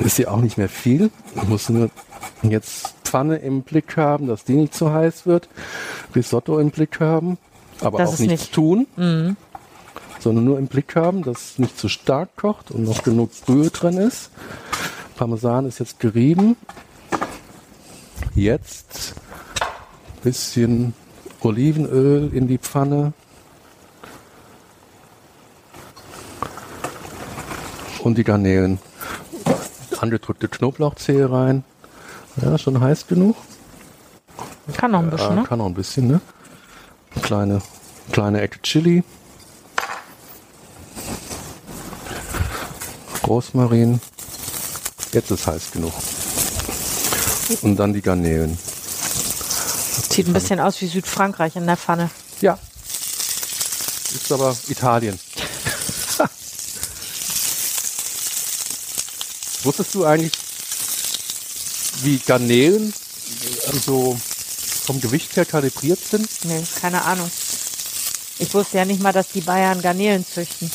Ist 0.02 0.18
ja 0.20 0.30
auch 0.30 0.42
nicht 0.42 0.58
mehr 0.58 0.70
viel. 0.70 1.10
Ich 1.36 1.44
muss 1.44 1.70
nur 1.70 1.90
jetzt 2.44 2.94
Pfanne 3.04 3.38
im 3.38 3.64
Blick 3.64 3.98
haben, 3.98 4.28
dass 4.28 4.44
die 4.44 4.54
nicht 4.54 4.74
zu 4.74 4.92
heiß 4.94 5.26
wird. 5.26 5.50
Risotto 6.16 6.60
im 6.60 6.70
Blick 6.72 7.00
haben, 7.00 7.38
aber 7.82 7.98
Das 7.98 8.14
auch 8.16 8.20
nichts 8.20 8.44
nicht- 8.44 8.54
tun. 8.54 8.88
Sondern 10.20 10.44
nur 10.44 10.60
im 10.60 10.68
Blick 10.68 10.96
haben, 10.96 11.24
dass 11.24 11.52
es 11.52 11.60
nicht 11.60 11.78
zu 11.80 11.88
stark 11.88 12.36
kocht 12.36 12.72
und 12.72 12.84
noch 12.84 13.04
genug 13.04 13.32
Brühe 13.46 13.70
drin 13.70 13.98
ist. 13.98 14.32
Parmesan 15.16 15.66
ist 15.66 15.80
jetzt 15.80 16.00
gerieben. 16.00 16.56
Jetzt 18.36 19.16
bisschen 20.24 20.94
Olivenöl 21.42 22.32
in 22.34 22.48
die 22.48 22.58
Pfanne. 22.58 23.14
und 28.04 28.18
die 28.18 28.24
Garnelen. 28.24 28.80
Angedrückte 30.00 30.48
Knoblauchzehe 30.48 31.30
rein. 31.30 31.64
Ja, 32.42 32.58
schon 32.58 32.80
heiß 32.80 33.08
genug. 33.08 33.36
Kann 34.78 34.92
noch 34.92 35.00
ein 35.00 35.10
bisschen, 35.10 35.36
ne? 35.36 35.44
kann 35.44 35.62
auch 35.62 35.66
ein 35.66 35.74
bisschen, 35.74 36.08
ne? 36.08 36.22
Kleine, 37.22 37.62
kleine 38.12 38.42
Ecke 38.42 38.62
Chili. 38.62 39.04
Rosmarin. 43.28 44.00
Jetzt 45.12 45.32
ist 45.32 45.48
heiß 45.48 45.72
genug. 45.72 45.94
Und 47.62 47.78
dann 47.78 47.94
die 47.94 48.02
Garnelen. 48.02 48.58
Sieht 50.10 50.28
ein 50.28 50.34
bisschen 50.34 50.60
aus 50.60 50.82
wie 50.82 50.88
Südfrankreich 50.88 51.56
in 51.56 51.66
der 51.66 51.78
Pfanne. 51.78 52.10
Ja. 52.42 52.58
Ist 54.14 54.32
aber 54.32 54.56
Italien. 54.68 55.20
Wusstest 59.64 59.94
du 59.94 60.06
eigentlich, 60.06 60.34
wie 62.02 62.18
Garnelen 62.20 62.94
so 63.86 64.20
vom 64.86 65.02
Gewicht 65.02 65.36
her 65.36 65.46
kalibriert 65.46 66.00
sind? 66.00 66.28
Nee, 66.46 66.64
keine 66.82 67.04
Ahnung. 67.04 67.30
Ich 68.40 68.54
wusste 68.54 68.78
ja 68.78 68.86
nicht 68.86 69.02
mal, 69.02 69.12
dass 69.12 69.28
die 69.30 69.42
Bayern 69.42 69.82
Garnelen 69.82 70.26
züchten. 70.26 70.72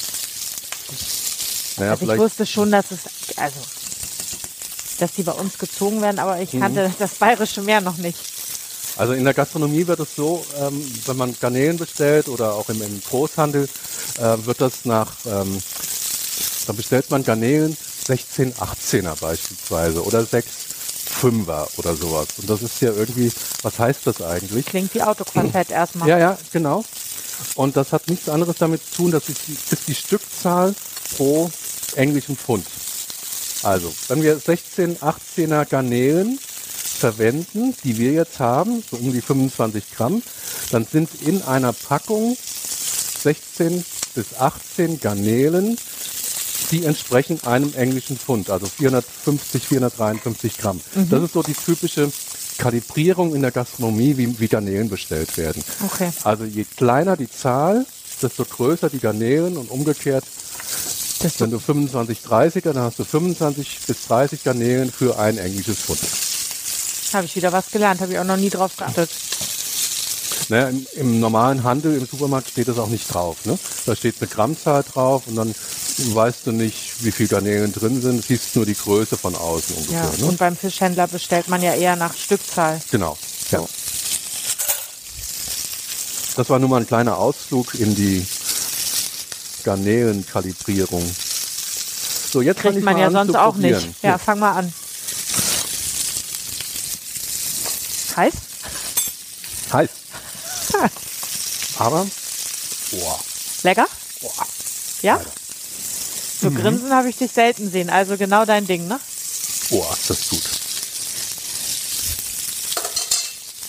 Naja, 1.79 1.93
Also 1.93 2.13
ich 2.13 2.19
wusste 2.19 2.47
schon, 2.47 2.71
dass 2.71 2.91
es, 2.91 3.01
also, 3.37 3.57
dass 4.99 5.13
die 5.13 5.23
bei 5.23 5.33
uns 5.33 5.57
gezogen 5.59 6.03
werden, 6.03 6.19
aber 6.19 6.37
Mhm. 6.37 6.43
ich 6.43 6.51
kannte 6.53 6.95
das 6.99 7.15
bayerische 7.15 7.63
Meer 7.63 7.81
noch 7.81 7.97
nicht. 7.97 8.19
Also 8.97 9.13
in 9.13 9.25
der 9.25 9.35
Gastronomie 9.35 9.87
wird 9.87 10.01
es 10.01 10.15
so, 10.15 10.45
ähm, 10.61 10.85
wenn 11.07 11.17
man 11.17 11.35
Garnelen 11.41 11.77
bestellt 11.77 12.29
oder 12.29 12.55
auch 12.55 12.69
im, 12.69 12.81
im 12.81 13.03
Großhandel, 13.03 13.69
äh, 14.19 14.47
wird 14.47 14.61
das 14.61 14.85
nach, 14.85 15.13
ähm, 15.27 15.61
dann 16.67 16.77
bestellt 16.77 17.11
man 17.11 17.25
Garnelen 17.25 17.77
16, 18.07 18.55
18er 18.55 19.21
beispielsweise 19.21 20.05
oder 20.05 20.25
6, 20.25 20.47
5er 21.21 21.69
oder 21.79 21.97
sowas. 21.97 22.29
Und 22.39 22.49
das 22.49 22.63
ist 22.63 22.81
ja 22.81 22.93
irgendwie, 22.93 23.33
was 23.63 23.79
heißt 23.79 24.07
das 24.07 24.23
eigentlich? 24.23 24.67
Klingt 24.67 24.95
wie 24.95 25.03
Autoquartett 25.03 25.71
erstmal. 25.71 26.09
Ja, 26.09 26.19
ja, 26.19 26.39
genau. 26.53 26.85
Und 27.57 27.77
das 27.77 27.93
hat 27.93 28.09
nichts 28.09 28.29
anderes 28.29 28.57
damit 28.59 28.83
zu 28.85 28.97
tun, 28.97 29.11
dass 29.11 29.25
die, 29.25 29.33
ist 29.71 29.89
die 29.89 29.95
Stückzahl 29.95 30.75
pro 31.17 31.51
englischen 31.97 32.37
Pfund. 32.37 32.67
Also, 33.63 33.93
wenn 34.09 34.23
wir 34.23 34.39
16, 34.39 34.99
18er 34.99 35.65
Garnelen 35.65 36.39
verwenden, 37.05 37.75
die 37.85 37.99
wir 37.99 38.13
jetzt 38.13 38.41
haben, 38.41 38.83
so 38.91 38.97
um 38.97 39.13
die 39.13 39.21
25 39.21 39.91
Gramm, 39.95 40.23
dann 40.71 40.87
sind 40.87 41.11
in 41.27 41.43
einer 41.43 41.75
Packung 41.75 42.35
16 43.23 43.85
bis 44.15 44.39
18 44.39 45.01
Garnelen, 45.01 45.77
die 46.71 46.87
entsprechen 46.87 47.45
einem 47.45 47.75
englischen 47.75 48.17
Pfund, 48.17 48.49
also 48.49 48.65
450, 48.65 49.67
453 49.67 50.57
Gramm. 50.57 50.81
Das 51.11 51.23
ist 51.23 51.35
so 51.35 51.43
die 51.43 51.53
typische 51.53 52.11
Kalibrierung 52.57 53.35
in 53.35 53.43
der 53.43 53.51
Gastronomie, 53.51 54.17
wie, 54.17 54.41
wie 54.41 54.49
Garnelen 54.49 54.89
bestellt 54.89 55.37
werden. 55.37 55.63
Okay. 55.85 56.11
Also 56.23 56.45
je 56.45 56.65
kleiner 56.65 57.19
die 57.19 57.31
Zahl, 57.31 57.85
desto 58.23 58.47
größer 58.47 58.89
die 58.89 59.01
Garnelen 59.01 59.59
und 59.59 59.71
umgekehrt, 59.71 60.25
wenn 61.39 61.51
du 61.51 61.59
25, 61.59 62.21
30er, 62.21 62.73
dann 62.73 62.85
hast 62.85 62.99
du 62.99 63.05
25 63.05 63.81
bis 63.87 64.07
30 64.07 64.43
Garnelen 64.43 64.91
für 64.91 65.19
ein 65.19 65.37
englisches 65.37 65.79
Pfund. 65.81 66.01
Habe 67.15 67.27
ich 67.27 67.37
wieder 67.37 67.53
was 67.53 67.71
gelernt, 67.71 68.01
habe 68.01 68.13
ich 68.13 68.19
auch 68.19 68.25
noch 68.25 68.37
nie 68.37 68.51
drauf 68.51 68.77
geachtet. 68.77 69.09
Naja, 70.49 70.69
im, 70.69 70.87
Im 70.95 71.21
normalen 71.21 71.63
Handel, 71.63 71.97
im 71.97 72.07
Supermarkt 72.07 72.51
steht 72.51 72.69
das 72.69 72.79
auch 72.79 72.89
nicht 72.89 73.13
drauf. 73.13 73.47
Ne? 73.47 73.59
Da 73.87 73.97
steht 73.97 74.17
eine 74.21 74.29
Grammzahl 74.29 74.83
drauf 74.83 75.23
und 75.27 75.37
dann 75.37 75.55
weißt 75.97 76.47
du 76.47 76.53
nicht, 76.53 77.05
wie 77.05 77.13
viel 77.13 77.29
Garnelen 77.29 77.73
drin 77.73 78.03
sind. 78.03 78.19
Du 78.19 78.23
siehst 78.27 78.55
nur 78.57 78.67
die 78.67 78.75
Größe 78.75 79.17
von 79.17 79.35
außen 79.35 79.77
ungefähr. 79.77 80.03
Ja. 80.03 80.11
Ne? 80.19 80.27
Und 80.27 80.39
beim 80.39 80.57
Fischhändler 80.57 81.07
bestellt 81.07 81.49
man 81.49 81.63
ja 81.63 81.75
eher 81.75 81.97
nach 81.97 82.15
Stückzahl. 82.15 82.81
Genau. 82.91 83.17
Ja. 83.51 83.61
So. 83.61 83.69
Das 86.37 86.51
war 86.51 86.59
nur 86.59 86.69
mal 86.69 86.81
ein 86.81 86.87
kleiner 86.87 87.17
Ausflug 87.17 87.75
in 87.75 87.95
die 87.95 88.27
Garnelenkalibrierung. 89.63 91.03
So, 92.33 92.43
jetzt 92.43 92.61
Kriegt 92.61 92.83
man 92.83 92.99
ja 92.99 93.11
sonst 93.11 93.37
auch 93.37 93.55
nicht. 93.55 93.89
Ja, 94.03 94.19
fang 94.19 94.41
mal 94.41 94.53
an. 94.53 94.73
Heiß? 98.17 98.35
Heiß. 99.73 99.91
Aber, 101.79 102.07
boah, 102.91 103.21
Lecker? 103.63 103.87
boah. 104.21 104.47
Ja? 105.03 105.21
So 106.41 106.51
grinsen 106.51 106.93
habe 106.93 107.09
ich 107.09 107.17
dich 107.17 107.33
selten 107.33 107.71
sehen. 107.71 107.91
Also 107.91 108.17
genau 108.17 108.45
dein 108.45 108.67
Ding, 108.67 108.87
ne? 108.87 109.01
Boah, 109.71 109.93
ist 109.93 110.11
das 110.11 110.29
gut. 110.29 110.43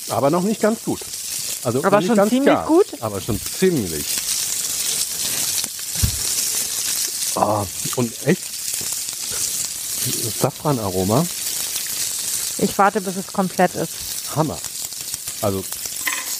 Aber 0.09 0.29
noch 0.29 0.43
nicht 0.43 0.61
ganz 0.61 0.83
gut. 0.83 0.99
Also 1.63 1.83
Aber 1.83 2.01
schon 2.01 2.15
ganz 2.15 2.29
ziemlich 2.29 2.53
gar, 2.53 2.65
gut? 2.67 2.85
Aber 2.99 3.19
schon 3.21 3.39
ziemlich. 3.41 4.05
Ah, 7.35 7.65
und 7.95 8.27
echt 8.27 8.41
Safranaroma, 10.39 11.25
Ich 12.59 12.77
warte, 12.77 13.01
bis 13.01 13.15
es 13.17 13.27
komplett 13.27 13.73
ist. 13.75 13.93
Hammer. 14.35 14.57
Also 15.41 15.63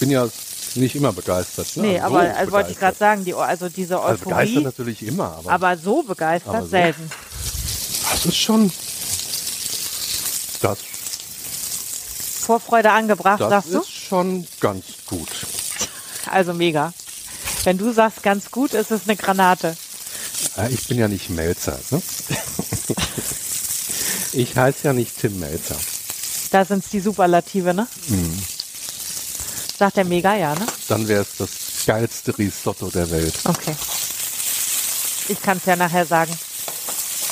bin 0.00 0.10
ja 0.10 0.28
nicht 0.74 0.94
immer 0.94 1.12
begeistert. 1.12 1.76
Ne? 1.76 1.82
Nee, 1.82 2.00
Also 2.00 2.16
aber 2.16 2.26
so 2.28 2.36
also 2.36 2.52
wollte 2.52 2.70
ich 2.72 2.78
gerade 2.78 2.92
begeistert. 2.94 2.98
sagen, 2.98 3.24
die, 3.24 3.34
also 3.34 3.68
diese 3.68 4.00
Also 4.00 4.24
begeistert 4.24 4.48
Euphorie, 4.58 4.64
natürlich 4.64 5.02
immer, 5.02 5.36
aber, 5.38 5.50
aber 5.52 5.76
so 5.78 6.02
begeistert 6.02 6.54
Aber 6.54 6.62
so? 6.62 6.68
selten. 6.68 7.10
das 8.12 8.26
ist 8.26 8.36
schon 8.36 8.70
das, 10.60 10.78
Vorfreude 12.40 12.90
angebracht, 12.92 13.40
das 13.40 13.48
sagst 13.50 13.72
du? 13.74 13.80
ist 13.80 13.90
schon 13.92 14.46
ganz 14.60 14.84
gut. 15.06 15.28
Also 16.30 16.52
mega. 16.54 16.92
Wenn 17.64 17.78
du 17.78 17.92
sagst 17.92 18.22
ganz 18.22 18.50
gut, 18.50 18.72
ist 18.74 18.90
es 18.92 19.02
eine 19.04 19.16
Granate. 19.16 19.76
Äh, 20.56 20.72
Ich 20.72 20.86
bin 20.86 20.98
ja 20.98 21.08
nicht 21.08 21.30
Melzer. 21.30 21.78
Ne? 21.90 22.02
Ich 24.32 24.54
heiße 24.54 24.78
ja 24.84 24.92
nicht 24.92 25.18
Tim 25.18 25.38
Melzer. 25.40 25.76
Da 26.50 26.64
sind 26.64 26.84
es 26.84 26.90
die 26.90 27.00
Superlative, 27.00 27.74
ne? 27.74 27.86
Mhm. 28.08 28.42
Sagt 29.78 29.96
der 29.96 30.04
mega, 30.04 30.34
ja, 30.34 30.54
ne? 30.54 30.66
Dann 30.88 31.06
wäre 31.08 31.22
es 31.22 31.36
das 31.38 31.50
geilste 31.86 32.36
Risotto 32.38 32.88
der 32.90 33.10
Welt. 33.10 33.34
Okay. 33.44 33.74
Ich 35.28 35.42
kann 35.42 35.58
es 35.58 35.64
ja 35.66 35.76
nachher 35.76 36.06
sagen, 36.06 36.32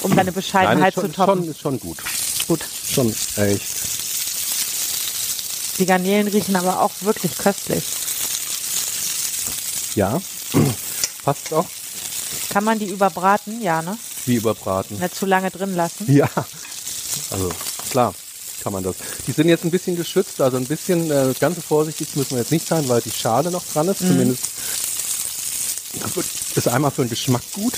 um 0.02 0.14
deine 0.14 0.32
Bescheidenheit 0.32 0.94
ist 0.94 1.00
schon, 1.00 1.10
zu 1.10 1.16
toppen. 1.16 1.40
schon, 1.40 1.50
ist 1.50 1.60
schon 1.60 1.80
gut. 1.80 1.98
Gut. 2.48 2.60
Schon 2.84 3.14
echt. 3.36 3.84
Die 5.78 5.86
Garnelen 5.86 6.28
riechen 6.28 6.56
aber 6.56 6.82
auch 6.82 6.92
wirklich 7.00 7.36
köstlich. 7.36 7.84
Ja, 9.94 10.20
passt 11.24 11.52
auch 11.52 11.66
Kann 12.50 12.64
man 12.64 12.78
die 12.78 12.86
überbraten? 12.86 13.62
Ja, 13.62 13.80
ne? 13.80 13.96
wie 14.26 14.36
überbraten. 14.36 14.98
Nicht 14.98 15.14
zu 15.14 15.26
lange 15.26 15.50
drin 15.50 15.74
lassen. 15.74 16.12
Ja, 16.12 16.28
also 17.30 17.50
klar 17.90 18.14
kann 18.62 18.72
man 18.72 18.82
das. 18.84 18.96
Die 19.26 19.32
sind 19.32 19.48
jetzt 19.48 19.64
ein 19.64 19.70
bisschen 19.70 19.96
geschützt, 19.96 20.40
also 20.40 20.56
ein 20.56 20.66
bisschen 20.66 21.10
äh, 21.10 21.34
ganz 21.40 21.58
vorsichtig 21.62 22.08
müssen 22.16 22.32
wir 22.32 22.38
jetzt 22.38 22.52
nicht 22.52 22.66
sein, 22.66 22.88
weil 22.88 23.00
die 23.00 23.10
Schale 23.10 23.50
noch 23.50 23.64
dran 23.72 23.88
ist. 23.88 23.98
Zumindest 23.98 24.42
das 26.00 26.16
wird- 26.16 26.26
ist 26.56 26.68
einmal 26.68 26.90
für 26.90 27.02
den 27.04 27.10
Geschmack 27.10 27.42
gut, 27.52 27.74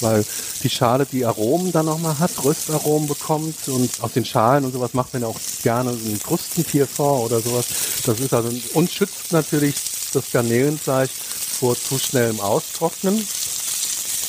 weil 0.00 0.24
die 0.62 0.70
Schale 0.70 1.06
die 1.10 1.24
Aromen 1.24 1.72
dann 1.72 1.86
nochmal 1.86 2.18
hat, 2.18 2.30
Röstaromen 2.44 3.08
bekommt 3.08 3.68
und 3.68 3.90
aus 4.00 4.12
den 4.12 4.24
Schalen 4.24 4.64
und 4.64 4.72
sowas 4.72 4.94
macht 4.94 5.12
man 5.12 5.22
ja 5.22 5.28
auch 5.28 5.38
gerne 5.62 5.90
ein 5.90 6.20
Krustentier 6.22 6.86
vor 6.86 7.24
oder 7.24 7.40
sowas. 7.40 7.66
Das 8.06 8.20
ist 8.20 8.32
also 8.32 8.50
und 8.74 8.90
schützt 8.90 9.32
natürlich 9.32 9.74
das 10.14 10.24
Garnelenfleisch 10.32 11.10
vor 11.58 11.76
zu 11.76 11.98
schnellem 11.98 12.40
Austrocknen. 12.40 13.26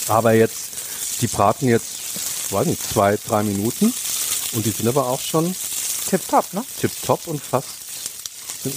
Aber 0.07 0.33
jetzt, 0.33 0.69
die 1.21 1.27
braten 1.27 1.69
jetzt, 1.69 2.51
weiß 2.51 2.65
nicht, 2.67 2.81
zwei, 2.83 3.17
drei 3.27 3.43
Minuten 3.43 3.93
und 4.53 4.65
die 4.65 4.71
sind 4.71 4.87
aber 4.87 5.07
auch 5.07 5.21
schon 5.21 5.55
Tipptopp, 6.09 6.53
ne? 6.53 6.63
tipptopp 6.79 7.27
und 7.27 7.39
fast, 7.39 7.67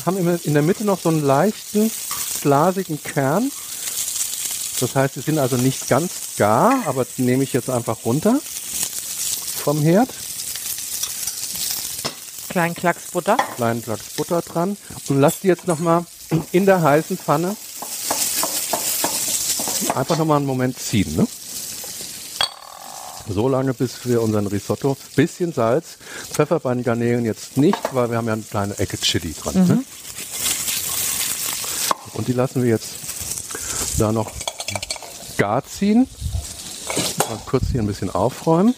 haben 0.05 0.19
immer 0.19 0.39
in 0.45 0.53
der 0.53 0.63
Mitte 0.63 0.85
noch 0.85 1.01
so 1.01 1.09
einen 1.09 1.25
leichten, 1.25 1.91
glasigen 2.43 3.03
Kern. 3.03 3.51
Das 4.81 4.95
heißt, 4.95 5.15
sie 5.15 5.21
sind 5.21 5.39
also 5.39 5.57
nicht 5.57 5.89
ganz 5.89 6.13
gar, 6.37 6.87
aber 6.87 7.07
die 7.17 7.23
nehme 7.23 7.43
ich 7.43 7.53
jetzt 7.53 7.71
einfach 7.71 8.05
runter 8.05 8.39
vom 9.65 9.81
Herd. 9.81 10.11
Kleinen 12.51 12.75
Klacks 12.75 13.11
Butter. 13.11 13.39
Kleinen 13.57 13.83
Klacks 13.83 14.11
Butter 14.17 14.43
dran 14.43 14.77
und 15.09 15.21
lass 15.21 15.41
die 15.41 15.49
jetzt 15.49 15.67
nochmal 15.67 16.05
in 16.53 16.67
der 16.67 16.83
heißen 16.83 17.17
Pfanne 17.17 17.57
einfach 19.95 20.19
nochmal 20.19 20.39
einen 20.39 20.47
Moment 20.47 20.79
ziehen. 20.79 21.17
Ne? 21.17 21.27
So 23.29 23.49
lange, 23.49 23.73
bis 23.75 24.07
wir 24.07 24.21
unseren 24.21 24.47
Risotto, 24.47 24.97
bisschen 25.17 25.53
Salz, 25.53 25.97
Pfeffer 26.33 26.61
bei 26.61 26.75
den 26.75 26.83
Garnelen 26.83 27.25
jetzt 27.25 27.57
nicht, 27.57 27.79
weil 27.93 28.11
wir 28.11 28.17
haben 28.17 28.27
ja 28.27 28.33
eine 28.35 28.43
kleine 28.43 28.79
Ecke 28.79 28.99
Chili 28.99 29.35
dran. 29.35 29.67
Ne? 29.67 29.85
Und 32.15 32.29
die 32.29 32.33
lassen 32.33 32.63
wir 32.63 32.71
jetzt 32.71 32.91
da 33.99 34.13
noch 34.13 34.31
gar 35.39 35.65
ziehen. 35.65 36.09
Mal 37.29 37.39
kurz 37.47 37.65
hier 37.73 37.81
ein 37.81 37.87
bisschen 37.87 38.11
aufräumen, 38.11 38.75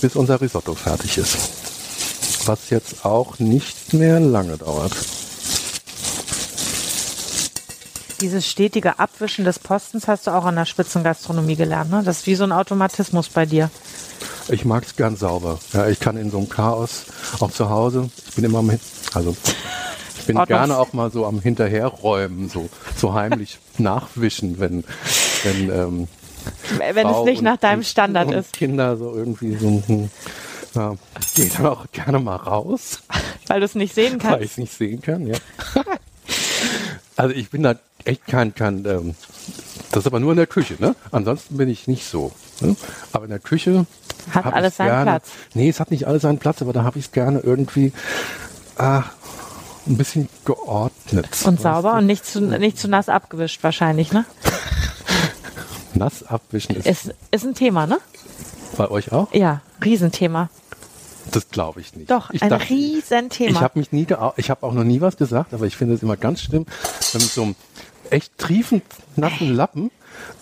bis 0.00 0.14
unser 0.14 0.40
Risotto 0.40 0.74
fertig 0.74 1.18
ist. 1.18 1.36
Was 2.46 2.70
jetzt 2.70 3.04
auch 3.04 3.38
nicht 3.38 3.92
mehr 3.92 4.20
lange 4.20 4.56
dauert. 4.58 4.92
Dieses 8.20 8.48
stetige 8.48 8.98
Abwischen 8.98 9.44
des 9.44 9.60
Postens 9.60 10.08
hast 10.08 10.26
du 10.26 10.32
auch 10.32 10.46
in 10.48 10.56
der 10.56 10.64
Spitzengastronomie 10.64 11.54
gelernt, 11.54 11.90
ne? 11.90 12.02
Das 12.04 12.18
ist 12.20 12.26
wie 12.26 12.34
so 12.34 12.42
ein 12.44 12.50
Automatismus 12.52 13.28
bei 13.28 13.46
dir. 13.46 13.70
Ich 14.48 14.64
mag 14.64 14.82
es 14.84 14.96
gern 14.96 15.14
sauber. 15.16 15.60
Ja, 15.72 15.86
ich 15.88 16.00
kann 16.00 16.16
in 16.16 16.30
so 16.30 16.38
einem 16.38 16.48
Chaos, 16.48 17.04
auch 17.38 17.50
zu 17.52 17.70
Hause, 17.70 18.10
ich 18.28 18.34
bin 18.34 18.44
immer 18.44 18.62
mit, 18.62 18.80
also 19.14 19.36
ich 20.18 20.24
bin 20.26 20.36
Ordnungs- 20.36 20.46
gerne 20.48 20.78
auch 20.78 20.92
mal 20.92 21.12
so 21.12 21.26
am 21.26 21.40
Hinterherräumen, 21.40 22.48
so, 22.48 22.68
so 22.96 23.14
heimlich 23.14 23.60
nachwischen, 23.78 24.58
wenn, 24.58 24.82
wenn 25.44 25.70
ähm, 25.70 26.08
Wenn 26.76 27.06
Frau 27.06 27.20
es 27.20 27.26
nicht 27.26 27.38
und- 27.38 27.44
nach 27.44 27.58
deinem 27.58 27.78
und, 27.80 27.84
Standard 27.86 28.26
und 28.28 28.32
ist, 28.34 28.52
Kinder 28.52 28.96
so 28.96 29.14
irgendwie 29.14 29.54
so, 29.56 29.82
hm, 29.86 30.10
ja, 30.74 30.94
gehe 31.36 31.46
dann 31.56 31.66
auch 31.66 31.86
gerne 31.92 32.18
mal 32.18 32.36
raus, 32.36 32.98
weil 33.46 33.60
du 33.60 33.66
es 33.66 33.76
nicht 33.76 33.94
sehen 33.94 34.14
weil 34.14 34.30
kannst. 34.30 34.44
ich 34.44 34.50
es 34.52 34.58
nicht 34.58 34.72
sehen 34.76 35.00
kann. 35.02 35.24
Ja. 35.26 35.36
also 37.16 37.32
ich 37.34 37.50
bin 37.50 37.62
da 37.62 37.76
echt 38.04 38.26
kein, 38.26 38.54
kein 38.54 38.84
ähm, 38.86 39.14
das 39.90 40.00
ist 40.02 40.06
aber 40.06 40.20
nur 40.20 40.32
in 40.32 40.36
der 40.36 40.46
Küche, 40.46 40.76
ne? 40.78 40.94
Ansonsten 41.10 41.56
bin 41.56 41.68
ich 41.68 41.88
nicht 41.88 42.04
so. 42.06 42.32
Ne? 42.60 42.76
Aber 43.12 43.24
in 43.24 43.30
der 43.30 43.38
Küche 43.38 43.86
Hat 44.30 44.46
alles 44.46 44.76
seinen 44.76 44.88
gerne, 44.88 45.04
Platz. 45.04 45.28
Nee, 45.54 45.68
es 45.68 45.80
hat 45.80 45.90
nicht 45.90 46.06
alles 46.06 46.22
seinen 46.22 46.38
Platz, 46.38 46.60
aber 46.62 46.72
da 46.72 46.84
habe 46.84 46.98
ich 46.98 47.06
es 47.06 47.12
gerne 47.12 47.40
irgendwie 47.40 47.92
ah, 48.76 49.04
ein 49.86 49.96
bisschen 49.96 50.28
geordnet. 50.44 51.28
Und 51.44 51.60
sauber 51.60 51.92
du? 51.92 51.98
und 51.98 52.06
nicht 52.06 52.26
zu, 52.26 52.40
nicht 52.40 52.78
zu 52.78 52.88
nass 52.88 53.08
abgewischt 53.08 53.62
wahrscheinlich, 53.62 54.12
ne? 54.12 54.24
Nass 55.94 56.22
abwischen 56.22 56.76
ist, 56.76 56.86
Ist, 56.86 57.14
ist 57.30 57.44
ein 57.44 57.54
Thema, 57.54 57.86
ne? 57.86 57.98
bei 58.76 58.90
euch 58.90 59.12
auch? 59.12 59.32
Ja, 59.34 59.60
Riesenthema. 59.84 60.50
Das 61.32 61.50
glaube 61.50 61.80
ich 61.80 61.94
nicht. 61.94 62.10
Doch, 62.10 62.30
ich 62.30 62.42
ein 62.42 62.48
dachte- 62.48 62.70
Riesenthema. 62.70 63.50
Ich 63.50 63.60
habe 63.60 63.78
mich 63.78 63.92
nie, 63.92 64.06
ich 64.36 64.50
habe 64.50 64.66
auch 64.66 64.72
noch 64.72 64.84
nie 64.84 65.00
was 65.00 65.16
gesagt, 65.16 65.52
aber 65.52 65.66
ich 65.66 65.76
finde 65.76 65.94
es 65.94 66.02
immer 66.02 66.16
ganz 66.16 66.40
schlimm, 66.40 66.64
wenn 67.12 67.20
mit 67.20 67.30
so 67.30 67.42
einem 67.42 67.54
echt 68.10 68.36
triefend 68.38 68.82
nassen 69.16 69.54
Lappen 69.54 69.90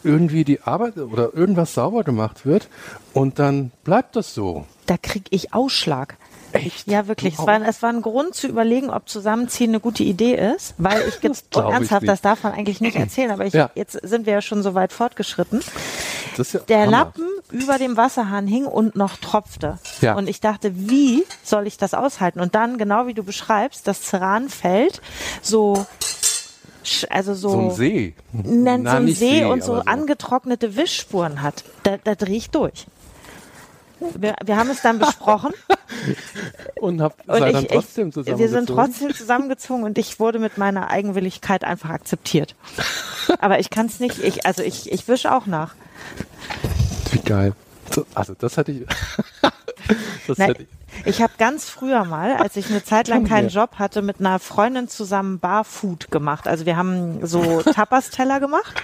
irgendwie 0.05 0.45
die 0.45 0.63
Arbeit 0.63 0.97
oder 0.99 1.35
irgendwas 1.35 1.75
sauber 1.75 2.03
gemacht 2.05 2.47
wird 2.47 2.69
und 3.13 3.39
dann 3.39 3.73
bleibt 3.85 4.17
das 4.17 4.35
so. 4.35 4.65
da 4.87 4.97
krieg 4.97 5.27
ich 5.31 5.53
Ausschlag. 5.53 6.17
Echt? 6.53 6.87
Ja, 6.87 7.07
wirklich. 7.07 7.35
Es 7.35 7.47
war, 7.47 7.61
es 7.61 7.83
war 7.83 7.91
ein 7.91 8.01
Grund 8.01 8.35
zu 8.35 8.47
überlegen, 8.47 8.89
ob 8.89 9.09
Zusammenziehen 9.09 9.71
eine 9.73 9.81
gute 9.81 10.05
Idee 10.05 10.37
ist, 10.55 10.75
weil 10.79 11.03
ich 11.07 11.19
jetzt 11.23 11.47
ich 11.51 11.57
ernsthaft, 11.59 12.03
nicht. 12.03 12.11
das 12.11 12.23
darf 12.23 12.45
man 12.45 12.55
eigentlich 12.55 12.81
nicht 12.81 12.97
erzählen, 12.97 13.31
aber 13.33 13.45
ich, 13.45 13.53
Ja. 13.53 13.71
jetzt 13.75 13.93
sind 14.03 14.25
wir 14.25 14.33
ja 14.35 14.41
schon 14.41 14.63
so 14.63 14.73
weit 14.75 14.93
fortgeschritten. 14.95 15.61
Ja 16.39 16.61
Der 16.61 16.79
Hammer. 16.83 16.91
Lappen 16.91 17.25
über 17.51 17.79
dem 17.79 17.97
Wasserhahn 17.99 18.47
hing 18.47 18.65
und 18.65 18.95
noch 18.97 19.17
tropfte. 19.17 19.79
Ja. 20.01 20.15
Und 20.15 20.29
ich 20.29 20.41
dachte, 20.41 20.73
wie 20.75 21.25
soll 21.43 21.67
ich 21.67 21.77
das 21.79 21.93
aushalten? 21.95 22.41
Und 22.41 22.55
dann, 22.55 22.79
genau 22.79 23.07
wie 23.07 23.15
du 23.15 23.23
beschreibst, 23.23 23.87
das 23.89 24.03
Ceranfeld 24.03 25.03
so, 25.43 25.85
also 27.11 27.35
so, 27.35 27.51
So 27.51 27.59
ein 27.61 27.71
See. 27.73 28.15
Nein, 28.33 28.83
Na, 28.83 28.91
so 28.93 28.97
ein 28.99 29.05
nicht 29.07 29.19
See, 29.19 29.45
und 29.45 29.63
so, 29.65 29.75
aber 29.75 29.89
angetrocknete 29.89 30.77
Wischspuren 30.77 31.43
hat. 31.43 31.65
Da, 31.83 31.97
da 32.03 32.15
drehe 32.15 32.37
ich 32.37 32.51
durch. 32.51 32.87
Wir, 34.19 34.35
wir 34.45 34.57
haben 34.59 34.69
es 34.69 34.83
dann 34.83 34.99
besprochen 34.99 35.53
Und 36.81 37.01
hab, 37.01 37.17
und 37.27 37.43
ich, 37.47 37.53
dann 37.53 37.67
trotzdem 37.67 38.09
ich, 38.11 38.17
wir 38.17 38.25
sind 38.25 38.67
zusammengezogen. 38.67 38.67
trotzdem 38.67 39.15
zusammengezogen 39.15 39.85
und 39.85 39.97
ich 39.99 40.21
wurde 40.21 40.39
mit 40.39 40.59
meiner 40.59 40.91
Eigenwilligkeit 40.91 41.65
einfach 41.65 41.89
akzeptiert. 41.89 42.55
Aber 43.41 43.59
ich 43.59 43.71
kann 43.71 43.87
es 43.87 43.99
nicht, 43.99 44.23
ich, 44.23 44.45
also 44.45 44.63
ich, 44.63 44.93
ich 44.93 45.09
wische 45.09 45.35
auch 45.35 45.47
nach. 45.47 45.75
Wie 47.13 47.21
geil. 47.21 47.53
So, 47.91 48.05
Also 48.15 48.35
das 48.39 48.59
hätte 48.59 48.73
ich. 48.73 48.83
das 50.27 50.37
Na, 50.39 50.45
hätte 50.47 50.65
ich. 50.65 50.69
Ich 51.05 51.23
habe 51.23 51.33
ganz 51.39 51.69
früher 51.69 52.05
mal, 52.05 52.37
als 52.37 52.57
ich 52.57 52.71
eine 52.71 52.83
Zeit 52.85 53.09
lang 53.09 53.25
keinen. 53.25 53.49
Job 53.49 53.77
hatte, 53.79 54.03
mit 54.03 54.19
einer 54.21 54.39
Freundin 54.39 54.89
zusammen 54.89 55.39
Barfood 55.39 56.11
gemacht. 56.11 56.49
Also 56.49 56.67
wir 56.67 56.77
haben 56.77 57.25
so 57.27 57.63
Tapas-Teller 57.75 58.41
gemacht 58.41 58.75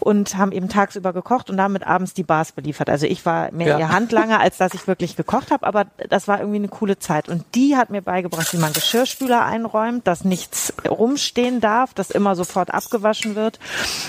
und 0.00 0.36
haben 0.36 0.52
eben 0.52 0.68
tagsüber 0.68 1.12
gekocht 1.12 1.50
und 1.50 1.56
damit 1.56 1.86
abends 1.86 2.14
die 2.14 2.22
Bars 2.22 2.52
beliefert. 2.52 2.88
Also 2.90 3.06
ich 3.06 3.24
war 3.26 3.50
mehr 3.52 3.68
Ja. 3.68 3.78
ihr 3.78 3.88
Handlanger, 3.88 4.40
als 4.40 4.58
dass 4.58 4.74
ich 4.74 4.86
wirklich 4.86 5.16
gekocht 5.16 5.50
habe, 5.50 5.66
aber 5.66 5.86
das 6.08 6.28
war 6.28 6.38
irgendwie 6.38 6.58
eine 6.58 6.68
coole 6.68 6.98
Zeit. 6.98 7.28
Und 7.28 7.44
die 7.54 7.76
hat 7.76 7.90
mir 7.90 8.02
beigebracht, 8.02 8.52
wie 8.52 8.58
man 8.58 8.72
Geschirrspüler 8.72 9.44
einräumt, 9.44 10.06
dass 10.06 10.24
nichts 10.24 10.72
rumstehen 10.88 11.60
darf, 11.60 11.94
dass 11.94 12.10
immer 12.10 12.36
sofort 12.36 12.72
abgewaschen 12.72 13.34
wird. 13.34 13.58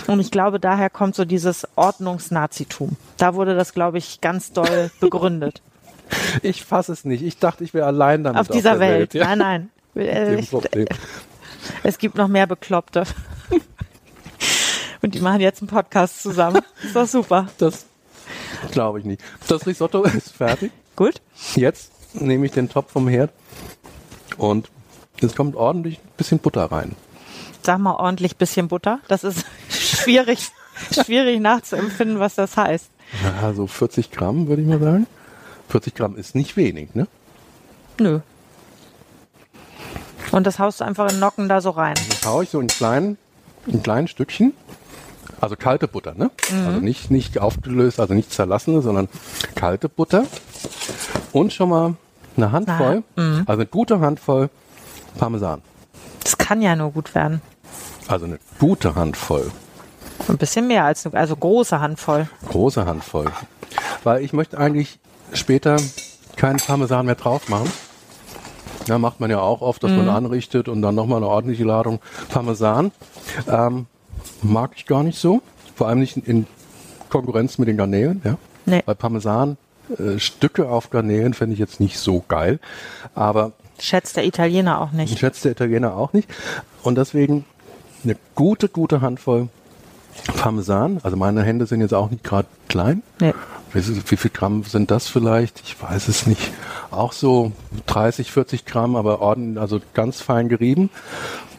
Und 0.07 0.20
ich 0.20 0.32
glaube, 0.32 0.59
daher 0.59 0.89
kommt 0.89 1.16
so 1.16 1.26
dieses 1.26 1.68
Ordnungsnazitum. 1.76 2.97
Da 3.18 3.34
wurde 3.36 3.55
das, 3.55 3.74
glaube 3.74 3.97
ich, 3.97 4.22
ganz 4.22 4.51
doll 4.51 4.91
begründet. 4.99 5.61
Ich 6.41 6.63
fasse 6.63 6.91
es 6.93 7.05
nicht. 7.05 7.23
Ich 7.23 7.38
dachte, 7.38 7.63
ich 7.63 7.73
wäre 7.73 7.86
allein 7.86 8.23
damit 8.23 8.41
auf 8.41 8.47
dieser 8.47 8.71
der 8.71 8.79
Welt. 8.79 9.13
Ja. 9.13 9.36
Nein, 9.36 9.38
nein. 9.38 9.69
Äh, 9.95 10.39
ich-. 10.39 10.49
Es 11.83 11.97
gibt 11.97 12.15
noch 12.15 12.27
mehr 12.27 12.47
Bekloppte. 12.47 13.05
Und 15.01 15.15
die 15.15 15.19
machen 15.19 15.39
jetzt 15.39 15.61
einen 15.61 15.69
Podcast 15.69 16.21
zusammen. 16.21 16.61
Ist 16.83 16.95
doch 16.95 17.07
super. 17.07 17.47
Das 17.57 17.86
glaube 18.71 18.99
ich 18.99 19.05
nicht. 19.05 19.21
Das 19.47 19.65
Risotto 19.65 20.03
ist 20.03 20.31
fertig. 20.31 20.71
Gut. 20.95 21.21
Jetzt 21.55 21.91
nehme 22.13 22.45
ich 22.45 22.51
den 22.51 22.69
Topf 22.69 22.91
vom 22.91 23.07
Herd 23.07 23.31
und 24.38 24.69
es 25.21 25.36
kommt 25.36 25.55
ordentlich 25.55 25.99
ein 25.99 26.11
bisschen 26.17 26.39
Butter 26.39 26.65
rein. 26.65 26.95
Sag 27.61 27.79
mal 27.79 27.95
ordentlich 27.95 28.38
bisschen 28.38 28.67
Butter. 28.67 28.99
Das 29.07 29.23
ist 29.23 29.45
schwierig, 29.69 30.49
schwierig 30.91 31.39
nachzuempfinden, 31.39 32.19
was 32.19 32.36
das 32.36 32.57
heißt. 32.57 32.89
Ja, 33.23 33.53
so 33.53 33.67
40 33.67 34.11
Gramm 34.11 34.47
würde 34.47 34.61
ich 34.61 34.67
mal 34.67 34.79
sagen. 34.79 35.07
40 35.70 35.95
Gramm 35.95 36.16
ist 36.16 36.36
nicht 36.36 36.55
wenig, 36.57 36.93
ne? 36.95 37.07
Nö. 37.99 38.20
Und 40.32 40.45
das 40.45 40.59
haust 40.59 40.80
du 40.82 40.84
einfach 40.86 41.11
in 41.11 41.20
Nocken 41.20 41.47
da 41.47 41.61
so 41.61 41.70
rein. 41.72 41.95
Das 42.09 42.26
haue 42.26 42.43
ich 42.43 42.49
so 42.49 42.59
in 42.59 42.68
kleinen, 42.68 43.18
in 43.68 43.82
kleinen 43.84 44.07
Stückchen. 44.07 44.53
Also 45.41 45.55
kalte 45.55 45.88
Butter, 45.88 46.13
ne? 46.16 46.32
Mhm. 46.51 46.68
Also 46.68 46.80
nicht, 46.80 47.11
nicht 47.11 47.39
aufgelöst, 47.39 47.99
also 47.99 48.13
nicht 48.13 48.32
zerlassene, 48.32 48.82
sondern 48.82 49.09
kalte 49.55 49.89
Butter. 49.89 50.26
Und 51.32 51.53
schon 51.53 51.70
mal 51.70 51.95
eine 52.38 52.51
Handvoll, 52.51 53.03
Mhm. 53.16 53.43
also 53.45 53.53
eine 53.53 53.66
gute 53.66 53.99
Handvoll 53.99 54.49
Parmesan. 55.18 55.61
Das 56.24 56.38
kann 56.38 56.61
ja 56.61 56.76
nur 56.76 56.91
gut 56.91 57.13
werden. 57.16 57.41
Also 58.07 58.26
eine 58.26 58.39
gute 58.59 58.95
Handvoll, 58.95 59.51
Ein 60.28 60.38
bisschen 60.38 60.68
mehr 60.68 60.86
als 60.86 61.05
eine, 61.05 61.16
also 61.18 61.36
große 61.36 61.80
Handvoll. 61.80 62.28
große 62.49 62.86
Handvoll. 62.86 63.32
Weil 64.03 64.24
ich 64.24 64.34
möchte 64.34 64.57
eigentlich 64.57 64.99
später 65.36 65.77
keinen 66.36 66.57
Parmesan 66.57 67.05
mehr 67.05 67.15
drauf 67.15 67.49
machen. 67.49 67.71
Ja, 68.88 68.99
macht 68.99 69.19
man 69.19 69.31
ja 69.31 69.39
auch 69.39 69.61
oft, 69.61 69.83
dass 69.83 69.91
man 69.91 70.09
anrichtet 70.09 70.67
und 70.67 70.81
dann 70.81 70.93
nochmal 70.93 71.17
eine 71.17 71.27
ordentliche 71.27 71.63
Ladung 71.63 71.99
Parmesan. 72.29 72.91
Ähm, 73.47 73.88
mag 74.43 74.71
ich 74.75 74.86
gar 74.86 75.01
nicht 75.03 75.17
so. 75.17 75.41
Vor 75.75 75.88
allem 75.88 75.99
nicht 75.99 76.17
in, 76.17 76.45
Konkurrenz 77.09 77.57
mit 77.57 77.67
den 77.67 77.77
Garnelen. 77.77 78.21
Ja? 78.23 78.38
Nee. 78.65 78.83
Bei 78.86 78.93
Parmesan 78.93 79.57
äh, 79.97 80.19
Stücke 80.19 80.69
auf 80.69 80.89
Garnelen 80.89 81.33
fände 81.33 81.53
ich 81.53 81.59
jetzt 81.59 81.79
nicht 81.79 81.97
so 81.97 82.23
geil. 82.27 82.59
Aber 83.13 83.53
Schätzt 83.79 84.17
der 84.17 84.25
Italiener 84.25 84.81
auch 84.81 84.89
ich 84.91 84.97
nicht. 84.97 85.19
schätze 85.19 85.43
der 85.43 85.51
Italiener 85.53 85.95
auch 85.95 86.13
nicht. 86.13 86.29
Und 86.83 86.97
deswegen 86.97 87.45
eine 88.03 88.15
gute, 88.36 88.69
gute 88.69 89.01
Handvoll 89.01 89.49
Parmesan. 90.38 90.99
Also 91.03 91.18
meine 91.18 91.43
Hände 91.43 91.66
sind 91.66 91.82
jetzt 91.82 91.93
auch 91.93 92.09
nicht 92.09 92.24
gerade 92.24 92.47
klein. 92.68 93.03
Nee. 93.20 93.34
Wie, 93.74 94.16
viel 94.16 94.32
Gramm 94.32 94.63
sind 94.63 94.89
das 94.89 95.09
vielleicht? 95.09 95.59
Ich 95.61 95.82
weiß 95.82 96.07
es 96.07 96.28
nicht. 96.28 96.51
Auch 96.91 97.11
so 97.11 97.51
30, 97.88 98.32
40 98.32 98.66
Gramm, 98.66 98.95
aber 98.95 99.20
ordentlich, 99.22 99.59
also 99.61 99.82
ganz 99.93 100.22
fein 100.22 100.47
gerieben. 100.47 100.89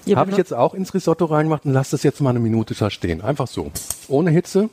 Ihr 0.07 0.17
Habe 0.17 0.31
ich 0.31 0.37
jetzt 0.37 0.55
auch 0.55 0.73
ins 0.73 0.95
Risotto 0.95 1.27
reingemacht 1.27 1.67
und 1.67 1.73
lasse 1.73 1.91
das 1.91 2.05
jetzt 2.05 2.21
mal 2.21 2.31
eine 2.31 2.39
Minute 2.39 2.75
da 2.75 2.91
stehen. 2.91 3.21
Einfach 3.23 3.49
so. 3.49 3.71
Ohne 4.09 4.31
Hitze. 4.31 4.71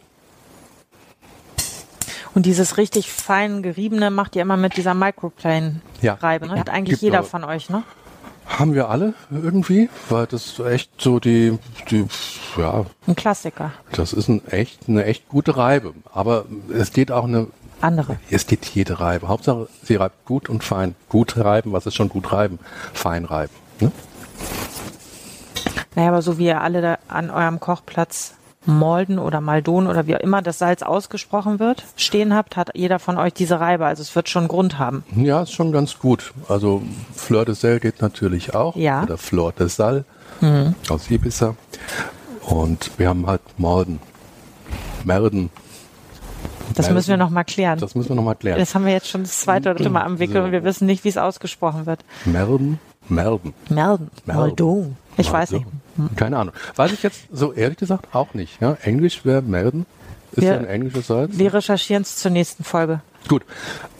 Und 2.36 2.46
dieses 2.46 2.78
richtig 2.78 3.12
fein 3.12 3.62
geriebene 3.62 4.10
macht 4.10 4.36
ihr 4.36 4.42
immer 4.42 4.58
mit 4.58 4.78
dieser 4.78 4.94
Microplane-Reibe. 4.94 6.48
Ne? 6.48 6.54
Ja. 6.54 6.60
Hat 6.60 6.70
eigentlich 6.70 6.92
Gibt 7.00 7.02
jeder 7.02 7.20
aber- 7.20 7.28
von 7.28 7.44
euch, 7.44 7.70
ne? 7.70 7.84
Haben 8.60 8.76
wir 8.76 8.88
alle 8.90 9.16
irgendwie, 9.32 9.90
weil 10.10 10.28
das 10.28 10.60
echt 10.60 10.92
so 11.02 11.20
die, 11.20 11.58
die 11.90 12.06
ja, 12.56 12.86
Ein 13.08 13.16
Klassiker. 13.16 13.72
das 13.92 14.14
ist 14.14 14.28
ein 14.28 14.46
echt, 14.48 14.88
eine 14.88 15.06
echt 15.06 15.28
gute 15.28 15.58
Reibe. 15.58 15.94
Aber 16.14 16.46
es 16.72 16.94
geht 16.94 17.12
auch 17.12 17.24
eine 17.24 17.48
Andere. 17.82 18.20
Es 18.30 18.46
geht 18.46 18.66
jede 18.66 19.00
Reibe. 19.00 19.28
Hauptsache, 19.28 19.68
sie 19.82 19.96
reibt 19.96 20.26
gut 20.26 20.50
und 20.50 20.64
fein. 20.64 20.94
Gut 21.10 21.36
reiben, 21.36 21.74
was 21.74 21.88
ist 21.88 21.96
schon 21.96 22.10
gut 22.10 22.32
reiben? 22.32 22.60
Fein 22.94 23.26
reiben. 23.26 23.54
Ne? 23.80 23.92
Naja, 25.96 26.10
aber 26.10 26.22
so 26.22 26.38
wie 26.38 26.46
ihr 26.46 26.62
alle 26.62 26.82
da 26.82 26.98
an 27.08 27.30
eurem 27.32 27.60
Kochplatz 27.60 28.36
Malden 28.66 29.20
oder 29.20 29.42
Maldon 29.42 29.88
oder 29.88 30.08
wie 30.08 30.16
auch 30.16 30.20
immer 30.20 30.42
das 30.42 30.60
Salz 30.60 30.82
ausgesprochen 30.84 31.60
wird, 31.60 31.84
stehen 31.98 32.34
habt, 32.34 32.56
hat 32.56 32.72
jeder 32.76 33.00
von 33.00 33.18
euch 33.18 33.34
diese 33.34 33.60
Reibe. 33.60 33.86
Also 33.86 34.02
es 34.02 34.16
wird 34.16 34.30
schon 34.30 34.48
Grund 34.48 34.80
haben. 34.80 35.04
Ja, 35.16 35.44
ist 35.44 35.52
schon 35.52 35.72
ganz 35.72 36.00
gut. 36.00 36.34
Also 36.48 36.82
Fleur 37.14 37.46
de 37.46 37.56
Sel 37.56 37.80
geht 37.80 38.02
natürlich 38.02 38.56
auch. 38.56 38.76
Ja. 38.76 38.98
Mhm. 39.00 39.04
Oder 39.04 39.18
Fleur 39.18 39.52
de 39.52 39.68
Sal 39.68 40.06
aus 40.90 41.10
Ibiza. 41.10 41.56
Und 42.46 42.92
wir 42.98 43.08
haben 43.10 43.28
halt 43.28 43.42
Malden. 43.58 44.00
Merden. 45.06 45.50
Das 46.76 46.90
müssen 46.90 47.10
wir 47.10 47.18
noch 47.18 47.30
mal 47.30 47.44
klären. 47.44 47.80
Das 47.80 47.96
müssen 47.96 48.10
wir 48.10 48.16
nochmal 48.16 48.36
klären. 48.36 48.58
Das 48.60 48.74
haben 48.74 48.86
wir 48.86 48.94
jetzt 48.94 49.08
schon 49.10 49.22
das 49.24 49.42
zweite 49.42 49.70
oder 49.70 49.76
dritte 49.76 49.90
Mal 49.90 50.04
am 50.04 50.20
Wickel 50.20 50.38
So. 50.38 50.44
und 50.44 50.52
wir 50.52 50.64
wissen 50.64 50.86
nicht, 50.86 51.04
wie 51.04 51.10
es 51.10 51.18
ausgesprochen 51.18 51.86
wird. 51.86 52.00
Merden. 52.26 52.80
Merden. 53.10 53.54
Melden. 53.70 54.10
Melden. 54.26 54.40
Maldon. 54.40 54.96
Ich 55.18 55.32
weiß 55.32 55.52
nicht. 55.52 55.66
Maldon. 55.96 56.16
Keine 56.16 56.38
Ahnung. 56.38 56.54
Weiß 56.76 56.92
ich 56.92 57.04
jetzt 57.04 57.22
so 57.32 57.54
ehrlich 57.54 57.78
gesagt 57.78 58.14
auch 58.16 58.34
nicht. 58.34 58.60
Ja? 58.62 58.78
Englisch 58.84 59.26
wäre 59.26 59.42
Merden. 59.42 59.86
Ist 60.32 60.42
Wir- 60.42 60.54
ja 60.54 60.58
ein 60.58 60.66
englisches 60.66 61.08
Salz. 61.08 61.38
Wir 61.38 61.54
recherchieren 61.54 62.02
es 62.02 62.16
zur 62.18 62.32
nächsten 62.32 62.64
Folge. 62.64 63.02
Gut. 63.28 63.44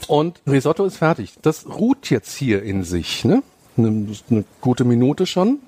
Und 0.08 0.40
Risotto 0.46 0.84
ist 0.84 0.96
fertig. 0.98 1.34
Das 1.42 1.66
ruht 1.66 2.10
jetzt 2.10 2.34
hier 2.34 2.62
in 2.62 2.82
sich, 2.84 3.24
ne? 3.24 3.42
Eine, 3.76 4.06
eine 4.30 4.44
gute 4.60 4.84
Minute 4.84 5.26
schon. 5.26 5.58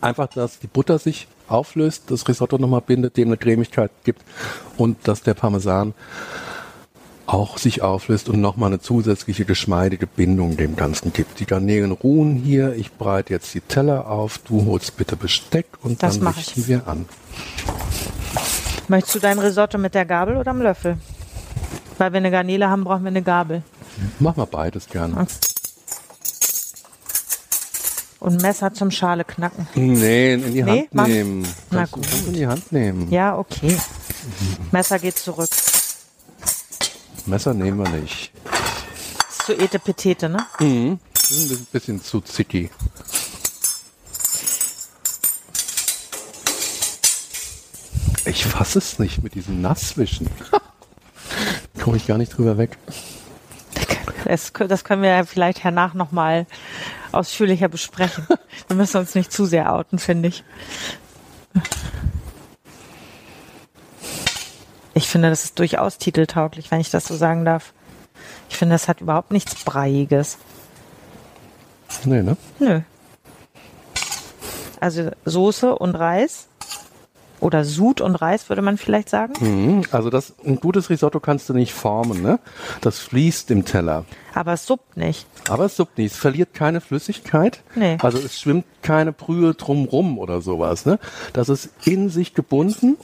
Einfach, 0.00 0.26
dass 0.28 0.58
die 0.58 0.66
Butter 0.66 0.98
sich 0.98 1.26
auflöst, 1.48 2.10
das 2.10 2.26
Risotto 2.28 2.58
nochmal 2.58 2.80
bindet, 2.80 3.16
dem 3.16 3.28
eine 3.28 3.36
Cremigkeit 3.36 3.90
gibt 4.04 4.22
und 4.76 5.06
dass 5.08 5.22
der 5.22 5.34
Parmesan 5.34 5.94
auch 7.26 7.58
sich 7.58 7.82
auflöst 7.82 8.28
und 8.28 8.40
nochmal 8.40 8.68
eine 8.70 8.80
zusätzliche 8.80 9.44
geschmeidige 9.44 10.06
Bindung 10.06 10.56
dem 10.56 10.76
Ganzen 10.76 11.12
gibt. 11.12 11.40
Die 11.40 11.46
Garnelen 11.46 11.90
ruhen 11.92 12.36
hier. 12.36 12.74
Ich 12.74 12.92
breite 12.92 13.32
jetzt 13.32 13.52
die 13.54 13.60
Teller 13.60 14.08
auf. 14.08 14.38
Du 14.38 14.64
holst 14.66 14.96
bitte 14.96 15.16
Besteck 15.16 15.66
und 15.82 16.02
Das 16.02 16.18
dann 16.20 16.28
richten 16.28 16.60
ich. 16.60 16.68
wir 16.68 16.86
an. 16.86 17.06
Möchtest 18.88 19.16
du 19.16 19.18
dein 19.18 19.38
Risotto 19.40 19.78
mit 19.78 19.94
der 19.94 20.04
Gabel 20.04 20.36
oder 20.36 20.52
am 20.52 20.62
Löffel? 20.62 20.98
Weil 21.98 22.12
wir 22.12 22.18
eine 22.18 22.30
Garnele 22.30 22.68
haben, 22.68 22.84
brauchen 22.84 23.02
wir 23.02 23.08
eine 23.08 23.22
Gabel. 23.22 23.62
Mach 24.20 24.36
mal 24.36 24.44
beides 24.46 24.86
gerne. 24.88 25.26
Und 28.20 28.42
Messer 28.42 28.72
zum 28.72 28.90
Schale 28.90 29.24
knacken. 29.24 29.66
Nee, 29.74 30.34
in 30.34 30.52
die 30.52 30.62
Nee, 30.62 30.88
Hand 30.94 31.08
nehmen. 31.08 31.46
Na 31.70 31.84
gut. 31.86 32.06
in 32.26 32.32
die 32.34 32.46
Hand 32.46 32.72
nehmen. 32.72 33.10
Ja, 33.10 33.36
okay. 33.38 33.76
Messer 34.72 34.98
geht 34.98 35.16
zurück. 35.18 35.48
Messer 37.26 37.54
nehmen 37.54 37.78
wir 37.78 37.88
nicht. 37.88 38.32
Ist 39.28 39.46
zu 39.46 39.56
etepetete, 39.56 40.28
ne? 40.28 40.46
Das 41.12 41.30
ist 41.30 41.50
ein 41.52 41.66
bisschen 41.72 42.02
zu 42.02 42.20
zicky. 42.20 42.70
Ich 48.24 48.44
fasse 48.44 48.78
es 48.78 48.98
nicht 48.98 49.22
mit 49.22 49.34
diesem 49.34 49.60
Nasswischen. 49.60 50.28
Komme 51.82 51.96
ich 51.96 52.06
gar 52.06 52.18
nicht 52.18 52.36
drüber 52.36 52.58
weg. 52.58 52.76
Das, 54.24 54.52
das 54.52 54.82
können 54.82 55.02
wir 55.02 55.10
ja 55.10 55.24
vielleicht 55.24 55.62
hernach 55.62 55.94
nochmal 55.94 56.46
ausführlicher 57.12 57.68
besprechen. 57.68 58.26
Wir 58.66 58.76
müssen 58.76 58.96
uns 58.98 59.14
nicht 59.14 59.32
zu 59.32 59.46
sehr 59.46 59.72
outen, 59.72 59.98
finde 59.98 60.28
ich. 60.28 60.44
Ich 64.96 65.10
finde, 65.10 65.28
das 65.28 65.44
ist 65.44 65.58
durchaus 65.58 65.98
titeltauglich, 65.98 66.70
wenn 66.70 66.80
ich 66.80 66.90
das 66.90 67.04
so 67.04 67.14
sagen 67.14 67.44
darf. 67.44 67.74
Ich 68.48 68.56
finde, 68.56 68.74
das 68.74 68.88
hat 68.88 69.02
überhaupt 69.02 69.30
nichts 69.30 69.62
Breiiges. 69.62 70.38
Nee, 72.06 72.22
ne? 72.22 72.38
Nö. 72.58 72.80
Also 74.80 75.10
Soße 75.26 75.76
und 75.76 75.96
Reis. 75.96 76.48
Oder 77.40 77.66
Sud 77.66 78.00
und 78.00 78.14
Reis, 78.14 78.48
würde 78.48 78.62
man 78.62 78.78
vielleicht 78.78 79.10
sagen. 79.10 79.34
Mhm. 79.40 79.82
Also 79.90 80.08
das, 80.08 80.34
ein 80.46 80.58
gutes 80.58 80.88
Risotto 80.88 81.20
kannst 81.20 81.50
du 81.50 81.52
nicht 81.52 81.74
formen, 81.74 82.22
ne? 82.22 82.38
Das 82.80 82.98
fließt 83.00 83.50
im 83.50 83.66
Teller. 83.66 84.06
Aber 84.32 84.54
es 84.54 84.64
suppt 84.64 84.96
nicht. 84.96 85.26
Aber 85.50 85.66
es 85.66 85.76
suppt 85.76 85.98
nicht, 85.98 86.12
es 86.12 86.18
verliert 86.18 86.54
keine 86.54 86.80
Flüssigkeit. 86.80 87.62
Nee. 87.74 87.98
Also 88.00 88.16
es 88.16 88.40
schwimmt 88.40 88.64
keine 88.80 89.12
Brühe 89.12 89.52
drumrum 89.52 90.18
oder 90.18 90.40
sowas, 90.40 90.86
ne? 90.86 90.98
Das 91.34 91.50
ist 91.50 91.68
in 91.84 92.08
sich 92.08 92.32
gebunden. 92.32 92.96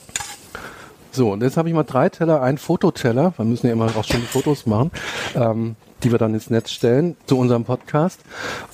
So, 1.13 1.31
und 1.31 1.43
jetzt 1.43 1.57
habe 1.57 1.69
ich 1.69 1.75
mal 1.75 1.83
drei 1.83 2.09
Teller, 2.09 2.41
ein 2.41 2.57
Fototeller. 2.57 3.33
Wir 3.37 3.45
müssen 3.45 3.67
ja 3.67 3.73
immer 3.73 3.85
auch 3.95 4.03
schon 4.03 4.21
die 4.21 4.27
Fotos 4.27 4.65
machen, 4.65 4.91
ähm, 5.35 5.75
die 6.01 6.11
wir 6.11 6.17
dann 6.17 6.33
ins 6.33 6.49
Netz 6.49 6.71
stellen 6.71 7.15
zu 7.27 7.37
unserem 7.37 7.65
Podcast. 7.65 8.19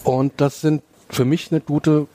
Und 0.05 0.31
das 0.37 0.61
sind 0.61 0.81
für 1.09 1.25
mich 1.25 1.51
eine 1.51 1.59
gute 1.59 2.07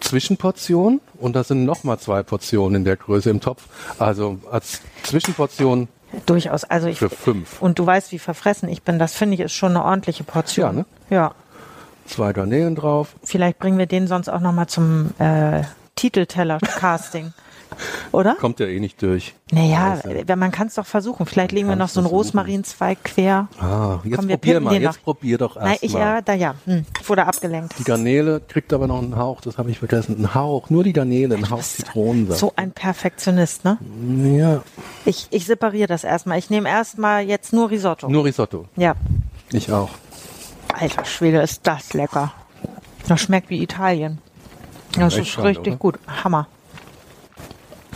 Zwischenportion. 0.00 1.02
Und 1.18 1.36
das 1.36 1.48
sind 1.48 1.66
nochmal 1.66 1.98
zwei 1.98 2.22
Portionen 2.22 2.76
in 2.76 2.84
der 2.84 2.96
Größe 2.96 3.28
im 3.28 3.40
Topf. 3.40 3.64
Also 3.98 4.38
als 4.50 4.80
Zwischenportion 5.02 5.88
Durchaus. 6.24 6.64
Also 6.64 6.88
ich, 6.88 6.98
für 6.98 7.10
fünf. 7.10 7.60
und 7.60 7.78
du 7.78 7.84
weißt, 7.84 8.12
wie 8.12 8.18
verfressen 8.18 8.70
ich 8.70 8.82
bin. 8.82 8.98
Das 8.98 9.12
finde 9.14 9.34
ich 9.34 9.40
ist 9.40 9.52
schon 9.52 9.72
eine 9.72 9.84
ordentliche 9.84 10.24
Portion. 10.24 10.66
Ja, 10.66 10.72
ne? 10.72 10.84
Ja. 11.10 11.34
Zwei 12.06 12.32
Garnelen 12.32 12.74
drauf. 12.74 13.08
Vielleicht 13.22 13.58
bringen 13.58 13.76
wir 13.76 13.84
den 13.84 14.06
sonst 14.06 14.30
auch 14.30 14.40
nochmal 14.40 14.66
zum 14.66 15.10
äh, 15.18 15.64
Titelteller-Casting. 15.96 17.34
Oder? 18.12 18.34
Kommt 18.36 18.60
ja 18.60 18.66
eh 18.66 18.80
nicht 18.80 19.00
durch. 19.02 19.34
Naja, 19.50 19.92
Also- 19.92 20.10
wenn 20.26 20.38
man 20.38 20.50
kann 20.50 20.66
es 20.68 20.74
doch 20.74 20.86
versuchen. 20.86 21.26
Vielleicht 21.26 21.52
legen 21.52 21.68
wir 21.68 21.76
noch 21.76 21.88
so 21.88 22.00
einen 22.00 22.08
versuchen. 22.08 22.26
Rosmarinzweig 22.26 23.04
quer. 23.04 23.48
Ah, 23.60 23.98
jetzt 24.04 24.16
Komm, 24.16 24.28
wir 24.28 24.36
probier 24.36 24.60
mal, 24.60 24.74
jetzt 24.74 24.96
noch. 24.96 25.02
probier 25.04 25.38
doch 25.38 25.56
Nein, 25.56 25.72
erst 25.72 25.82
ich, 25.84 25.92
mal. 25.92 26.00
ja, 26.00 26.20
da 26.22 26.32
ja. 26.34 26.54
Hm. 26.64 26.84
Wurde 27.06 27.26
abgelenkt. 27.26 27.78
Die 27.78 27.84
Garnele 27.84 28.40
kriegt 28.46 28.72
aber 28.72 28.86
noch 28.86 28.98
einen 29.02 29.16
Hauch, 29.16 29.40
das 29.40 29.58
habe 29.58 29.70
ich 29.70 29.78
vergessen. 29.78 30.16
Ein 30.18 30.34
Hauch, 30.34 30.70
nur 30.70 30.84
die 30.84 30.92
Garnele, 30.92 31.34
ein 31.36 31.48
Hauch 31.50 31.62
Zitronensaft. 31.62 32.40
So 32.40 32.52
ein 32.56 32.72
Perfektionist, 32.72 33.64
ne? 33.64 33.78
Ja, 34.38 34.62
Ich, 35.04 35.26
ich 35.30 35.46
separiere 35.46 35.86
das 35.88 36.04
erstmal. 36.04 36.38
Ich 36.38 36.50
nehme 36.50 36.68
erstmal 36.68 37.22
jetzt 37.24 37.52
nur 37.52 37.70
Risotto. 37.70 38.08
nur 38.08 38.24
Risotto. 38.24 38.66
Ja. 38.76 38.94
Ich 39.52 39.70
auch. 39.72 39.90
Alter 40.74 41.04
Schwede, 41.04 41.40
ist 41.40 41.66
das 41.66 41.94
lecker. 41.94 42.32
Das 43.06 43.20
schmeckt 43.20 43.48
wie 43.50 43.62
Italien. 43.62 44.18
Das 44.92 45.16
ist 45.16 45.38
richtig 45.38 45.68
oder? 45.68 45.76
gut. 45.76 45.98
Hammer. 46.24 46.46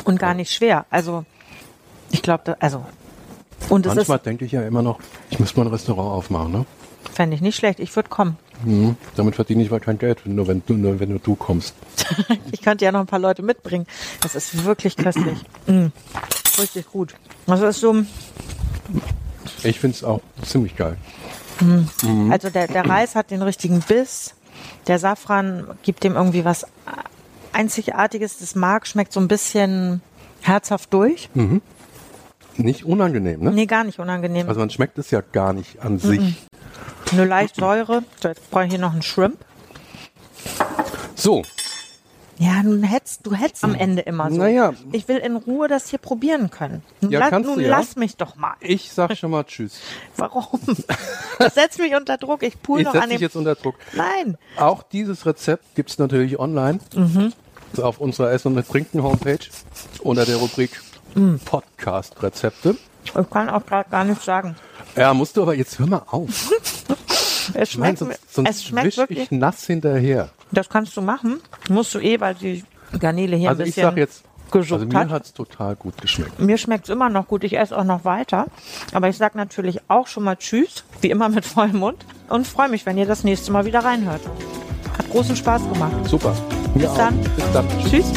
Und 0.05 0.18
gar 0.18 0.34
nicht 0.34 0.53
schwer. 0.53 0.86
Also, 0.90 1.24
ich 2.11 2.22
glaube, 2.22 2.57
also. 2.61 2.84
Und 3.68 3.86
Manchmal 3.86 4.18
denke 4.18 4.44
ich 4.44 4.53
ja 4.53 4.66
immer 4.66 4.82
noch, 4.82 4.98
ich 5.30 5.38
müsste 5.38 5.61
mal 5.61 5.66
ein 5.66 5.72
Restaurant 5.72 6.11
aufmachen, 6.11 6.53
ne? 6.53 6.66
fände 7.12 7.36
ich 7.36 7.42
nicht 7.42 7.57
schlecht. 7.57 7.80
Ich 7.80 7.94
würde 7.94 8.09
kommen. 8.09 8.36
Mhm. 8.64 8.96
Damit 9.16 9.34
verdiene 9.34 9.62
ich 9.62 9.70
mal 9.70 9.80
kein 9.80 9.98
Geld, 9.98 10.24
nur 10.24 10.46
wenn 10.46 10.62
du, 10.66 10.74
nur 10.74 11.00
wenn 11.00 11.11
nur 11.11 11.18
du 11.18 11.34
kommst. 11.34 11.74
ich 12.53 12.62
könnte 12.62 12.84
ja 12.84 12.92
noch 12.92 13.00
ein 13.00 13.07
paar 13.07 13.18
Leute 13.18 13.42
mitbringen. 13.42 13.86
Das 14.20 14.34
ist 14.34 14.64
wirklich 14.64 14.96
köstlich. 14.96 15.38
Mm. 15.66 15.86
Richtig 16.59 16.90
gut. 16.90 17.14
Also 17.46 17.66
ist 17.66 17.80
so, 17.80 17.94
Ich 19.62 19.80
finde 19.80 19.96
es 19.96 20.05
auch 20.05 20.20
ziemlich 20.42 20.76
geil. 20.76 20.96
also 22.30 22.50
der, 22.50 22.68
der 22.68 22.88
Reis 22.88 23.14
hat 23.14 23.30
den 23.30 23.42
richtigen 23.42 23.80
Biss. 23.80 24.34
Der 24.86 24.98
Safran 24.98 25.66
gibt 25.82 26.05
dem 26.05 26.14
irgendwie 26.14 26.44
was 26.44 26.66
Einzigartiges. 27.53 28.38
Das 28.38 28.55
Mark 28.55 28.86
schmeckt 28.86 29.12
so 29.12 29.20
ein 29.20 29.28
bisschen 29.28 30.00
herzhaft 30.40 30.92
durch. 30.92 31.28
Nicht 32.57 32.84
unangenehm, 32.84 33.40
ne? 33.40 33.50
Nee, 33.53 33.66
gar 33.66 33.84
nicht 33.84 33.98
unangenehm. 33.98 34.48
Also 34.48 34.61
man 34.61 34.70
schmeckt 34.70 34.98
es 34.98 35.11
ja 35.11 35.20
gar 35.22 35.53
nicht 35.53 35.80
an 35.82 35.98
sich. 35.98 36.36
Nur 37.12 37.26
leicht 37.26 37.57
Säure. 37.57 38.03
So, 38.20 38.28
Jetzt 38.28 38.50
brauche 38.50 38.64
ich 38.64 38.70
hier 38.70 38.78
noch 38.80 38.92
einen 38.92 39.03
Shrimp. 39.03 39.38
So, 41.14 41.42
Ja, 42.38 42.62
du 42.64 42.82
hättest, 42.82 43.24
du 43.26 43.34
hättest 43.34 43.62
am 43.64 43.74
Ende 43.74 44.03
immer 44.03 44.28
so. 44.30 44.36
Naja. 44.36 44.72
Ich 44.90 45.07
will 45.07 45.18
in 45.18 45.36
Ruhe 45.36 45.68
das 45.68 45.88
hier 45.90 45.98
probieren 46.00 46.50
können. 46.50 46.82
Nun, 47.00 47.12
Ja, 47.12 47.20
lass, 47.20 47.30
kannst 47.30 47.48
nun 47.48 47.59
du 47.59 47.64
ja. 47.64 47.70
lass 47.70 47.94
mich 47.96 48.16
doch 48.16 48.34
mal. 48.36 48.55
ich 48.61 48.90
sag 48.92 49.16
schon 49.16 49.30
mal 49.30 49.44
Tschüss. 49.44 49.78
Warum? 50.16 50.59
Das 51.38 51.55
setzt 51.55 51.78
mich 51.78 51.94
unter 51.94 52.16
Druck. 52.18 52.42
Ich 52.42 52.61
pool 52.61 52.80
Ich 52.80 52.86
noch 52.86 52.94
an 52.94 53.09
dich 53.11 53.18
dem. 53.18 53.22
jetzt 53.22 53.36
unter 53.36 53.55
Druck. 53.55 53.76
Nein. 53.94 54.36
Auch 54.57 54.82
dieses 54.82 55.24
Rezept 55.26 55.74
gibt's 55.76 55.98
natürlich 55.98 56.38
online 56.40 56.80
auf 57.80 57.98
unserer 57.98 58.30
Essen 58.32 58.56
und 58.56 58.68
Trinken 58.68 59.02
Homepage 59.02 59.38
unter 60.00 60.24
der 60.24 60.36
Rubrik 60.36 60.80
Podcast 61.44 62.22
Rezepte. 62.22 62.76
Ich 63.04 63.12
kann 63.30 63.48
auch 63.50 63.64
gerade 63.66 63.88
gar 63.90 64.04
nichts 64.04 64.24
sagen. 64.24 64.56
Ja, 64.96 65.12
musst 65.14 65.36
du 65.36 65.42
aber 65.42 65.54
jetzt 65.54 65.78
hör 65.78 65.86
mal 65.86 66.02
auf. 66.10 66.50
Es 67.54 67.70
Ich 67.70 67.78
meine, 67.78 67.96
schmeckt, 67.96 67.98
sonst, 67.98 68.20
es 68.20 68.34
sonst 68.34 68.64
schmeckt 68.66 68.96
wirklich. 68.96 69.18
ich 69.18 69.30
nass 69.32 69.66
hinterher. 69.66 70.28
Das 70.52 70.68
kannst 70.68 70.96
du 70.96 71.02
machen. 71.02 71.40
Musst 71.68 71.92
du 71.92 71.98
eh, 71.98 72.20
weil 72.20 72.34
die 72.36 72.64
Garnele 72.98 73.36
hier 73.36 73.48
Also 73.48 73.62
ein 73.62 73.68
ich 73.68 73.74
bisschen 73.74 73.90
sag 73.90 73.96
jetzt, 73.96 74.22
also 74.52 74.78
mir 74.86 74.98
hat. 74.98 75.10
hat's 75.10 75.32
total 75.32 75.74
gut 75.76 76.00
geschmeckt. 76.00 76.38
Mir 76.38 76.56
schmeckt 76.56 76.84
es 76.84 76.90
immer 76.90 77.08
noch 77.08 77.26
gut. 77.26 77.42
Ich 77.42 77.58
esse 77.58 77.76
auch 77.76 77.84
noch 77.84 78.04
weiter. 78.04 78.46
Aber 78.92 79.08
ich 79.08 79.16
sage 79.16 79.36
natürlich 79.36 79.80
auch 79.88 80.06
schon 80.06 80.22
mal 80.22 80.36
Tschüss, 80.36 80.84
wie 81.00 81.10
immer 81.10 81.28
mit 81.30 81.44
vollem 81.44 81.78
Mund. 81.78 82.04
Und 82.28 82.46
freue 82.46 82.68
mich, 82.68 82.86
wenn 82.86 82.96
ihr 82.96 83.06
das 83.06 83.24
nächste 83.24 83.50
Mal 83.50 83.64
wieder 83.64 83.80
reinhört. 83.80 84.20
Hat 84.98 85.10
großen 85.10 85.34
Spaß 85.34 85.62
gemacht. 85.72 85.92
Super. 86.06 86.36
Bis 86.74 86.92
dann. 86.94 87.18
Auch. 87.18 87.28
Bis 87.36 87.52
dann. 87.52 87.68
Tschüss. 87.88 88.12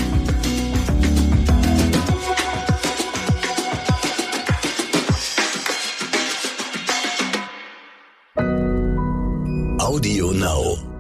Audio 9.80 10.32
Now. 10.32 10.95